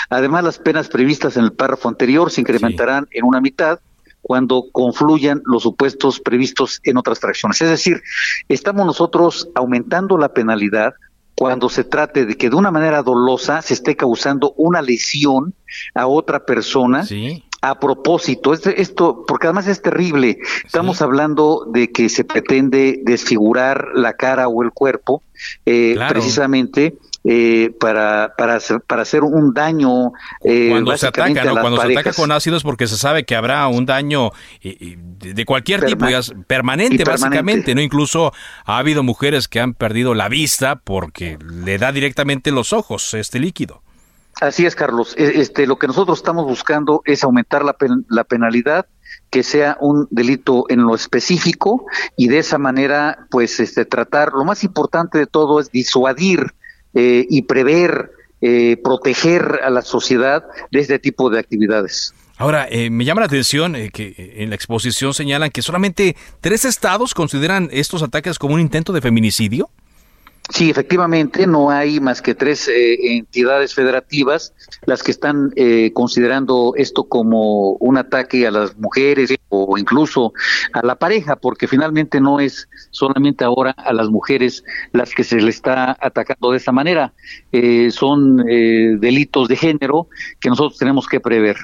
Además, 0.09 0.43
las 0.43 0.59
penas 0.59 0.87
previstas 0.87 1.37
en 1.37 1.45
el 1.45 1.53
párrafo 1.53 1.89
anterior 1.89 2.31
se 2.31 2.41
incrementarán 2.41 3.07
en 3.11 3.25
una 3.25 3.41
mitad 3.41 3.79
cuando 4.21 4.65
confluyan 4.71 5.41
los 5.45 5.63
supuestos 5.63 6.19
previstos 6.19 6.81
en 6.83 6.97
otras 6.97 7.19
fracciones. 7.19 7.61
Es 7.61 7.69
decir, 7.69 8.01
estamos 8.49 8.85
nosotros 8.85 9.49
aumentando 9.55 10.17
la 10.17 10.33
penalidad 10.33 10.93
cuando 11.37 11.69
se 11.69 11.83
trate 11.83 12.25
de 12.25 12.35
que 12.35 12.49
de 12.49 12.55
una 12.55 12.71
manera 12.71 13.03
dolosa 13.03 13.61
se 13.61 13.75
esté 13.75 13.95
causando 13.95 14.53
una 14.57 14.81
lesión 14.81 15.53
a 15.93 16.07
otra 16.07 16.43
persona. 16.45 17.05
A 17.59 17.79
propósito, 17.79 18.53
esto, 18.53 19.25
porque 19.27 19.47
además 19.47 19.67
es 19.67 19.81
terrible, 19.81 20.37
estamos 20.63 21.01
hablando 21.01 21.65
de 21.67 21.91
que 21.91 22.07
se 22.07 22.23
pretende 22.23 23.01
desfigurar 23.03 23.89
la 23.95 24.13
cara 24.13 24.47
o 24.47 24.61
el 24.61 24.71
cuerpo, 24.71 25.23
eh, 25.65 25.97
precisamente 26.07 26.97
eh, 27.23 27.71
para, 27.79 28.33
para, 28.37 28.59
para 28.85 29.01
hacer 29.01 29.23
un 29.23 29.53
daño. 29.53 30.11
Eh, 30.43 30.69
cuando 30.69 30.95
se 30.97 31.07
ataca, 31.07 31.43
¿no? 31.43 31.59
Cuando 31.59 31.81
se 31.81 31.91
ataca 31.91 32.13
con 32.13 32.31
ácidos 32.31 32.63
porque 32.63 32.87
se 32.87 32.97
sabe 32.97 33.25
que 33.25 33.35
habrá 33.35 33.67
un 33.67 33.85
daño 33.85 34.31
de 34.61 35.45
cualquier 35.45 35.85
tipo, 35.85 36.05
permanente, 36.47 37.03
básicamente, 37.03 37.75
¿no? 37.75 37.81
Incluso 37.81 38.33
ha 38.65 38.77
habido 38.77 39.03
mujeres 39.03 39.47
que 39.47 39.59
han 39.59 39.73
perdido 39.73 40.13
la 40.13 40.29
vista 40.29 40.77
porque 40.77 41.37
le 41.41 41.77
da 41.77 41.91
directamente 41.91 42.51
los 42.51 42.73
ojos 42.73 43.13
este 43.13 43.39
líquido. 43.39 43.81
Así 44.39 44.65
es, 44.65 44.75
Carlos. 44.75 45.15
E, 45.17 45.41
este, 45.41 45.65
lo 45.65 45.77
que 45.77 45.87
nosotros 45.87 46.19
estamos 46.19 46.45
buscando 46.45 47.01
es 47.05 47.23
aumentar 47.23 47.65
la, 47.65 47.75
la 48.09 48.23
penalidad 48.23 48.85
que 49.29 49.43
sea 49.43 49.77
un 49.81 50.07
delito 50.09 50.65
en 50.69 50.83
lo 50.83 50.95
específico 50.95 51.85
y 52.15 52.27
de 52.27 52.39
esa 52.39 52.57
manera 52.57 53.27
pues 53.29 53.59
este 53.59 53.83
tratar 53.85 54.31
lo 54.33 54.45
más 54.45 54.63
importante 54.63 55.17
de 55.17 55.25
todo 55.25 55.59
es 55.59 55.71
disuadir 55.71 56.53
eh, 56.99 57.27
y 57.29 57.43
prever, 57.43 58.09
eh, 58.41 58.75
proteger 58.83 59.59
a 59.63 59.69
la 59.69 59.83
sociedad 59.83 60.43
de 60.71 60.79
este 60.79 60.97
tipo 60.97 61.29
de 61.29 61.37
actividades. 61.37 62.11
Ahora, 62.37 62.67
eh, 62.71 62.89
me 62.89 63.05
llama 63.05 63.21
la 63.21 63.27
atención 63.27 63.75
que 63.93 64.33
en 64.37 64.49
la 64.49 64.55
exposición 64.55 65.13
señalan 65.13 65.51
que 65.51 65.61
solamente 65.61 66.15
tres 66.41 66.65
estados 66.65 67.13
consideran 67.13 67.69
estos 67.71 68.01
ataques 68.01 68.39
como 68.39 68.55
un 68.55 68.61
intento 68.61 68.93
de 68.93 69.01
feminicidio. 69.01 69.69
Sí, 70.49 70.69
efectivamente, 70.69 71.45
no 71.45 71.69
hay 71.69 71.99
más 71.99 72.21
que 72.21 72.33
tres 72.33 72.69
eh, 72.69 73.17
entidades 73.17 73.73
federativas 73.73 74.53
las 74.85 75.03
que 75.03 75.11
están 75.11 75.51
eh, 75.57 75.91
considerando 75.93 76.73
esto 76.77 77.03
como 77.03 77.71
un 77.73 77.97
ataque 77.97 78.47
a 78.47 78.51
las 78.51 78.77
mujeres 78.77 79.35
o 79.49 79.77
incluso 79.77 80.31
a 80.71 80.85
la 80.85 80.95
pareja, 80.95 81.35
porque 81.35 81.67
finalmente 81.67 82.21
no 82.21 82.39
es 82.39 82.69
solamente 82.91 83.43
ahora 83.43 83.71
a 83.71 83.91
las 83.91 84.07
mujeres 84.07 84.63
las 84.93 85.13
que 85.13 85.25
se 85.25 85.41
le 85.41 85.49
está 85.49 85.97
atacando 85.99 86.51
de 86.51 86.57
esa 86.57 86.71
manera, 86.71 87.13
eh, 87.51 87.91
son 87.91 88.37
delitos 88.37 89.49
de 89.49 89.55
género 89.57 90.07
que 90.39 90.49
nosotros 90.49 90.77
tenemos 90.77 91.07
que 91.07 91.19
prever. 91.19 91.57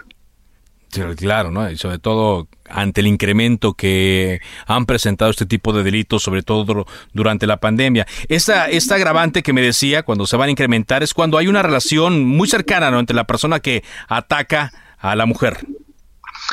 Claro, 1.18 1.52
¿no? 1.52 1.70
Y 1.70 1.78
sobre 1.78 2.00
todo 2.00 2.48
ante 2.70 3.02
el 3.02 3.08
incremento 3.08 3.74
que 3.74 4.42
han 4.66 4.86
presentado 4.86 5.32
este 5.32 5.46
tipo 5.46 5.74
de 5.74 5.84
delitos, 5.84 6.24
sobre 6.24 6.44
todo 6.44 6.86
durante 7.14 7.48
la 7.48 7.58
pandemia. 7.58 8.08
Esta, 8.28 8.70
esta 8.70 8.96
agravante 8.96 9.44
que 9.44 9.54
me 9.54 9.62
decía, 9.62 10.04
cuando 10.04 10.26
se 10.26 10.38
van 10.38 10.50
a 10.50 10.52
incrementar, 10.52 11.04
es 11.04 11.14
cuando 11.14 11.38
hay 11.38 11.48
una 11.48 11.62
relación 11.62 12.26
muy 12.26 12.48
cercana 12.48 12.92
¿no? 12.92 13.00
entre 13.00 13.16
la 13.16 13.26
persona 13.26 13.60
que 13.60 13.84
ataca 14.08 14.72
a 14.98 15.16
la 15.16 15.26
mujer. 15.26 15.66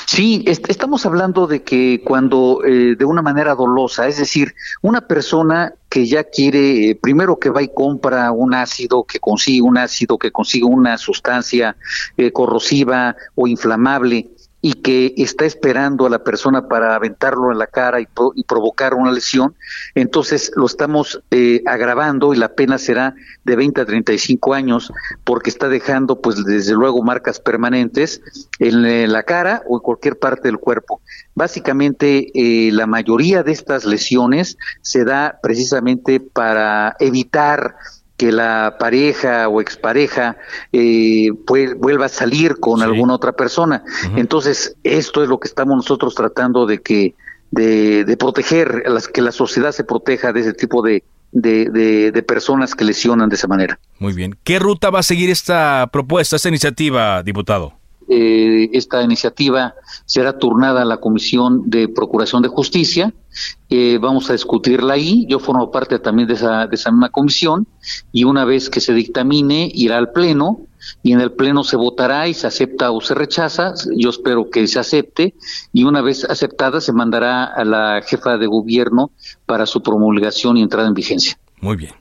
Sí, 0.07 0.45
estamos 0.47 1.07
hablando 1.07 1.47
de 1.47 1.63
que 1.63 2.03
cuando 2.05 2.63
eh, 2.65 2.97
de 2.97 3.05
una 3.05 3.23
manera 3.23 3.55
dolosa, 3.55 4.07
es 4.09 4.19
decir, 4.19 4.55
una 4.83 5.07
persona 5.07 5.75
que 5.89 6.07
ya 6.07 6.25
quiere, 6.25 6.91
eh, 6.91 6.95
primero 7.01 7.39
que 7.39 7.51
va 7.51 7.63
y 7.63 7.73
compra 7.73 8.31
un 8.31 8.55
ácido, 8.55 9.05
que 9.05 9.21
consigue 9.21 9.63
un 9.63 9.79
ácido, 9.79 10.19
que 10.19 10.33
consigue 10.33 10.65
una 10.65 10.99
sustancia 10.99 11.77
eh, 12.17 12.33
corrosiva 12.33 13.17
o 13.35 13.47
inflamable, 13.47 14.31
y 14.63 14.75
que 14.75 15.15
está 15.17 15.47
esperando 15.47 16.07
a 16.07 16.11
la 16.11 16.23
persona 16.23 16.69
para 16.69 16.95
aventarlo 16.95 17.51
en 17.51 17.59
la 17.59 17.67
cara 17.67 18.01
y, 18.01 18.07
provocar 18.47 18.95
una 18.95 19.13
lesión, 19.13 19.55
entonces 19.95 20.53
lo 20.57 20.67
estamos 20.67 21.23
eh, 21.31 21.63
agravando 21.67 22.35
y 22.35 22.37
la 22.37 22.55
pena 22.55 22.79
será 22.79 23.15
de 23.45 23.57
20 23.57 23.81
a 23.81 23.87
35 23.87 24.55
años 24.55 24.93
porque 25.25 25.51
está 25.51 25.69
dejando 25.69 26.21
pues 26.21 26.45
desde 26.45 26.75
luego 26.75 27.03
marcas 27.03 27.41
permanentes 27.41 28.21
en 28.59 29.11
la 29.11 29.23
cara 29.23 29.63
o 29.69 29.77
en 29.77 29.83
cualquier 29.83 30.19
parte 30.19 30.49
del 30.49 30.59
cuerpo. 30.59 31.01
Básicamente 31.35 32.31
eh, 32.35 32.71
la 32.73 32.87
mayoría 32.87 33.43
de 33.43 33.53
estas 33.53 33.85
lesiones 33.85 34.59
se 34.83 35.05
da 35.05 35.39
precisamente 35.43 36.21
para 36.21 36.97
evitar 36.99 37.77
que 38.21 38.33
la 38.33 38.77
pareja 38.79 39.49
o 39.49 39.63
expareja 39.63 40.37
eh, 40.75 41.31
vuelva 41.79 42.05
a 42.05 42.09
salir 42.11 42.61
con 42.61 42.83
alguna 42.83 43.15
otra 43.15 43.33
persona. 43.33 43.83
Entonces, 44.15 44.77
esto 44.85 45.23
es 45.23 45.31
lo 45.31 45.41
que 45.41 45.49
estamos 45.49 45.75
nosotros 45.75 46.15
tratando 46.15 46.67
de 46.67 46.83
que 46.83 47.15
de, 47.51 48.17
proteger, 48.19 48.83
las, 48.85 49.09
que 49.09 49.23
la 49.23 49.33
sociedad 49.33 49.73
se 49.73 49.85
proteja 49.85 50.35
de 50.35 50.41
ese 50.41 50.53
tipo 50.53 50.83
de, 50.83 51.03
de, 51.33 52.11
de, 52.13 52.23
personas 52.23 52.75
que 52.75 52.85
lesionan 52.85 53.31
de 53.31 53.37
esa 53.37 53.49
manera. 53.49 53.81
Muy 53.99 54.13
bien. 54.13 54.37
¿Qué 54.45 54.59
ruta 54.59 54.91
va 54.91 54.99
a 54.99 55.03
seguir 55.03 55.31
esta 55.31 55.89
propuesta, 55.91 56.37
esta 56.37 56.51
iniciativa, 56.51 57.23
diputado? 57.23 57.80
Eh, 58.13 58.71
esta 58.73 59.03
iniciativa 59.03 59.75
será 60.05 60.37
turnada 60.37 60.83
a 60.83 60.85
la 60.85 60.97
Comisión 60.97 61.71
de 61.71 61.87
Procuración 61.87 62.43
de 62.43 62.49
Justicia. 62.49 63.15
Eh, 63.69 63.99
vamos 64.01 64.29
a 64.29 64.33
discutirla 64.33 64.95
ahí. 64.95 65.27
Yo 65.29 65.39
formo 65.39 65.71
parte 65.71 66.01
también 66.01 66.27
de 66.27 66.35
esa, 66.35 66.67
de 66.67 66.75
esa 66.75 66.91
misma 66.91 67.11
comisión 67.11 67.69
y 68.11 68.25
una 68.25 68.45
vez 68.45 68.69
que 68.69 68.81
se 68.81 68.95
dictamine 68.95 69.71
irá 69.73 69.97
al 69.97 70.11
Pleno 70.11 70.67
y 71.05 71.13
en 71.13 71.21
el 71.21 71.31
Pleno 71.31 71.63
se 71.63 71.77
votará 71.77 72.27
y 72.27 72.35
se 72.35 72.49
acepta 72.49 72.91
o 72.91 73.01
se 73.01 73.15
rechaza. 73.15 73.75
Yo 73.97 74.11
espero 74.11 74.51
que 74.51 74.67
se 74.67 74.81
acepte 74.81 75.35
y 75.73 75.85
una 75.85 76.03
vez 76.03 76.25
aceptada 76.25 76.81
se 76.81 76.93
mandará 76.93 77.45
a 77.45 77.65
la 77.65 78.03
jefa 78.03 78.39
de 78.39 78.49
gobierno 78.49 79.13
para 79.47 79.67
su 79.67 79.85
promulgación 79.85 80.57
y 80.57 80.63
entrada 80.63 80.89
en 80.89 80.95
vigencia. 80.95 81.39
Muy 81.61 81.77
bien. 81.77 81.93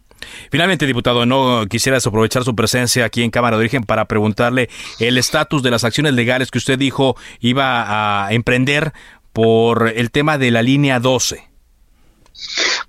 Finalmente, 0.52 0.86
diputado, 0.86 1.26
no 1.26 1.66
quisiera 1.70 1.98
aprovechar 1.98 2.44
su 2.44 2.56
presencia 2.56 3.06
aquí 3.06 3.24
en 3.24 3.32
Cámara 3.32 3.58
de 3.58 3.62
Origen 3.62 3.84
para 3.84 4.06
preguntarle 4.06 4.70
el 5.00 5.18
estatus 5.18 5.64
de 5.64 5.72
las 5.72 5.84
acciones 5.84 6.14
legales 6.14 6.52
que 6.52 6.58
usted 6.58 6.78
dijo 6.78 7.16
iba 7.40 8.26
a 8.26 8.34
emprender 8.34 8.94
por 9.34 9.92
el 9.96 10.12
tema 10.12 10.38
de 10.38 10.52
la 10.52 10.62
línea 10.62 11.00
12. 11.00 11.50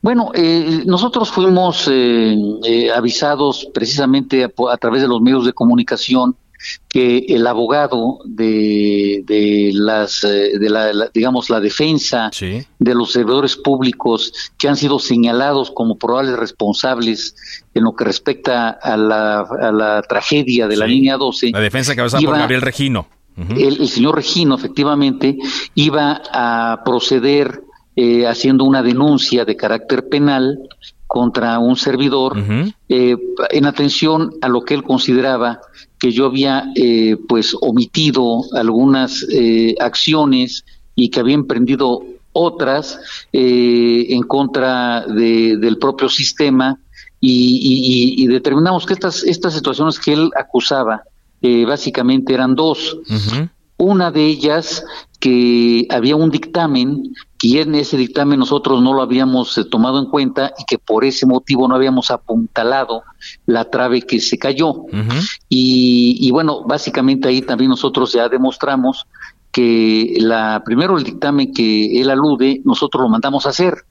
Bueno, 0.02 0.30
eh, 0.34 0.82
nosotros 0.86 1.30
fuimos 1.30 1.86
eh, 1.90 2.34
eh, 2.64 2.90
avisados 2.90 3.68
precisamente 3.74 4.44
a, 4.44 4.76
través 4.78 5.02
de 5.02 5.08
los 5.08 5.20
medios 5.20 5.44
de 5.44 5.52
comunicación 5.52 6.36
que 6.88 7.24
el 7.28 7.46
abogado 7.46 8.18
de, 8.24 9.22
de 9.26 9.70
las 9.72 10.24
eh, 10.24 10.58
de 10.58 10.68
la, 10.68 11.08
digamos 11.14 11.48
la 11.50 11.60
defensa 11.60 12.30
de 12.40 12.94
los 12.94 13.12
servidores 13.12 13.56
públicos 13.56 14.32
que 14.58 14.68
han 14.68 14.76
sido 14.76 14.98
señalados 14.98 15.70
como 15.70 15.96
probables 15.96 16.36
responsables 16.36 17.34
en 17.74 17.84
lo 17.84 17.94
que 17.94 18.04
respecta 18.04 18.70
a 18.70 18.96
la, 18.96 19.40
a 19.40 19.72
la 19.72 20.02
tragedia 20.02 20.66
de 20.68 20.76
la 20.76 20.86
línea 20.86 21.16
12 21.16 21.50
la 21.52 21.60
defensa 21.60 21.94
que 21.94 22.02
por 22.02 22.38
Gabriel 22.38 22.62
Regino. 22.62 23.08
El, 23.36 23.88
señor 23.88 24.16
Regino 24.16 24.54
efectivamente 24.54 25.38
iba 25.74 26.20
a 26.30 26.82
proceder 26.84 27.62
eh, 27.96 28.26
haciendo 28.26 28.64
una 28.64 28.82
denuncia 28.82 29.46
de 29.46 29.56
carácter 29.56 30.08
penal 30.08 30.58
contra 31.12 31.58
un 31.58 31.74
servidor 31.74 32.36
eh, 32.88 33.16
en 33.50 33.66
atención 33.66 34.30
a 34.40 34.48
lo 34.48 34.60
que 34.60 34.74
él 34.74 34.84
consideraba 34.84 35.60
que 35.98 36.12
yo 36.12 36.26
había 36.26 36.66
eh, 36.76 37.16
pues 37.28 37.56
omitido 37.60 38.44
algunas 38.54 39.26
eh, 39.28 39.74
acciones 39.80 40.64
y 40.94 41.10
que 41.10 41.18
había 41.18 41.34
emprendido 41.34 42.04
otras 42.32 43.00
eh, 43.32 44.06
en 44.10 44.22
contra 44.22 45.04
de, 45.04 45.56
del 45.56 45.78
propio 45.78 46.08
sistema 46.08 46.78
y, 47.20 48.28
determinamos 48.28 48.86
que 48.86 48.92
estas, 48.92 49.24
estas 49.24 49.52
situaciones 49.52 49.98
que 49.98 50.12
él 50.12 50.30
acusaba 50.38 51.02
básicamente 51.66 52.34
eran 52.34 52.54
dos. 52.54 52.98
Una 53.76 54.12
de 54.12 54.26
ellas 54.26 54.84
que 55.20 55.86
había 55.90 56.16
un 56.16 56.30
dictamen 56.30 57.14
que 57.38 57.60
en 57.60 57.74
ese 57.74 57.96
dictamen 57.96 58.38
nosotros 58.38 58.82
no 58.82 58.94
lo 58.94 59.02
habíamos 59.02 59.56
eh, 59.58 59.64
tomado 59.64 59.98
en 59.98 60.06
cuenta 60.06 60.52
y 60.58 60.64
que 60.64 60.78
por 60.78 61.04
ese 61.04 61.26
motivo 61.26 61.68
no 61.68 61.74
habíamos 61.74 62.10
apuntalado 62.10 63.02
la 63.46 63.66
trave 63.66 64.02
que 64.02 64.18
se 64.20 64.38
cayó. 64.38 64.86
y, 65.48 66.30
bueno, 66.32 66.64
básicamente 66.64 67.28
ahí 67.28 67.42
también 67.42 67.70
nosotros 67.70 68.12
ya 68.12 68.28
demostramos 68.28 69.06
que 69.52 70.16
la 70.20 70.62
primero 70.64 70.96
el 70.96 71.04
dictamen 71.04 71.52
que 71.52 72.00
él 72.00 72.08
alude, 72.10 72.62
nosotros 72.64 73.02
lo 73.02 73.08
mandamos 73.08 73.46
a 73.46 73.50
hacer 73.50 73.84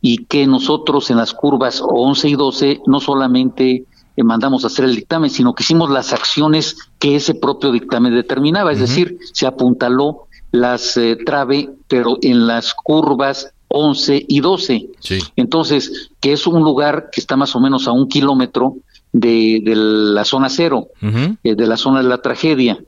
y 0.00 0.24
que 0.26 0.46
nosotros 0.46 1.10
en 1.10 1.16
las 1.16 1.32
curvas 1.32 1.82
11 1.82 2.28
y 2.28 2.34
12 2.34 2.80
no 2.86 3.00
solamente 3.00 3.84
eh, 4.16 4.24
mandamos 4.24 4.64
a 4.64 4.68
hacer 4.68 4.84
el 4.84 4.96
dictamen, 4.96 5.30
sino 5.30 5.54
que 5.54 5.62
hicimos 5.62 5.90
las 5.90 6.12
acciones 6.12 6.90
que 6.98 7.16
ese 7.16 7.34
propio 7.34 7.70
dictamen 7.70 8.14
determinaba, 8.14 8.72
es 8.72 8.80
decir, 8.80 9.18
se 9.32 9.46
apuntaló 9.46 10.25
las 10.52 10.96
eh, 10.96 11.16
trave, 11.24 11.70
pero 11.88 12.18
en 12.22 12.46
las 12.46 12.74
curvas 12.74 13.52
11 13.68 14.24
y 14.28 14.40
12. 14.40 14.88
Entonces, 15.36 16.10
que 16.20 16.32
es 16.32 16.46
un 16.46 16.62
lugar 16.62 17.08
que 17.12 17.20
está 17.20 17.36
más 17.36 17.54
o 17.56 17.60
menos 17.60 17.88
a 17.88 17.92
un 17.92 18.08
kilómetro 18.08 18.76
de, 19.12 19.62
la 19.64 20.24
zona 20.24 20.48
cero, 20.48 20.88
eh, 21.02 21.54
de 21.54 21.66
la 21.66 21.76
zona 21.76 22.02
de 22.02 22.08
la 22.08 22.22
tragedia. 22.22 22.78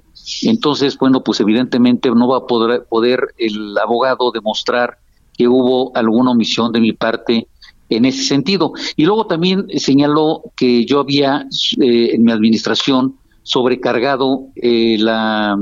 Entonces, 0.42 0.98
bueno, 0.98 1.22
pues 1.22 1.40
evidentemente 1.40 2.10
no 2.10 2.28
va 2.28 2.38
a 2.38 2.46
poder, 2.46 2.84
poder 2.88 3.34
el 3.38 3.76
abogado 3.78 4.30
demostrar 4.30 4.98
que 5.36 5.48
hubo 5.48 5.96
alguna 5.96 6.32
omisión 6.32 6.72
de 6.72 6.80
mi 6.80 6.92
parte 6.92 7.48
en 7.88 8.04
ese 8.04 8.24
sentido. 8.24 8.72
Y 8.96 9.04
luego 9.04 9.26
también 9.26 9.66
señaló 9.76 10.42
que 10.56 10.84
yo 10.84 11.00
había 11.00 11.46
eh, 11.80 12.10
en 12.14 12.24
mi 12.24 12.32
administración 12.32 13.16
sobrecargado 13.48 14.48
eh, 14.56 14.98
la, 14.98 15.56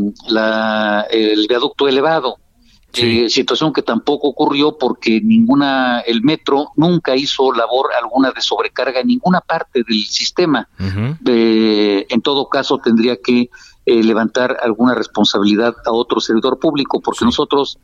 el 1.09 1.47
viaducto 1.49 1.87
elevado. 1.87 2.39
Eh, 2.99 3.29
situación 3.29 3.75
que 3.75 3.83
tampoco 3.83 4.29
ocurrió 4.29 4.79
porque 4.79 5.21
ninguna 5.23 6.01
el 6.01 6.23
metro 6.23 6.71
nunca 6.77 7.15
hizo 7.15 7.53
labor 7.53 7.91
alguna 8.03 8.31
de 8.31 8.41
sobrecarga 8.41 9.01
en 9.01 9.09
ninguna 9.09 9.41
parte 9.41 9.83
del 9.87 10.03
sistema. 10.05 10.67
en 11.25 12.21
todo 12.23 12.49
caso 12.49 12.79
tendría 12.79 13.19
que 13.23 13.51
eh, 13.85 14.03
levantar 14.03 14.57
alguna 14.63 14.95
responsabilidad 14.95 15.77
a 15.85 15.93
otro 15.93 16.21
servidor 16.21 16.59
público 16.59 17.01
porque 17.01 17.25
nosotros 17.25 17.79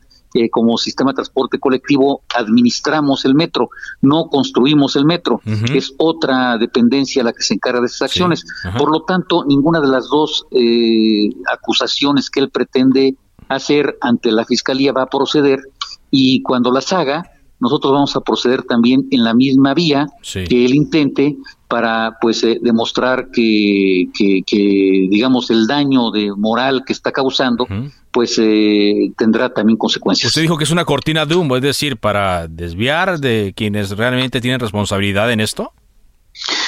como 0.51 0.77
sistema 0.77 1.11
de 1.11 1.15
transporte 1.15 1.59
colectivo 1.59 2.23
administramos 2.35 3.25
el 3.25 3.35
metro, 3.35 3.69
no 4.01 4.27
construimos 4.27 4.95
el 4.95 5.05
metro, 5.05 5.41
es 5.73 5.93
otra 5.97 6.57
dependencia 6.57 7.23
la 7.23 7.33
que 7.33 7.43
se 7.43 7.55
encarga 7.55 7.81
de 7.81 7.87
esas 7.87 8.03
acciones. 8.03 8.45
Por 8.77 8.91
lo 8.91 9.03
tanto, 9.03 9.45
ninguna 9.45 9.79
de 9.79 9.87
las 9.87 10.07
dos 10.09 10.45
eh, 10.51 11.29
acusaciones 11.51 12.29
que 12.29 12.39
él 12.39 12.49
pretende 12.49 13.15
hacer 13.47 13.97
ante 14.01 14.31
la 14.31 14.45
Fiscalía 14.45 14.91
va 14.91 15.03
a 15.03 15.09
proceder 15.09 15.61
y 16.09 16.41
cuando 16.41 16.71
las 16.71 16.91
haga, 16.93 17.23
nosotros 17.59 17.93
vamos 17.93 18.15
a 18.15 18.21
proceder 18.21 18.63
también 18.63 19.07
en 19.11 19.23
la 19.23 19.33
misma 19.33 19.73
vía 19.73 20.07
que 20.31 20.65
él 20.65 20.75
intente 20.75 21.37
para 21.73 22.19
pues 22.21 22.43
eh, 22.43 22.59
demostrar 22.61 23.29
que, 23.33 24.05
que, 24.13 25.07
digamos 25.09 25.49
el 25.49 25.65
daño 25.65 26.11
de 26.11 26.29
moral 26.37 26.83
que 26.85 26.93
está 26.93 27.11
causando 27.11 27.65
pues 28.11 28.37
eh, 28.39 29.11
tendrá 29.17 29.51
también 29.51 29.75
consecuencias. 29.75 30.29
Usted 30.29 30.43
dijo 30.43 30.55
que 30.55 30.65
es 30.65 30.69
una 30.69 30.85
cortina 30.85 31.25
de 31.25 31.33
humo, 31.33 31.55
es 31.55 31.63
decir, 31.63 31.97
para 31.97 32.47
desviar 32.47 33.17
de 33.19 33.53
quienes 33.55 33.97
realmente 33.97 34.39
tienen 34.39 34.59
responsabilidad 34.59 35.31
en 35.31 35.39
esto. 35.39 35.73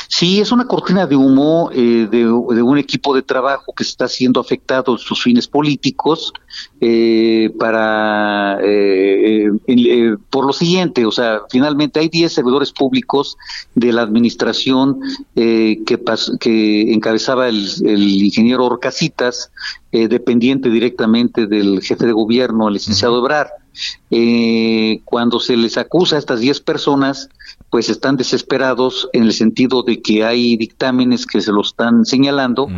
Sí, 0.08 0.40
es 0.40 0.52
una 0.52 0.66
cortina 0.66 1.08
de 1.08 1.16
humo 1.16 1.70
eh, 1.74 2.08
de, 2.10 2.32
un 2.32 2.78
equipo 2.78 3.16
de 3.16 3.22
trabajo 3.22 3.74
que 3.74 3.84
está 3.84 4.08
siendo 4.08 4.40
afectado 4.40 4.94
en 4.94 4.98
sus 4.98 5.22
fines 5.22 5.48
políticos 5.48 6.32
eh, 6.80 7.52
para 7.60 8.60
eh, 8.64 9.50
por 10.30 10.46
lo 10.46 10.54
siguiente, 10.54 11.06
o 11.06 11.12
sea, 11.12 11.42
finalmente 11.50 12.00
hay 12.00 12.10
10 12.10 12.32
servidores 12.32 12.72
públicos 12.72 13.36
de 13.74 13.92
la 13.92 14.04
administración 14.04 15.00
que, 15.34 15.84
que 16.40 16.94
encabezaba 16.94 17.50
el, 17.50 17.66
ingeniero 17.86 18.66
Orcasitas, 18.66 19.52
dependiente 19.92 20.70
directamente 20.70 21.48
del 21.48 21.82
jefe 21.82 22.06
de 22.06 22.12
gobierno, 22.12 22.68
el 22.68 22.76
licenciado 22.76 23.20
Ebrar. 23.20 23.50
cuando 25.06 25.40
se 25.40 25.58
les 25.58 25.78
acusa 25.78 26.16
a 26.16 26.20
estas 26.20 26.40
10 26.40 26.62
personas, 26.62 27.30
pues 27.76 27.90
están 27.90 28.16
desesperados 28.16 29.10
en 29.12 29.24
el 29.24 29.34
sentido 29.34 29.84
de 29.84 30.02
que 30.02 30.24
hay 30.24 30.56
dictámenes 30.56 31.26
que 31.26 31.42
se 31.42 31.52
lo 31.52 31.60
están 31.60 32.06
señalando 32.06 32.70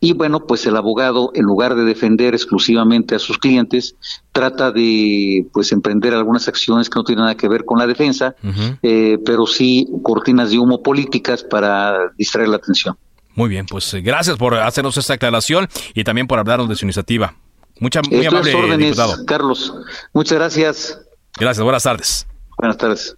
y 0.00 0.14
bueno, 0.14 0.46
pues 0.46 0.64
el 0.64 0.76
abogado 0.76 1.30
en 1.34 1.42
lugar 1.42 1.74
de 1.74 1.84
defender 1.84 2.32
exclusivamente 2.32 3.14
a 3.14 3.18
sus 3.18 3.36
clientes 3.36 3.96
trata 4.32 4.70
de 4.70 5.44
pues 5.52 5.72
emprender 5.72 6.14
algunas 6.14 6.48
acciones 6.48 6.88
que 6.88 6.98
no 6.98 7.04
tienen 7.04 7.24
nada 7.24 7.36
que 7.36 7.50
ver 7.50 7.66
con 7.66 7.78
la 7.78 7.86
defensa, 7.86 8.34
eh, 8.82 9.18
pero 9.26 9.46
sí 9.46 9.88
cortinas 10.02 10.52
de 10.52 10.58
humo 10.58 10.82
políticas 10.82 11.44
para 11.44 12.08
distraer 12.16 12.48
la 12.48 12.56
atención. 12.56 12.96
Muy 13.34 13.50
bien, 13.50 13.66
pues 13.66 13.92
eh, 13.92 14.00
gracias 14.00 14.38
por 14.38 14.54
hacernos 14.54 14.96
esta 14.96 15.12
aclaración 15.12 15.68
y 15.92 16.02
también 16.02 16.26
por 16.26 16.38
hablarnos 16.38 16.70
de 16.70 16.76
su 16.76 16.86
iniciativa. 16.86 17.34
Mucha, 17.78 18.00
muy 18.10 18.24
amable, 18.24 18.78
diputado. 18.78 19.22
Carlos. 19.26 19.74
Muchas 20.14 20.38
gracias. 20.38 20.98
Gracias, 21.38 21.62
buenas 21.62 21.82
tardes. 21.82 22.26
Buenas 22.56 22.78
tardes. 22.78 23.16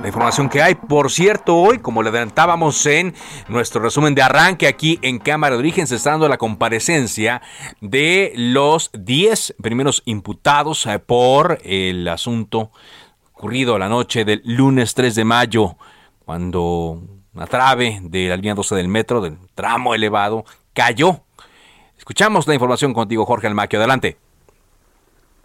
La 0.00 0.08
información 0.08 0.48
que 0.48 0.62
hay, 0.62 0.76
por 0.76 1.10
cierto, 1.10 1.56
hoy, 1.56 1.78
como 1.78 2.02
le 2.02 2.08
adelantábamos 2.08 2.86
en 2.86 3.14
nuestro 3.48 3.82
resumen 3.82 4.14
de 4.14 4.22
arranque 4.22 4.66
aquí 4.66 4.98
en 5.02 5.18
Cámara 5.18 5.54
de 5.54 5.58
Origen, 5.58 5.86
se 5.86 5.96
está 5.96 6.12
dando 6.12 6.26
la 6.26 6.38
comparecencia 6.38 7.42
de 7.82 8.32
los 8.34 8.90
10 8.94 9.56
primeros 9.62 10.02
imputados 10.06 10.86
eh, 10.86 10.98
por 11.00 11.58
el 11.64 12.08
asunto 12.08 12.70
ocurrido 13.34 13.78
la 13.78 13.90
noche 13.90 14.24
del 14.24 14.40
lunes 14.44 14.94
3 14.94 15.14
de 15.14 15.24
mayo, 15.24 15.76
cuando 16.24 17.02
una 17.34 17.46
trave 17.46 18.00
de 18.02 18.28
la 18.28 18.36
línea 18.36 18.54
12 18.54 18.74
del 18.76 18.88
metro, 18.88 19.20
del 19.20 19.36
tramo 19.54 19.94
elevado, 19.94 20.46
cayó. 20.72 21.20
Escuchamos 21.98 22.46
la 22.46 22.54
información 22.54 22.94
contigo, 22.94 23.26
Jorge 23.26 23.48
Almaquio. 23.48 23.78
Adelante. 23.78 24.16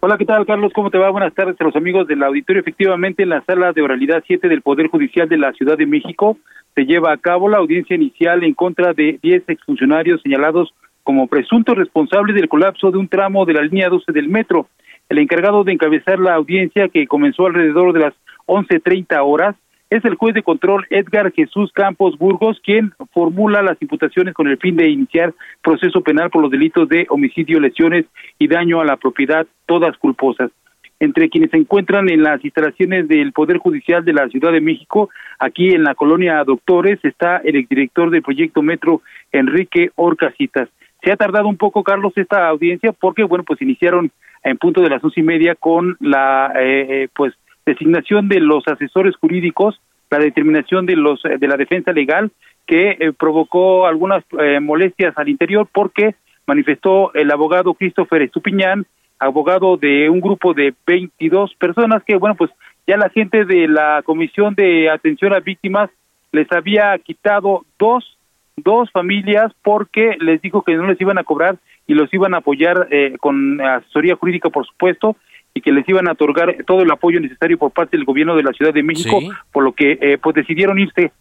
Hola, 0.08 0.18
¿qué 0.18 0.24
tal, 0.24 0.46
Carlos? 0.46 0.72
¿Cómo 0.72 0.88
te 0.88 0.98
va? 0.98 1.10
Buenas 1.10 1.34
tardes 1.34 1.60
a 1.60 1.64
los 1.64 1.74
amigos 1.74 2.06
del 2.06 2.22
auditorio. 2.22 2.60
Efectivamente, 2.60 3.24
en 3.24 3.30
la 3.30 3.42
sala 3.42 3.72
de 3.72 3.82
oralidad 3.82 4.22
7 4.24 4.48
del 4.48 4.62
Poder 4.62 4.86
Judicial 4.86 5.28
de 5.28 5.36
la 5.36 5.52
Ciudad 5.52 5.76
de 5.76 5.84
México 5.84 6.38
se 6.76 6.84
lleva 6.84 7.12
a 7.12 7.16
cabo 7.16 7.48
la 7.48 7.58
audiencia 7.58 7.96
inicial 7.96 8.44
en 8.44 8.54
contra 8.54 8.92
de 8.92 9.18
10 9.20 9.48
exfuncionarios 9.48 10.22
señalados 10.22 10.72
como 11.02 11.26
presunto 11.26 11.74
responsable 11.74 12.34
del 12.34 12.48
colapso 12.48 12.92
de 12.92 12.98
un 12.98 13.08
tramo 13.08 13.46
de 13.46 13.54
la 13.54 13.62
línea 13.62 13.88
12 13.88 14.12
del 14.12 14.28
metro. 14.28 14.68
El 15.08 15.18
encargado 15.18 15.64
de 15.64 15.72
encabezar 15.72 16.20
la 16.20 16.34
audiencia 16.34 16.88
que 16.88 17.08
comenzó 17.08 17.46
alrededor 17.46 17.92
de 17.92 17.98
las 17.98 18.14
11:30 18.46 19.24
horas 19.24 19.56
es 19.90 20.04
el 20.04 20.16
juez 20.16 20.34
de 20.34 20.42
control 20.42 20.86
Edgar 20.90 21.32
Jesús 21.32 21.70
Campos 21.72 22.18
Burgos, 22.18 22.60
quien 22.62 22.92
formula 23.12 23.62
las 23.62 23.80
imputaciones 23.80 24.34
con 24.34 24.48
el 24.48 24.58
fin 24.58 24.76
de 24.76 24.88
iniciar 24.88 25.32
proceso 25.62 26.00
penal 26.00 26.30
por 26.30 26.42
los 26.42 26.50
delitos 26.50 26.88
de 26.88 27.06
homicidio, 27.08 27.60
lesiones 27.60 28.06
y 28.38 28.48
daño 28.48 28.80
a 28.80 28.84
la 28.84 28.96
propiedad, 28.96 29.46
todas 29.66 29.96
culposas. 29.98 30.50
Entre 30.98 31.28
quienes 31.28 31.50
se 31.50 31.58
encuentran 31.58 32.08
en 32.08 32.22
las 32.22 32.42
instalaciones 32.42 33.06
del 33.06 33.32
Poder 33.32 33.58
Judicial 33.58 34.04
de 34.04 34.14
la 34.14 34.28
Ciudad 34.28 34.50
de 34.50 34.62
México, 34.62 35.10
aquí 35.38 35.68
en 35.68 35.84
la 35.84 35.94
colonia 35.94 36.42
Doctores, 36.42 36.98
está 37.04 37.36
el 37.38 37.56
exdirector 37.56 38.10
del 38.10 38.22
proyecto 38.22 38.62
Metro, 38.62 39.02
Enrique 39.30 39.90
Orcasitas. 39.94 40.68
Se 41.04 41.12
ha 41.12 41.16
tardado 41.16 41.48
un 41.48 41.58
poco, 41.58 41.84
Carlos, 41.84 42.14
esta 42.16 42.48
audiencia 42.48 42.92
porque, 42.92 43.22
bueno, 43.24 43.44
pues 43.44 43.60
iniciaron 43.60 44.10
en 44.42 44.56
punto 44.56 44.80
de 44.80 44.88
las 44.88 45.04
once 45.04 45.20
y 45.20 45.22
media 45.22 45.54
con 45.54 45.96
la, 46.00 46.52
eh, 46.56 46.86
eh, 46.88 47.08
pues, 47.14 47.34
designación 47.66 48.28
de 48.28 48.40
los 48.40 48.66
asesores 48.66 49.16
jurídicos, 49.16 49.80
la 50.10 50.18
determinación 50.18 50.86
de 50.86 50.96
los 50.96 51.20
de 51.22 51.48
la 51.48 51.56
defensa 51.56 51.92
legal 51.92 52.30
que 52.66 52.90
eh, 52.90 53.12
provocó 53.12 53.86
algunas 53.86 54.24
eh, 54.38 54.60
molestias 54.60 55.16
al 55.18 55.28
interior 55.28 55.68
porque 55.72 56.14
manifestó 56.46 57.12
el 57.14 57.30
abogado 57.30 57.74
Christopher 57.74 58.22
Estupiñán, 58.22 58.86
abogado 59.18 59.76
de 59.76 60.08
un 60.08 60.20
grupo 60.20 60.54
de 60.54 60.74
22 60.86 61.54
personas 61.54 62.02
que 62.04 62.16
bueno, 62.16 62.36
pues 62.36 62.50
ya 62.86 62.96
la 62.96 63.08
gente 63.08 63.44
de 63.44 63.66
la 63.66 64.02
Comisión 64.04 64.54
de 64.54 64.88
Atención 64.88 65.34
a 65.34 65.40
Víctimas 65.40 65.90
les 66.32 66.50
había 66.52 66.96
quitado 66.98 67.64
dos 67.78 68.16
dos 68.56 68.90
familias 68.90 69.52
porque 69.62 70.16
les 70.20 70.40
dijo 70.40 70.62
que 70.62 70.76
no 70.76 70.86
les 70.86 71.00
iban 71.00 71.18
a 71.18 71.24
cobrar 71.24 71.58
y 71.86 71.94
los 71.94 72.12
iban 72.12 72.34
a 72.34 72.38
apoyar 72.38 72.88
eh, 72.90 73.16
con 73.20 73.60
asesoría 73.60 74.16
jurídica, 74.16 74.50
por 74.50 74.66
supuesto, 74.66 75.16
y 75.56 75.62
que 75.62 75.72
les 75.72 75.88
iban 75.88 76.06
a 76.06 76.12
otorgar 76.12 76.54
todo 76.66 76.82
el 76.82 76.90
apoyo 76.90 77.18
necesario 77.18 77.56
por 77.56 77.70
parte 77.70 77.96
del 77.96 78.04
gobierno 78.04 78.36
de 78.36 78.42
la 78.42 78.52
Ciudad 78.52 78.74
de 78.74 78.82
México, 78.82 79.20
por 79.50 79.64
lo 79.64 79.72
que 79.72 79.96
eh, 80.02 80.18
pues 80.22 80.36
decidieron 80.36 80.78
irse 80.78 81.12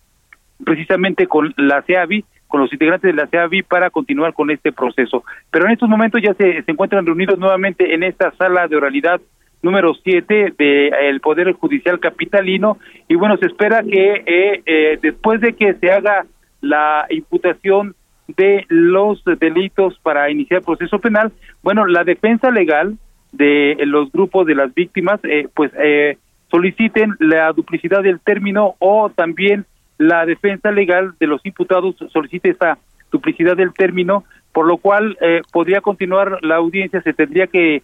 precisamente 0.61 1.25
con 1.25 1.53
la 1.55 1.81
CEAVI, 1.83 2.25
con 2.45 2.59
los 2.59 2.73
integrantes 2.73 3.15
de 3.15 3.15
la 3.15 3.27
CEAVI 3.27 3.63
para 3.63 3.89
continuar 3.91 4.33
con 4.33 4.51
este 4.51 4.73
proceso. 4.73 5.23
Pero 5.51 5.67
en 5.67 5.71
estos 5.71 5.87
momentos 5.87 6.21
ya 6.21 6.33
se, 6.33 6.63
se 6.63 6.71
encuentran 6.71 7.05
reunidos 7.05 7.39
nuevamente 7.39 7.93
en 7.93 8.03
esta 8.03 8.31
sala 8.31 8.67
de 8.67 8.75
oralidad 8.75 9.21
número 9.61 9.93
7 10.03 10.53
del 10.57 11.21
Poder 11.21 11.53
Judicial 11.53 12.01
Capitalino 12.01 12.77
y 13.07 13.15
bueno, 13.15 13.37
se 13.37 13.45
espera 13.45 13.83
que 13.83 14.23
eh, 14.25 14.63
eh, 14.65 14.99
después 15.01 15.39
de 15.39 15.53
que 15.53 15.75
se 15.75 15.91
haga 15.93 16.25
la 16.59 17.05
imputación 17.09 17.95
de 18.27 18.65
los 18.67 19.23
delitos 19.39 19.97
para 20.03 20.29
iniciar 20.29 20.61
proceso 20.61 20.99
penal, 20.99 21.31
bueno, 21.63 21.85
la 21.85 22.03
defensa 22.03 22.51
legal 22.51 22.97
de 23.35 23.77
los 23.85 24.11
grupos 24.11 24.45
de 24.47 24.55
las 24.55 24.73
víctimas, 24.73 25.19
eh, 25.23 25.47
pues 25.53 25.71
eh, 25.77 26.17
soliciten 26.49 27.15
la 27.19 27.51
duplicidad 27.53 28.03
del 28.03 28.19
término 28.19 28.75
o 28.79 29.09
también 29.09 29.65
la 29.97 30.25
defensa 30.25 30.71
legal 30.71 31.13
de 31.19 31.27
los 31.27 31.45
imputados 31.45 31.95
solicite 32.11 32.49
esa 32.49 32.77
duplicidad 33.11 33.55
del 33.55 33.73
término, 33.73 34.25
por 34.51 34.65
lo 34.67 34.77
cual 34.77 35.17
eh, 35.21 35.41
podría 35.51 35.81
continuar 35.81 36.39
la 36.43 36.55
audiencia, 36.55 37.01
se 37.01 37.13
tendría 37.13 37.47
que 37.47 37.83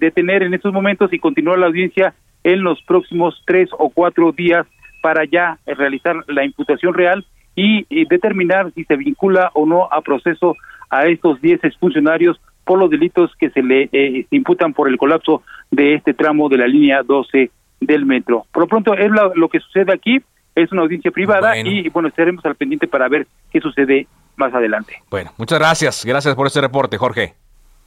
detener 0.00 0.42
en 0.42 0.52
estos 0.52 0.74
momentos 0.74 1.10
y 1.10 1.18
continuar 1.18 1.58
la 1.58 1.68
audiencia 1.68 2.12
en 2.44 2.62
los 2.62 2.82
próximos 2.82 3.40
tres 3.46 3.70
o 3.78 3.88
cuatro 3.88 4.30
días 4.32 4.66
para 5.00 5.24
ya 5.24 5.58
realizar 5.64 6.16
la 6.26 6.44
imputación 6.44 6.92
real 6.92 7.24
y, 7.54 7.86
determinar 8.06 8.72
si 8.74 8.84
se 8.84 8.96
vincula 8.96 9.50
o 9.54 9.66
no 9.66 9.88
a 9.90 10.00
proceso 10.02 10.56
a 10.90 11.06
estos 11.06 11.40
diez 11.40 11.62
exfuncionarios 11.64 12.38
por 12.64 12.78
los 12.78 12.90
delitos 12.90 13.30
que 13.36 13.50
se 13.50 13.62
le 13.62 13.88
eh, 13.92 14.26
imputan 14.30 14.72
por 14.72 14.88
el 14.88 14.96
colapso 14.96 15.42
de 15.70 15.94
este 15.94 16.14
tramo 16.14 16.48
de 16.48 16.58
la 16.58 16.66
línea 16.66 17.02
12 17.02 17.50
del 17.80 18.06
metro. 18.06 18.46
Por 18.52 18.62
lo 18.62 18.68
pronto 18.68 18.94
es 18.94 19.10
lo, 19.10 19.48
que 19.48 19.60
sucede 19.60 19.92
aquí, 19.92 20.20
es 20.54 20.70
una 20.72 20.82
audiencia 20.82 21.10
privada 21.10 21.58
y 21.58 21.88
bueno, 21.88 22.08
estaremos 22.08 22.44
al 22.44 22.54
pendiente 22.54 22.86
para 22.86 23.08
ver 23.08 23.26
qué 23.50 23.60
sucede 23.60 24.06
más 24.36 24.52
adelante. 24.54 24.94
Bueno, 25.10 25.32
muchas 25.38 25.58
gracias, 25.58 26.04
gracias 26.04 26.34
por 26.34 26.46
este 26.46 26.60
reporte, 26.60 26.96
Jorge. 26.98 27.34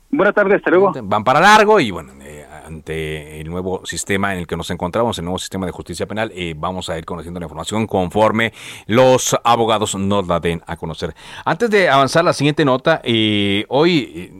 Buenas 0.09 0.35
tardes, 0.35 0.57
hasta 0.57 0.69
luego. 0.69 0.91
Van 1.03 1.23
para 1.23 1.39
largo 1.39 1.79
y 1.79 1.89
bueno, 1.89 2.13
eh, 2.21 2.45
ante 2.65 3.41
el 3.41 3.49
nuevo 3.49 3.83
sistema 3.83 4.33
en 4.33 4.39
el 4.39 4.47
que 4.47 4.55
nos 4.55 4.69
encontramos, 4.69 5.17
el 5.17 5.25
nuevo 5.25 5.39
sistema 5.39 5.65
de 5.65 5.71
justicia 5.71 6.05
penal, 6.05 6.31
eh, 6.35 6.53
vamos 6.55 6.87
a 6.89 6.97
ir 6.99 7.05
conociendo 7.05 7.39
la 7.39 7.45
información 7.45 7.87
conforme 7.87 8.53
los 8.85 9.35
abogados 9.43 9.95
nos 9.95 10.27
la 10.27 10.39
den 10.39 10.61
a 10.67 10.77
conocer. 10.77 11.15
Antes 11.45 11.71
de 11.71 11.89
avanzar 11.89 12.23
la 12.23 12.33
siguiente 12.33 12.63
nota, 12.63 13.01
hoy 13.69 14.31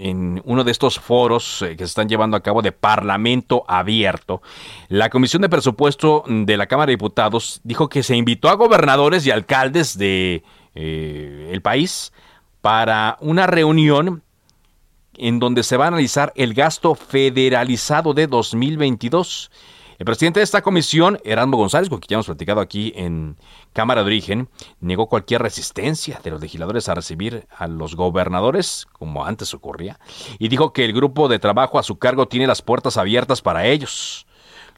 en 0.00 0.40
uno 0.44 0.64
de 0.64 0.72
estos 0.72 0.98
foros 0.98 1.62
eh, 1.62 1.76
que 1.76 1.84
se 1.84 1.90
están 1.90 2.08
llevando 2.08 2.36
a 2.36 2.42
cabo 2.42 2.62
de 2.62 2.72
Parlamento 2.72 3.64
Abierto, 3.68 4.42
la 4.88 5.10
Comisión 5.10 5.42
de 5.42 5.48
Presupuesto 5.48 6.24
de 6.26 6.56
la 6.56 6.66
Cámara 6.66 6.86
de 6.86 6.94
Diputados 6.94 7.60
dijo 7.64 7.88
que 7.88 8.02
se 8.02 8.16
invitó 8.16 8.48
a 8.48 8.54
gobernadores 8.54 9.26
y 9.26 9.30
alcaldes 9.30 9.98
de 9.98 10.42
eh, 10.74 11.50
el 11.52 11.60
país 11.62 12.12
para 12.60 13.16
una 13.20 13.46
reunión 13.46 14.22
en 15.16 15.38
donde 15.38 15.62
se 15.62 15.76
va 15.76 15.84
a 15.84 15.88
analizar 15.88 16.32
el 16.34 16.54
gasto 16.54 16.94
federalizado 16.94 18.14
de 18.14 18.26
2022. 18.26 19.50
El 20.00 20.06
presidente 20.06 20.40
de 20.40 20.44
esta 20.44 20.62
comisión, 20.62 21.20
Erasmo 21.24 21.58
González, 21.58 21.90
con 21.90 21.98
quien 21.98 22.08
ya 22.08 22.14
hemos 22.14 22.24
platicado 22.24 22.62
aquí 22.62 22.94
en 22.96 23.36
Cámara 23.74 24.00
de 24.00 24.06
Origen, 24.06 24.48
negó 24.80 25.08
cualquier 25.10 25.42
resistencia 25.42 26.18
de 26.24 26.30
los 26.30 26.40
legisladores 26.40 26.88
a 26.88 26.94
recibir 26.94 27.46
a 27.54 27.66
los 27.66 27.96
gobernadores, 27.96 28.86
como 28.92 29.26
antes 29.26 29.52
ocurría, 29.52 30.00
y 30.38 30.48
dijo 30.48 30.72
que 30.72 30.86
el 30.86 30.94
grupo 30.94 31.28
de 31.28 31.38
trabajo 31.38 31.78
a 31.78 31.82
su 31.82 31.98
cargo 31.98 32.28
tiene 32.28 32.46
las 32.46 32.62
puertas 32.62 32.96
abiertas 32.96 33.42
para 33.42 33.66
ellos. 33.66 34.26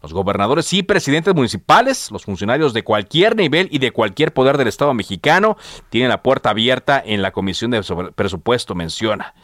Los 0.02 0.12
gobernadores 0.12 0.72
y 0.72 0.82
presidentes 0.82 1.32
municipales, 1.36 2.10
los 2.10 2.24
funcionarios 2.24 2.74
de 2.74 2.82
cualquier 2.82 3.36
nivel 3.36 3.68
y 3.70 3.78
de 3.78 3.92
cualquier 3.92 4.34
poder 4.34 4.58
del 4.58 4.66
Estado 4.66 4.92
mexicano, 4.92 5.56
tienen 5.88 6.08
la 6.08 6.24
puerta 6.24 6.50
abierta 6.50 7.00
en 7.06 7.22
la 7.22 7.30
Comisión 7.30 7.70
de 7.70 7.80
Presupuesto, 8.16 8.74
menciona. 8.74 9.34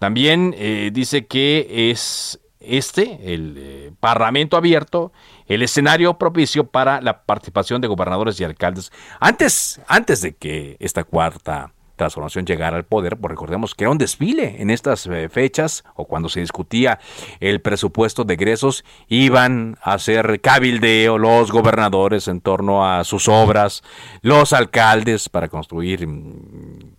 También 0.00 0.52
eh, 0.58 0.90
dice 0.92 1.28
que 1.28 1.92
es 1.92 2.41
este, 2.64 3.34
el 3.34 3.54
eh, 3.58 3.92
Parlamento 4.00 4.56
abierto, 4.56 5.12
el 5.46 5.62
escenario 5.62 6.18
propicio 6.18 6.64
para 6.64 7.00
la 7.00 7.22
participación 7.22 7.80
de 7.80 7.88
gobernadores 7.88 8.40
y 8.40 8.44
alcaldes. 8.44 8.92
Antes, 9.20 9.80
antes 9.86 10.20
de 10.20 10.34
que 10.34 10.76
esta 10.80 11.04
cuarta 11.04 11.72
transformación 11.96 12.44
llegara 12.46 12.76
al 12.76 12.84
poder, 12.84 13.16
pues 13.16 13.30
recordemos 13.30 13.74
que 13.74 13.84
era 13.84 13.90
un 13.90 13.98
desfile 13.98 14.60
en 14.60 14.70
estas 14.70 15.06
eh, 15.06 15.28
fechas 15.28 15.84
o 15.94 16.06
cuando 16.06 16.28
se 16.28 16.40
discutía 16.40 16.98
el 17.40 17.60
presupuesto 17.60 18.24
de 18.24 18.34
egresos, 18.34 18.84
iban 19.08 19.76
a 19.82 19.94
hacer 19.94 20.40
cabildeo 20.40 21.18
los 21.18 21.52
gobernadores 21.52 22.28
en 22.28 22.40
torno 22.40 22.86
a 22.86 23.04
sus 23.04 23.28
obras, 23.28 23.82
los 24.22 24.52
alcaldes 24.52 25.28
para 25.28 25.48
construir 25.48 26.06
mm, 26.06 26.91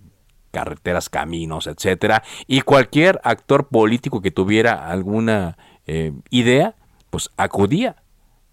carreteras, 0.54 1.10
caminos, 1.10 1.66
etcétera, 1.68 2.24
y 2.48 2.62
cualquier 2.62 3.20
actor 3.24 3.68
político 3.68 4.22
que 4.22 4.30
tuviera 4.30 4.88
alguna 4.88 5.58
eh, 5.88 6.14
idea, 6.30 6.76
pues 7.10 7.32
acudía. 7.36 7.98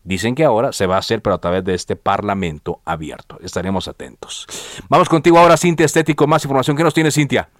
Dicen 0.02 0.34
que 0.34 0.44
ahora 0.44 0.72
se 0.72 0.86
va 0.86 0.96
a 0.96 1.00
hacer, 1.00 1.20
pero 1.20 1.36
a 1.36 1.40
través 1.40 1.62
de 1.62 1.74
este 1.74 1.94
parlamento 1.94 2.80
abierto. 2.86 3.38
Estaremos 3.42 3.86
atentos. 3.86 4.46
Vamos 4.88 5.10
contigo 5.10 5.38
ahora, 5.38 5.58
Cintia 5.58 5.84
Estético. 5.84 6.26
Más 6.26 6.42
información. 6.42 6.74
¿Qué 6.74 6.82
nos 6.82 6.94
tiene, 6.94 7.10
Cintia? 7.10 7.50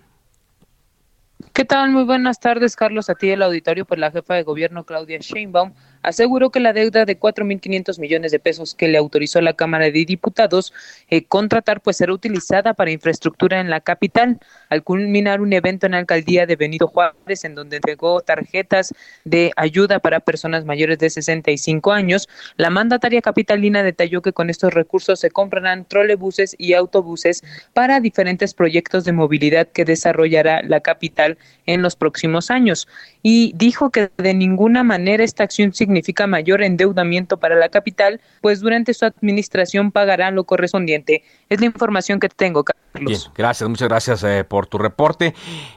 ¿Qué 1.52 1.66
tal? 1.66 1.90
Muy 1.90 2.04
buenas 2.04 2.40
tardes, 2.40 2.76
Carlos. 2.76 3.10
A 3.10 3.14
ti 3.14 3.28
el 3.28 3.42
auditorio, 3.42 3.84
por 3.84 3.88
pues 3.88 4.00
la 4.00 4.10
jefa 4.10 4.34
de 4.34 4.42
gobierno, 4.44 4.84
Claudia 4.84 5.18
Sheinbaum, 5.18 5.74
aseguró 6.02 6.50
que 6.50 6.60
la 6.60 6.72
deuda 6.72 7.04
de 7.04 7.18
4.500 7.18 7.98
millones 7.98 8.32
de 8.32 8.38
pesos 8.38 8.74
que 8.74 8.88
le 8.88 8.98
autorizó 8.98 9.40
la 9.40 9.52
Cámara 9.52 9.90
de 9.90 10.04
Diputados 10.04 10.72
eh, 11.08 11.24
contratar 11.24 11.80
pues 11.80 11.98
será 11.98 12.12
utilizada 12.12 12.74
para 12.74 12.90
infraestructura 12.90 13.60
en 13.60 13.70
la 13.70 13.80
capital. 13.80 14.38
Al 14.68 14.82
culminar 14.82 15.40
un 15.40 15.52
evento 15.52 15.86
en 15.86 15.92
la 15.92 15.98
alcaldía 15.98 16.46
de 16.46 16.56
Benito 16.56 16.86
Juárez, 16.86 17.44
en 17.44 17.54
donde 17.54 17.76
entregó 17.76 18.20
tarjetas 18.20 18.94
de 19.24 19.52
ayuda 19.56 19.98
para 19.98 20.20
personas 20.20 20.64
mayores 20.64 20.98
de 20.98 21.10
65 21.10 21.92
años, 21.92 22.28
la 22.56 22.70
mandataria 22.70 23.20
capitalina 23.20 23.82
detalló 23.82 24.22
que 24.22 24.32
con 24.32 24.48
estos 24.48 24.72
recursos 24.72 25.20
se 25.20 25.30
comprarán 25.30 25.84
trolebuses 25.84 26.54
y 26.58 26.74
autobuses 26.74 27.42
para 27.74 28.00
diferentes 28.00 28.54
proyectos 28.54 29.04
de 29.04 29.12
movilidad 29.12 29.68
que 29.68 29.84
desarrollará 29.84 30.62
la 30.62 30.80
capital 30.80 31.36
en 31.66 31.82
los 31.82 31.96
próximos 31.96 32.50
años. 32.50 32.88
Y 33.22 33.52
dijo 33.56 33.90
que 33.90 34.10
de 34.16 34.34
ninguna 34.34 34.82
manera 34.82 35.24
esta 35.24 35.44
acción 35.44 35.72
significa 35.74 35.89
significa 35.90 36.28
mayor 36.28 36.62
endeudamiento 36.62 37.38
para 37.38 37.56
la 37.56 37.68
capital, 37.68 38.20
pues 38.40 38.60
durante 38.60 38.94
su 38.94 39.04
administración 39.04 39.90
pagarán 39.90 40.36
lo 40.36 40.44
correspondiente. 40.44 41.24
Es 41.48 41.60
la 41.60 41.66
información 41.66 42.20
que 42.20 42.28
tengo, 42.28 42.62
Carlos. 42.62 42.80
Bien, 42.94 43.20
gracias, 43.36 43.68
muchas 43.68 43.88
gracias 43.88 44.22
eh, 44.22 44.44
por 44.44 44.66
tu 44.66 44.78
reporte. 44.78 45.34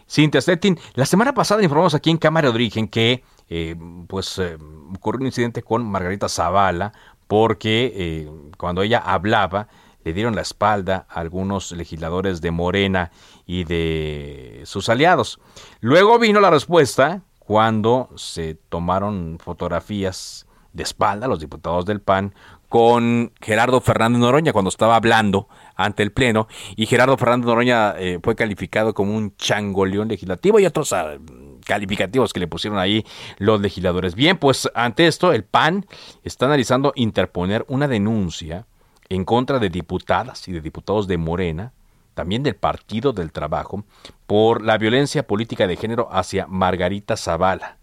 Cintia 0.07 0.39
Stettin, 0.39 0.77
la 0.93 1.07
semana 1.07 1.33
pasada 1.33 1.63
informamos 1.63 1.95
aquí 1.95 2.11
en 2.11 2.17
Cámara 2.17 2.49
de 2.49 2.53
Origen 2.53 2.87
que 2.87 3.23
eh, 3.49 3.75
pues 4.07 4.37
eh, 4.37 4.57
ocurrió 4.95 5.21
un 5.21 5.27
incidente 5.27 5.63
con 5.63 5.83
Margarita 5.83 6.29
Zavala 6.29 6.93
porque 7.27 8.27
cuando 8.57 8.83
ella 8.83 8.99
hablaba 8.99 9.67
le 10.03 10.13
dieron 10.13 10.35
la 10.35 10.41
espalda 10.41 11.07
a 11.09 11.21
algunos 11.21 11.71
legisladores 11.71 12.41
de 12.41 12.51
Morena 12.51 13.11
y 13.47 13.63
de 13.63 14.61
sus 14.65 14.89
aliados. 14.89 15.39
Luego 15.79 16.19
vino 16.19 16.39
la 16.41 16.51
respuesta 16.51 17.23
cuando 17.45 18.09
se 18.15 18.55
tomaron 18.69 19.37
fotografías 19.39 20.47
de 20.71 20.83
espalda 20.83 21.27
los 21.27 21.39
diputados 21.39 21.85
del 21.85 22.01
PAN 22.01 22.33
con 22.67 23.31
Gerardo 23.39 23.79
Fernández 23.81 24.19
Noroña 24.19 24.51
cuando 24.51 24.69
estaba 24.69 24.95
hablando 24.95 25.47
ante 25.75 26.01
el 26.01 26.11
Pleno 26.11 26.47
y 26.75 26.87
Gerardo 26.87 27.17
Fernández 27.17 27.45
Noroña 27.45 27.93
eh, 27.97 28.19
fue 28.23 28.35
calificado 28.35 28.93
como 28.95 29.15
un 29.15 29.35
changoleón 29.35 30.07
legislativo 30.07 30.59
y 30.59 30.65
otros 30.65 30.91
ah, 30.93 31.17
calificativos 31.65 32.33
que 32.33 32.39
le 32.39 32.47
pusieron 32.47 32.79
ahí 32.79 33.05
los 33.37 33.61
legisladores. 33.61 34.15
Bien, 34.15 34.37
pues 34.37 34.69
ante 34.73 35.05
esto 35.05 35.31
el 35.33 35.43
PAN 35.43 35.85
está 36.23 36.47
analizando 36.47 36.93
interponer 36.95 37.63
una 37.67 37.87
denuncia 37.87 38.65
en 39.09 39.25
contra 39.25 39.59
de 39.59 39.69
diputadas 39.69 40.47
y 40.47 40.51
de 40.53 40.61
diputados 40.61 41.07
de 41.07 41.17
Morena, 41.17 41.73
también 42.13 42.43
del 42.43 42.55
Partido 42.55 43.13
del 43.13 43.31
Trabajo, 43.31 43.83
por 44.27 44.61
la 44.63 44.77
violencia 44.77 45.27
política 45.27 45.67
de 45.67 45.77
género 45.77 46.07
hacia 46.11 46.47
Margarita 46.47 47.17
Zavala. 47.17 47.77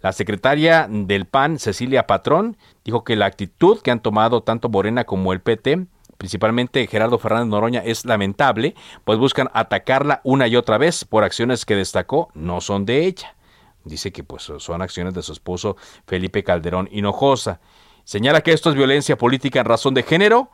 La 0.00 0.12
secretaria 0.12 0.86
del 0.88 1.26
PAN, 1.26 1.58
Cecilia 1.58 2.06
Patrón, 2.06 2.56
dijo 2.84 3.04
que 3.04 3.16
la 3.16 3.26
actitud 3.26 3.80
que 3.82 3.90
han 3.90 4.00
tomado 4.00 4.42
tanto 4.42 4.70
Morena 4.70 5.04
como 5.04 5.32
el 5.34 5.40
PT, 5.40 5.86
principalmente 6.16 6.86
Gerardo 6.86 7.18
Fernández 7.18 7.48
Noroña, 7.48 7.80
es 7.84 8.06
lamentable, 8.06 8.74
pues 9.04 9.18
buscan 9.18 9.50
atacarla 9.52 10.22
una 10.24 10.48
y 10.48 10.56
otra 10.56 10.78
vez 10.78 11.04
por 11.04 11.22
acciones 11.22 11.66
que 11.66 11.76
destacó 11.76 12.30
no 12.34 12.62
son 12.62 12.86
de 12.86 13.04
ella. 13.04 13.36
Dice 13.84 14.10
que 14.12 14.24
pues 14.24 14.50
son 14.58 14.82
acciones 14.82 15.14
de 15.14 15.22
su 15.22 15.32
esposo 15.32 15.76
Felipe 16.06 16.44
Calderón 16.44 16.88
Hinojosa. 16.90 17.60
Señala 18.04 18.40
que 18.40 18.52
esto 18.52 18.70
es 18.70 18.76
violencia 18.76 19.16
política 19.16 19.60
en 19.60 19.66
razón 19.66 19.94
de 19.94 20.02
género 20.02 20.50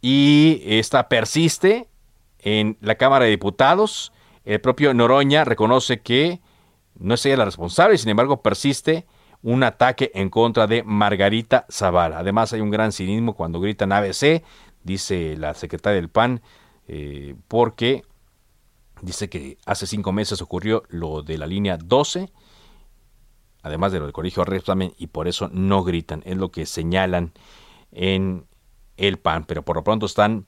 y 0.00 0.62
esta 0.64 1.08
persiste 1.08 1.87
en 2.38 2.76
la 2.80 2.96
Cámara 2.96 3.24
de 3.24 3.32
Diputados. 3.32 4.12
El 4.44 4.60
propio 4.60 4.94
Noroña 4.94 5.44
reconoce 5.44 6.00
que 6.00 6.40
no 6.98 7.14
es 7.14 7.26
ella 7.26 7.38
la 7.38 7.44
responsable, 7.44 7.98
sin 7.98 8.10
embargo 8.10 8.42
persiste 8.42 9.06
un 9.42 9.62
ataque 9.62 10.10
en 10.14 10.30
contra 10.30 10.66
de 10.66 10.82
Margarita 10.82 11.66
Zavala. 11.70 12.18
Además 12.18 12.52
hay 12.52 12.60
un 12.60 12.70
gran 12.70 12.92
cinismo 12.92 13.34
cuando 13.34 13.60
gritan 13.60 13.92
ABC, 13.92 14.42
dice 14.82 15.36
la 15.36 15.54
secretaria 15.54 16.00
del 16.00 16.08
PAN, 16.08 16.42
eh, 16.88 17.36
porque 17.46 18.02
dice 19.02 19.28
que 19.28 19.58
hace 19.64 19.86
cinco 19.86 20.12
meses 20.12 20.42
ocurrió 20.42 20.82
lo 20.88 21.22
de 21.22 21.38
la 21.38 21.46
línea 21.46 21.76
12, 21.76 22.32
además 23.62 23.92
de 23.92 24.00
lo 24.00 24.06
del 24.06 24.12
colegio 24.12 24.44
Repsamen, 24.44 24.92
y 24.98 25.06
por 25.08 25.28
eso 25.28 25.48
no 25.52 25.84
gritan, 25.84 26.22
es 26.24 26.36
lo 26.36 26.50
que 26.50 26.66
señalan 26.66 27.32
en 27.92 28.46
el 28.96 29.18
PAN, 29.18 29.44
pero 29.44 29.64
por 29.64 29.76
lo 29.76 29.84
pronto 29.84 30.06
están 30.06 30.46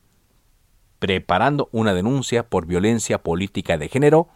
preparando 1.01 1.69
una 1.73 1.93
denuncia 1.95 2.49
por 2.49 2.67
violencia 2.67 3.19
política 3.19 3.77
de 3.77 3.89
género 3.89 4.29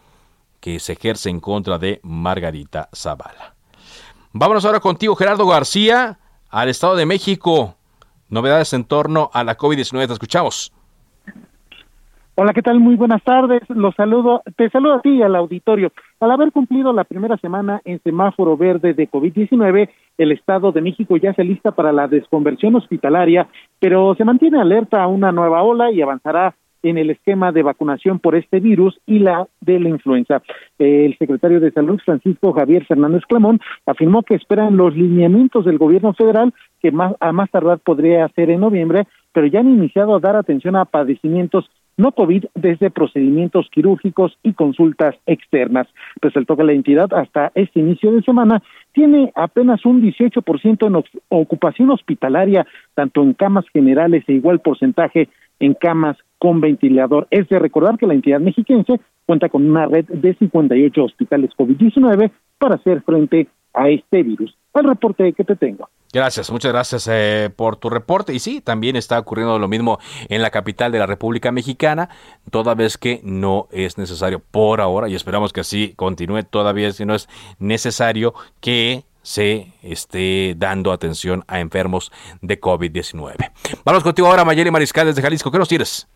que 0.59 0.81
se 0.81 0.95
ejerce 0.95 1.29
en 1.31 1.39
contra 1.39 1.79
de 1.79 2.01
Margarita 2.03 2.89
Zavala. 2.93 3.55
Vámonos 4.33 4.65
ahora 4.65 4.81
contigo, 4.81 5.15
Gerardo 5.15 5.47
García, 5.47 6.19
al 6.49 6.69
Estado 6.69 6.97
de 6.97 7.07
México. 7.07 7.77
Novedades 8.29 8.73
en 8.73 8.85
torno 8.85 9.31
a 9.33 9.45
la 9.45 9.57
COVID-19. 9.57 10.07
Te 10.09 10.13
escuchamos. 10.15 10.73
Hola, 12.37 12.53
¿qué 12.53 12.63
tal? 12.63 12.81
Muy 12.81 12.97
buenas 12.97 13.23
tardes. 13.23 13.63
Los 13.69 13.95
saludo, 13.95 14.43
te 14.57 14.69
saludo 14.69 14.95
a 14.95 15.01
ti 15.01 15.11
y 15.11 15.23
al 15.23 15.37
auditorio. 15.37 15.93
Al 16.19 16.33
haber 16.33 16.51
cumplido 16.51 16.93
la 16.93 17.05
primera 17.05 17.37
semana 17.37 17.81
en 17.85 18.03
semáforo 18.03 18.57
verde 18.57 18.93
de 18.93 19.09
COVID-19, 19.09 19.89
el 20.19 20.33
Estado 20.33 20.73
de 20.73 20.81
México 20.81 21.17
ya 21.17 21.33
se 21.33 21.45
lista 21.45 21.71
para 21.71 21.93
la 21.93 22.09
desconversión 22.09 22.75
hospitalaria, 22.75 23.47
pero 23.79 24.17
se 24.17 24.25
mantiene 24.25 24.61
alerta 24.61 25.01
a 25.01 25.07
una 25.07 25.31
nueva 25.31 25.63
ola 25.63 25.93
y 25.93 26.03
avanzará 26.03 26.57
en 26.83 26.99
el 26.99 27.11
esquema 27.11 27.53
de 27.53 27.63
vacunación 27.63 28.19
por 28.19 28.35
este 28.35 28.59
virus 28.59 28.99
y 29.07 29.21
la 29.21 29.47
de 29.61 29.79
la 29.79 29.91
influenza. 29.91 30.43
El 30.77 31.17
secretario 31.19 31.61
de 31.61 31.71
Salud, 31.71 32.01
Francisco 32.05 32.53
Javier 32.53 32.85
Fernández 32.85 33.23
Clamón, 33.29 33.61
afirmó 33.87 34.25
que 34.25 34.35
esperan 34.35 34.77
los 34.77 34.97
lineamientos 34.97 35.65
del 35.65 35.79
gobierno 35.79 36.13
federal, 36.15 36.53
que 36.83 36.91
más, 36.91 37.15
a 37.21 37.31
más 37.31 37.49
tardar 37.53 37.79
podría 37.79 38.29
ser 38.31 38.51
en 38.51 38.61
noviembre, 38.61 39.07
pero 39.33 39.47
ya 39.47 39.61
han 39.61 39.69
iniciado 39.69 40.17
a 40.17 40.21
dar 40.21 40.35
atención 40.35 40.75
a 40.75 40.85
padecimientos 40.85 41.71
no 41.97 42.13
COVID 42.13 42.47
desde 42.55 42.91
procedimientos 42.91 43.69
quirúrgicos 43.71 44.37
y 44.43 44.55
consultas 44.55 45.15
externas. 45.27 45.87
Resaltó 46.21 46.57
que 46.57 46.65
la 46.65 46.73
entidad 46.73 47.13
hasta 47.13 47.53
este 47.55 47.81
inicio 47.81 48.13
de 48.13 48.23
semana 48.23 48.63
tiene 48.93 49.33
apenas 49.35 49.85
un 49.85 50.03
18% 50.03 50.87
en 50.87 51.05
ocupación 51.29 51.91
hospitalaria, 51.91 52.67
tanto 52.95 53.23
en 53.23 53.35
camas 53.35 53.65
generales 53.73 54.25
e 54.27 54.35
igual 54.35 54.61
porcentaje 54.61 55.29
en 55.61 55.75
camas 55.75 56.17
con 56.39 56.61
ventilador. 56.61 57.27
Es 57.31 57.49
de 57.49 57.59
recordar 57.59 57.99
que 57.99 58.07
la 58.07 58.15
entidad 58.15 58.41
mexiquense 58.41 59.01
cuenta 59.27 59.49
con 59.49 59.69
una 59.69 59.87
red 59.87 60.05
de 60.07 60.35
58 60.35 61.05
hospitales 61.05 61.51
COVID-19 61.57 62.31
para 62.59 62.77
hacer 62.77 63.03
frente 63.03 63.49
a 63.73 63.89
este 63.89 64.23
virus. 64.23 64.57
El 64.75 64.85
reporte 64.85 65.33
que 65.33 65.45
te 65.45 65.57
tengo. 65.57 65.89
Gracias, 66.15 66.49
muchas 66.53 66.73
gracias 66.73 67.09
eh, 67.11 67.51
por 67.55 67.75
tu 67.75 67.91
reporte. 67.91 68.33
Y 68.33 68.39
sí, 68.39 68.61
también 68.61 68.95
está 68.95 69.19
ocurriendo 69.19 69.59
lo 69.59 69.67
mismo 69.67 69.99
en 70.29 70.43
la 70.43 70.51
capital 70.51 70.93
de 70.93 71.01
la 71.01 71.07
República 71.07 71.51
Mexicana, 71.51 72.09
toda 72.53 72.77
vez 72.77 72.97
que 72.97 73.21
no 73.25 73.67
es 73.73 73.99
necesario 73.99 74.39
por 74.39 74.81
ahora, 74.81 75.09
y 75.09 75.17
esperamos 75.17 75.53
que 75.53 75.59
así 75.59 75.93
continúe 75.97 76.45
todavía 76.45 76.93
si 76.93 77.05
no 77.05 77.17
es 77.17 77.29
necesario 77.59 78.33
que 78.61 79.03
se 79.23 79.73
esté 79.83 80.55
dando 80.57 80.93
atención 80.93 81.43
a 81.49 81.59
enfermos 81.59 82.13
de 82.41 82.61
COVID-19. 82.61 83.51
Vamos 83.85 84.05
contigo 84.05 84.29
ahora, 84.29 84.45
Mayeli 84.45 84.71
Mariscal 84.71 85.09
desde 85.09 85.21
Jalisco. 85.21 85.51
¿Qué 85.51 85.59
nos 85.59 85.69
tienes? 85.69 86.09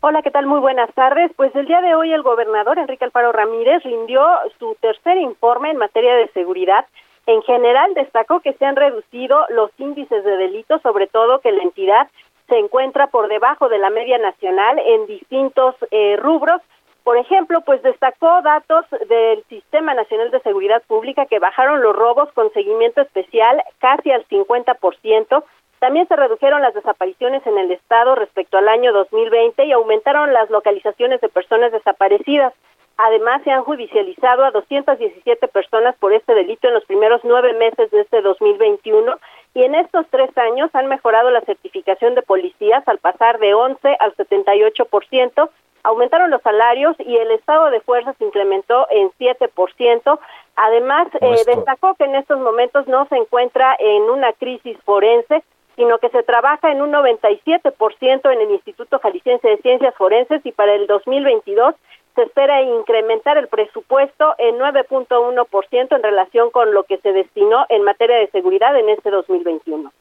Hola, 0.00 0.22
¿qué 0.22 0.32
tal? 0.32 0.46
Muy 0.46 0.58
buenas 0.58 0.92
tardes. 0.94 1.30
Pues 1.36 1.54
el 1.54 1.66
día 1.66 1.80
de 1.82 1.94
hoy 1.94 2.12
el 2.12 2.22
gobernador 2.22 2.78
Enrique 2.78 3.04
Alfaro 3.04 3.30
Ramírez 3.30 3.84
rindió 3.84 4.24
su 4.58 4.76
tercer 4.80 5.18
informe 5.18 5.70
en 5.70 5.76
materia 5.76 6.16
de 6.16 6.26
seguridad. 6.32 6.84
En 7.26 7.42
general 7.42 7.92
destacó 7.94 8.40
que 8.40 8.52
se 8.54 8.64
han 8.64 8.76
reducido 8.76 9.44
los 9.50 9.70
índices 9.78 10.24
de 10.24 10.36
delitos, 10.36 10.80
sobre 10.82 11.06
todo 11.06 11.40
que 11.40 11.52
la 11.52 11.62
entidad 11.62 12.08
se 12.48 12.58
encuentra 12.58 13.08
por 13.08 13.28
debajo 13.28 13.68
de 13.68 13.78
la 13.78 13.90
media 13.90 14.18
nacional 14.18 14.78
en 14.78 15.06
distintos 15.06 15.74
eh, 15.90 16.16
rubros. 16.16 16.62
Por 17.02 17.16
ejemplo, 17.16 17.60
pues 17.62 17.82
destacó 17.82 18.42
datos 18.42 18.84
del 19.08 19.44
Sistema 19.48 19.94
Nacional 19.94 20.30
de 20.30 20.40
Seguridad 20.40 20.82
Pública 20.86 21.26
que 21.26 21.38
bajaron 21.38 21.82
los 21.82 21.94
robos 21.94 22.32
con 22.32 22.52
seguimiento 22.52 23.00
especial 23.00 23.62
casi 23.78 24.10
al 24.10 24.26
50%, 24.28 25.44
también 25.78 26.08
se 26.08 26.16
redujeron 26.16 26.62
las 26.62 26.74
desapariciones 26.74 27.46
en 27.46 27.58
el 27.58 27.70
estado 27.70 28.14
respecto 28.14 28.56
al 28.56 28.68
año 28.68 28.92
2020 28.92 29.66
y 29.66 29.72
aumentaron 29.72 30.32
las 30.32 30.48
localizaciones 30.50 31.20
de 31.20 31.28
personas 31.28 31.70
desaparecidas. 31.72 32.54
Además, 32.98 33.42
se 33.44 33.50
han 33.50 33.62
judicializado 33.62 34.44
a 34.44 34.50
217 34.52 35.48
personas 35.48 35.94
por 35.96 36.14
este 36.14 36.34
delito 36.34 36.66
en 36.68 36.74
los 36.74 36.84
primeros 36.86 37.20
nueve 37.24 37.52
meses 37.52 37.90
de 37.90 38.00
este 38.00 38.22
2021 38.22 39.18
y 39.54 39.64
en 39.64 39.74
estos 39.74 40.06
tres 40.10 40.36
años 40.38 40.70
han 40.74 40.86
mejorado 40.86 41.30
la 41.30 41.42
certificación 41.42 42.14
de 42.14 42.22
policías 42.22 42.86
al 42.88 42.98
pasar 42.98 43.38
de 43.38 43.52
11 43.52 43.96
al 44.00 44.16
78%, 44.16 45.50
aumentaron 45.82 46.30
los 46.30 46.42
salarios 46.42 46.96
y 46.98 47.16
el 47.16 47.30
estado 47.30 47.70
de 47.70 47.80
fuerzas 47.80 48.16
se 48.18 48.24
incrementó 48.24 48.86
en 48.90 49.10
7%. 49.18 50.18
Además, 50.56 51.08
eh, 51.20 51.36
destacó 51.46 51.94
que 51.94 52.04
en 52.04 52.16
estos 52.16 52.40
momentos 52.40 52.88
no 52.88 53.06
se 53.06 53.16
encuentra 53.16 53.76
en 53.78 54.02
una 54.04 54.32
crisis 54.32 54.76
forense, 54.84 55.44
sino 55.76 55.98
que 55.98 56.08
se 56.08 56.22
trabaja 56.22 56.72
en 56.72 56.80
un 56.80 56.90
97% 56.92 58.32
en 58.32 58.40
el 58.40 58.50
Instituto 58.50 58.98
Jalisciense 58.98 59.48
de 59.48 59.58
Ciencias 59.58 59.94
Forenses 59.94 60.44
y 60.44 60.52
para 60.52 60.72
el 60.72 60.86
2022 60.86 61.74
se 62.16 62.22
espera 62.22 62.62
incrementar 62.62 63.38
el 63.38 63.46
presupuesto 63.46 64.34
en 64.38 64.56
9.1% 64.56 65.96
en 65.96 66.02
relación 66.02 66.50
con 66.50 66.74
lo 66.74 66.82
que 66.82 66.98
se 66.98 67.12
destinó 67.12 67.64
en 67.68 67.84
materia 67.84 68.16
de 68.16 68.28
seguridad 68.30 68.76
en 68.76 68.88
este 68.88 69.10
2021. 69.10 69.92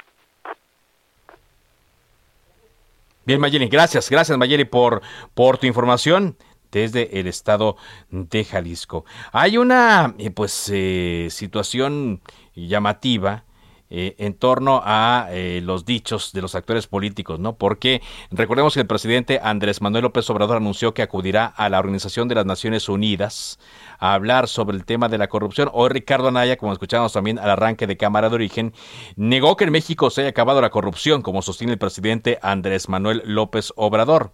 Bien, 3.26 3.40
Mayeli, 3.40 3.68
gracias, 3.68 4.10
gracias 4.10 4.38
Mayeli 4.38 4.66
por, 4.66 5.02
por 5.34 5.58
tu 5.58 5.68
información 5.68 6.38
desde 6.72 7.20
el 7.20 7.28
estado 7.28 7.78
de 8.10 8.44
Jalisco. 8.44 9.06
Hay 9.32 9.58
una 9.58 10.14
eh, 10.18 10.30
pues 10.30 10.70
eh, 10.74 11.28
situación 11.30 12.22
llamativa 12.54 13.45
eh, 13.92 14.16
en 14.18 14.34
torno 14.34 14.82
a 14.84 15.28
eh, 15.30 15.62
los 15.64 15.86
dichos 15.86 16.34
de 16.34 16.42
los 16.42 16.56
actores 16.56 16.88
políticos, 16.88 17.40
¿no? 17.40 17.56
Porque 17.56 18.02
recordemos 18.32 18.74
que 18.74 18.80
el 18.80 18.88
presidente 18.88 19.40
Andrés 19.44 19.80
Manuel 19.80 20.04
López 20.04 20.28
Obrador 20.32 20.58
anunció 20.58 20.96
que 20.96 21.04
acudirá 21.04 21.46
a 21.46 21.70
la 21.70 21.78
Organización 21.78 22.28
de 22.28 22.34
las 22.34 22.48
Naciones 22.48 22.90
Unidas 22.90 23.60
a 24.00 24.14
hablar 24.16 24.48
sobre 24.48 24.76
el 24.76 24.86
tema 24.86 25.08
de 25.08 25.20
la 25.20 25.28
corrupción. 25.28 25.70
Hoy 25.72 25.90
Ricardo 25.90 26.30
Anaya, 26.30 26.58
como 26.58 26.74
escuchamos 26.74 27.14
también 27.14 27.38
al 27.38 27.52
arranque 27.52 27.86
de 27.86 27.96
Cámara 27.96 28.30
de 28.30 28.36
Origen, 28.36 28.74
negó 29.16 29.56
que 29.56 29.66
en 29.66 29.72
México 29.72 30.10
se 30.10 30.22
haya 30.22 30.32
acabado 30.32 30.62
la 30.62 30.72
corrupción, 30.72 31.22
como 31.22 31.44
sostiene 31.44 31.74
el 31.74 31.80
presidente 31.80 32.40
Andrés 32.42 32.90
Manuel 32.90 33.22
López 33.26 33.72
Obrador. 33.76 34.32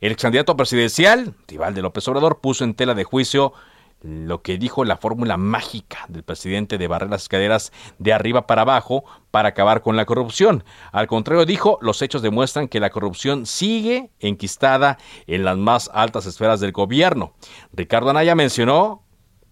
El 0.00 0.16
candidato 0.16 0.56
presidencial, 0.56 1.34
Tibalde 1.44 1.82
López 1.82 2.08
Obrador, 2.08 2.40
puso 2.40 2.64
en 2.64 2.74
tela 2.74 2.94
de 2.94 3.04
juicio 3.04 3.52
lo 4.04 4.42
que 4.42 4.58
dijo 4.58 4.84
la 4.84 4.98
fórmula 4.98 5.38
mágica 5.38 6.04
del 6.08 6.22
presidente 6.22 6.76
de 6.76 6.88
barrer 6.88 7.08
las 7.08 7.22
escaleras 7.22 7.72
de 7.98 8.12
arriba 8.12 8.46
para 8.46 8.62
abajo 8.62 9.04
para 9.30 9.48
acabar 9.48 9.80
con 9.80 9.96
la 9.96 10.04
corrupción. 10.04 10.62
Al 10.92 11.06
contrario, 11.06 11.46
dijo, 11.46 11.78
los 11.80 12.02
hechos 12.02 12.20
demuestran 12.20 12.68
que 12.68 12.80
la 12.80 12.90
corrupción 12.90 13.46
sigue 13.46 14.10
enquistada 14.20 14.98
en 15.26 15.44
las 15.44 15.56
más 15.56 15.90
altas 15.94 16.26
esferas 16.26 16.60
del 16.60 16.72
gobierno. 16.72 17.32
Ricardo 17.72 18.10
Anaya 18.10 18.34
mencionó 18.34 19.03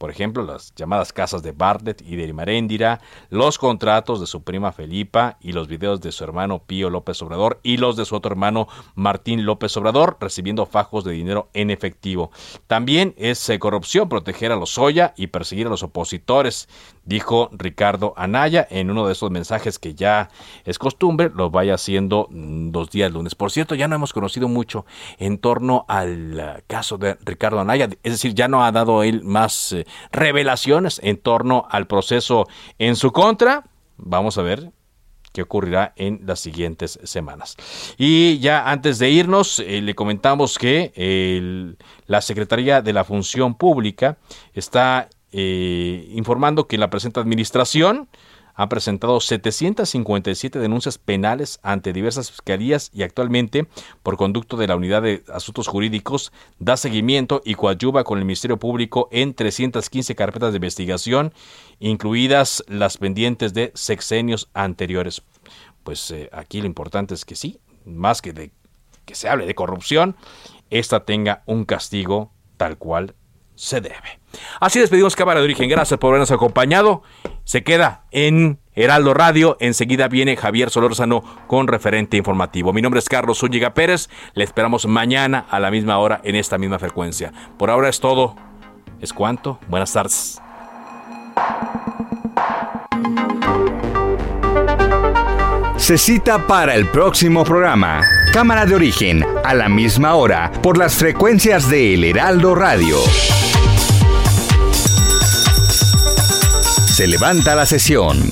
por 0.03 0.11
ejemplo, 0.11 0.43
las 0.43 0.75
llamadas 0.75 1.13
casas 1.13 1.45
de 1.45 1.53
Bartlett 1.53 2.03
y 2.03 2.17
de 2.17 2.33
Maréndira, 2.33 3.01
los 3.31 3.57
contratos 3.57 4.19
de 4.19 4.27
su 4.27 4.43
prima 4.43 4.73
Felipa 4.73 5.37
y 5.41 5.53
los 5.53 5.69
videos 5.69 6.01
de 6.01 6.11
su 6.11 6.25
hermano 6.25 6.59
Pío 6.59 6.91
López 6.91 7.23
Obrador 7.23 7.61
y 7.63 7.77
los 7.77 7.95
de 7.95 8.05
su 8.05 8.17
otro 8.17 8.33
hermano 8.33 8.67
Martín 8.97 9.47
López 9.47 9.77
Obrador 9.77 10.17
recibiendo 10.19 10.67
fajos 10.67 11.05
de 11.05 11.13
dinero 11.13 11.51
en 11.55 11.71
efectivo. 11.71 12.33
También 12.67 13.15
es 13.17 13.49
eh, 13.49 13.61
corrupción 13.61 14.09
proteger 14.09 14.51
a 14.51 14.57
los 14.57 14.71
Soya 14.71 15.15
y 15.17 15.29
perseguir 15.29 15.69
a 15.69 15.71
los 15.71 15.85
opositores, 15.85 16.69
dijo 17.05 17.51
Ricardo 17.53 18.15
Anaya 18.17 18.67
en 18.71 18.91
uno 18.91 19.07
de 19.07 19.13
esos 19.13 19.31
mensajes 19.31 19.79
que 19.79 19.95
ya 19.95 20.31
es 20.65 20.79
costumbre, 20.79 21.31
lo 21.35 21.51
vaya 21.51 21.75
haciendo 21.75 22.29
mm, 22.31 22.71
dos 22.71 22.91
días 22.91 23.11
lunes. 23.13 23.35
Por 23.35 23.51
cierto, 23.51 23.75
ya 23.75 23.89
no 23.89 23.97
hemos 23.97 24.13
conocido 24.13 24.49
mucho 24.49 24.87
en 25.19 25.39
torno 25.39 25.85
al 25.89 26.39
eh, 26.39 26.63
caso 26.67 26.99
de 26.99 27.17
Ricardo 27.25 27.61
Anaya, 27.61 27.89
es 28.03 28.13
decir, 28.13 28.35
ya 28.35 28.49
no 28.49 28.65
ha 28.65 28.73
dado 28.73 29.03
él 29.03 29.23
más 29.23 29.73
eh, 29.73 29.87
revelaciones 30.11 31.01
en 31.03 31.19
torno 31.19 31.67
al 31.71 31.87
proceso 31.87 32.47
en 32.79 32.97
su 32.97 33.13
contra. 33.13 33.65
Vamos 33.97 34.39
a 34.39 34.43
ver 34.43 34.73
qué 35.33 35.43
ocurrirá 35.43 35.95
en 35.97 36.21
las 36.25 36.41
siguientes 36.41 36.99
semanas. 37.05 37.57
Y 37.97 38.39
ya 38.39 38.71
antes 38.71 38.99
de 38.99 39.11
irnos, 39.11 39.61
eh, 39.61 39.81
le 39.81 39.95
comentamos 39.95 40.59
que 40.59 41.75
la 42.07 42.21
Secretaría 42.21 42.83
de 42.83 42.93
la 42.93 43.05
Función 43.05 43.55
Pública 43.55 44.19
está 44.53 45.09
eh, 45.33 46.09
informando 46.13 46.67
que 46.67 46.79
la 46.79 46.91
presente 46.91 47.21
administración 47.21 48.09
ha 48.55 48.69
presentado 48.69 49.21
757 49.21 50.59
denuncias 50.59 50.99
penales 50.99 51.59
ante 51.63 51.93
diversas 51.93 52.31
fiscalías 52.31 52.91
y 52.93 53.03
actualmente, 53.03 53.67
por 54.03 54.17
conducto 54.17 54.57
de 54.57 54.67
la 54.67 54.77
Unidad 54.77 55.03
de 55.03 55.25
Asuntos 55.33 55.69
Jurídicos, 55.69 56.33
da 56.59 56.77
seguimiento 56.77 57.41
y 57.45 57.55
coadyuva 57.55 58.05
con 58.05 58.19
el 58.19 58.25
Ministerio 58.25 58.59
Público 58.59 59.09
en 59.11 59.35
315 59.35 60.15
carpetas 60.15 60.53
de 60.53 60.59
investigación, 60.59 61.33
incluidas 61.81 62.63
las 62.69 62.99
pendientes 62.99 63.55
de 63.55 63.73
sexenios 63.75 64.51
anteriores. 64.53 65.23
Pues 65.83 66.11
eh, 66.11 66.29
aquí 66.33 66.61
lo 66.61 66.67
importante 66.67 67.15
es 67.15 67.25
que 67.25 67.35
sí, 67.35 67.59
más 67.85 68.23
que 68.23 68.33
de 68.33 68.53
que 69.05 69.15
se 69.15 69.29
hable 69.29 69.47
de 69.47 69.55
corrupción, 69.55 70.15
esta 70.71 71.05
tenga 71.05 71.43
un 71.47 71.65
castigo 71.65 72.31
tal 72.57 72.79
cual 72.79 73.15
se 73.55 73.81
debe. 73.81 74.21
Así 74.61 74.81
despedimos 74.81 75.17
Cámara 75.17 75.41
de 75.41 75.45
Origen. 75.45 75.69
Gracias 75.69 75.99
por 75.99 76.09
habernos 76.09 76.31
acompañado. 76.31 77.03
Se 77.45 77.63
queda 77.63 78.05
en 78.11 78.59
Heraldo 78.75 79.15
Radio. 79.15 79.57
Enseguida 79.61 80.09
viene 80.09 80.37
Javier 80.37 80.71
Solórzano 80.71 81.23
con 81.47 81.69
referente 81.69 82.17
informativo. 82.17 82.73
Mi 82.73 82.83
nombre 82.83 82.99
es 82.99 83.09
Carlos 83.09 83.39
Zúñiga 83.39 83.75
Pérez. 83.75 84.09
Le 84.35 84.45
esperamos 84.45 84.87
mañana 84.87 85.47
a 85.51 85.61
la 85.61 85.71
misma 85.71 85.99
hora 85.99 86.21
en 86.25 86.37
esta 86.37 86.59
misma 86.59 86.79
frecuencia. 86.79 87.33
Por 87.59 87.71
ahora 87.71 87.89
es 87.89 88.01
todo. 88.01 88.37
¿Es 89.01 89.13
cuanto? 89.13 89.59
Buenas 89.69 89.93
tardes. 89.93 90.41
Se 95.83 95.99
cita 95.99 96.47
para 96.47 96.77
el 96.77 96.87
próximo 96.87 97.43
programa. 97.43 98.03
Cámara 98.33 98.65
de 98.65 98.77
origen, 98.77 99.25
a 99.45 99.53
la 99.53 99.69
misma 99.69 100.15
hora, 100.15 100.53
por 100.63 100.79
las 100.79 100.95
frecuencias 100.95 101.69
de 101.69 101.95
El 101.95 102.05
Heraldo 102.05 102.55
Radio. 102.55 102.99
Se 106.87 107.09
levanta 107.09 107.57
la 107.57 107.67
sesión. 107.67 108.31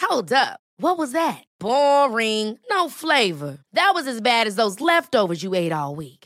Hold 0.00 0.32
up. 0.32 0.58
What 0.80 0.98
was 0.98 1.12
that? 1.12 1.44
Boring. 1.60 2.58
No 2.68 2.88
flavor. 2.88 3.58
That 3.74 3.92
was 3.94 4.08
as 4.08 4.20
bad 4.20 4.48
as 4.48 4.56
those 4.56 4.80
leftovers 4.80 5.44
you 5.44 5.54
ate 5.54 5.72
all 5.72 5.94
week. 5.94 6.19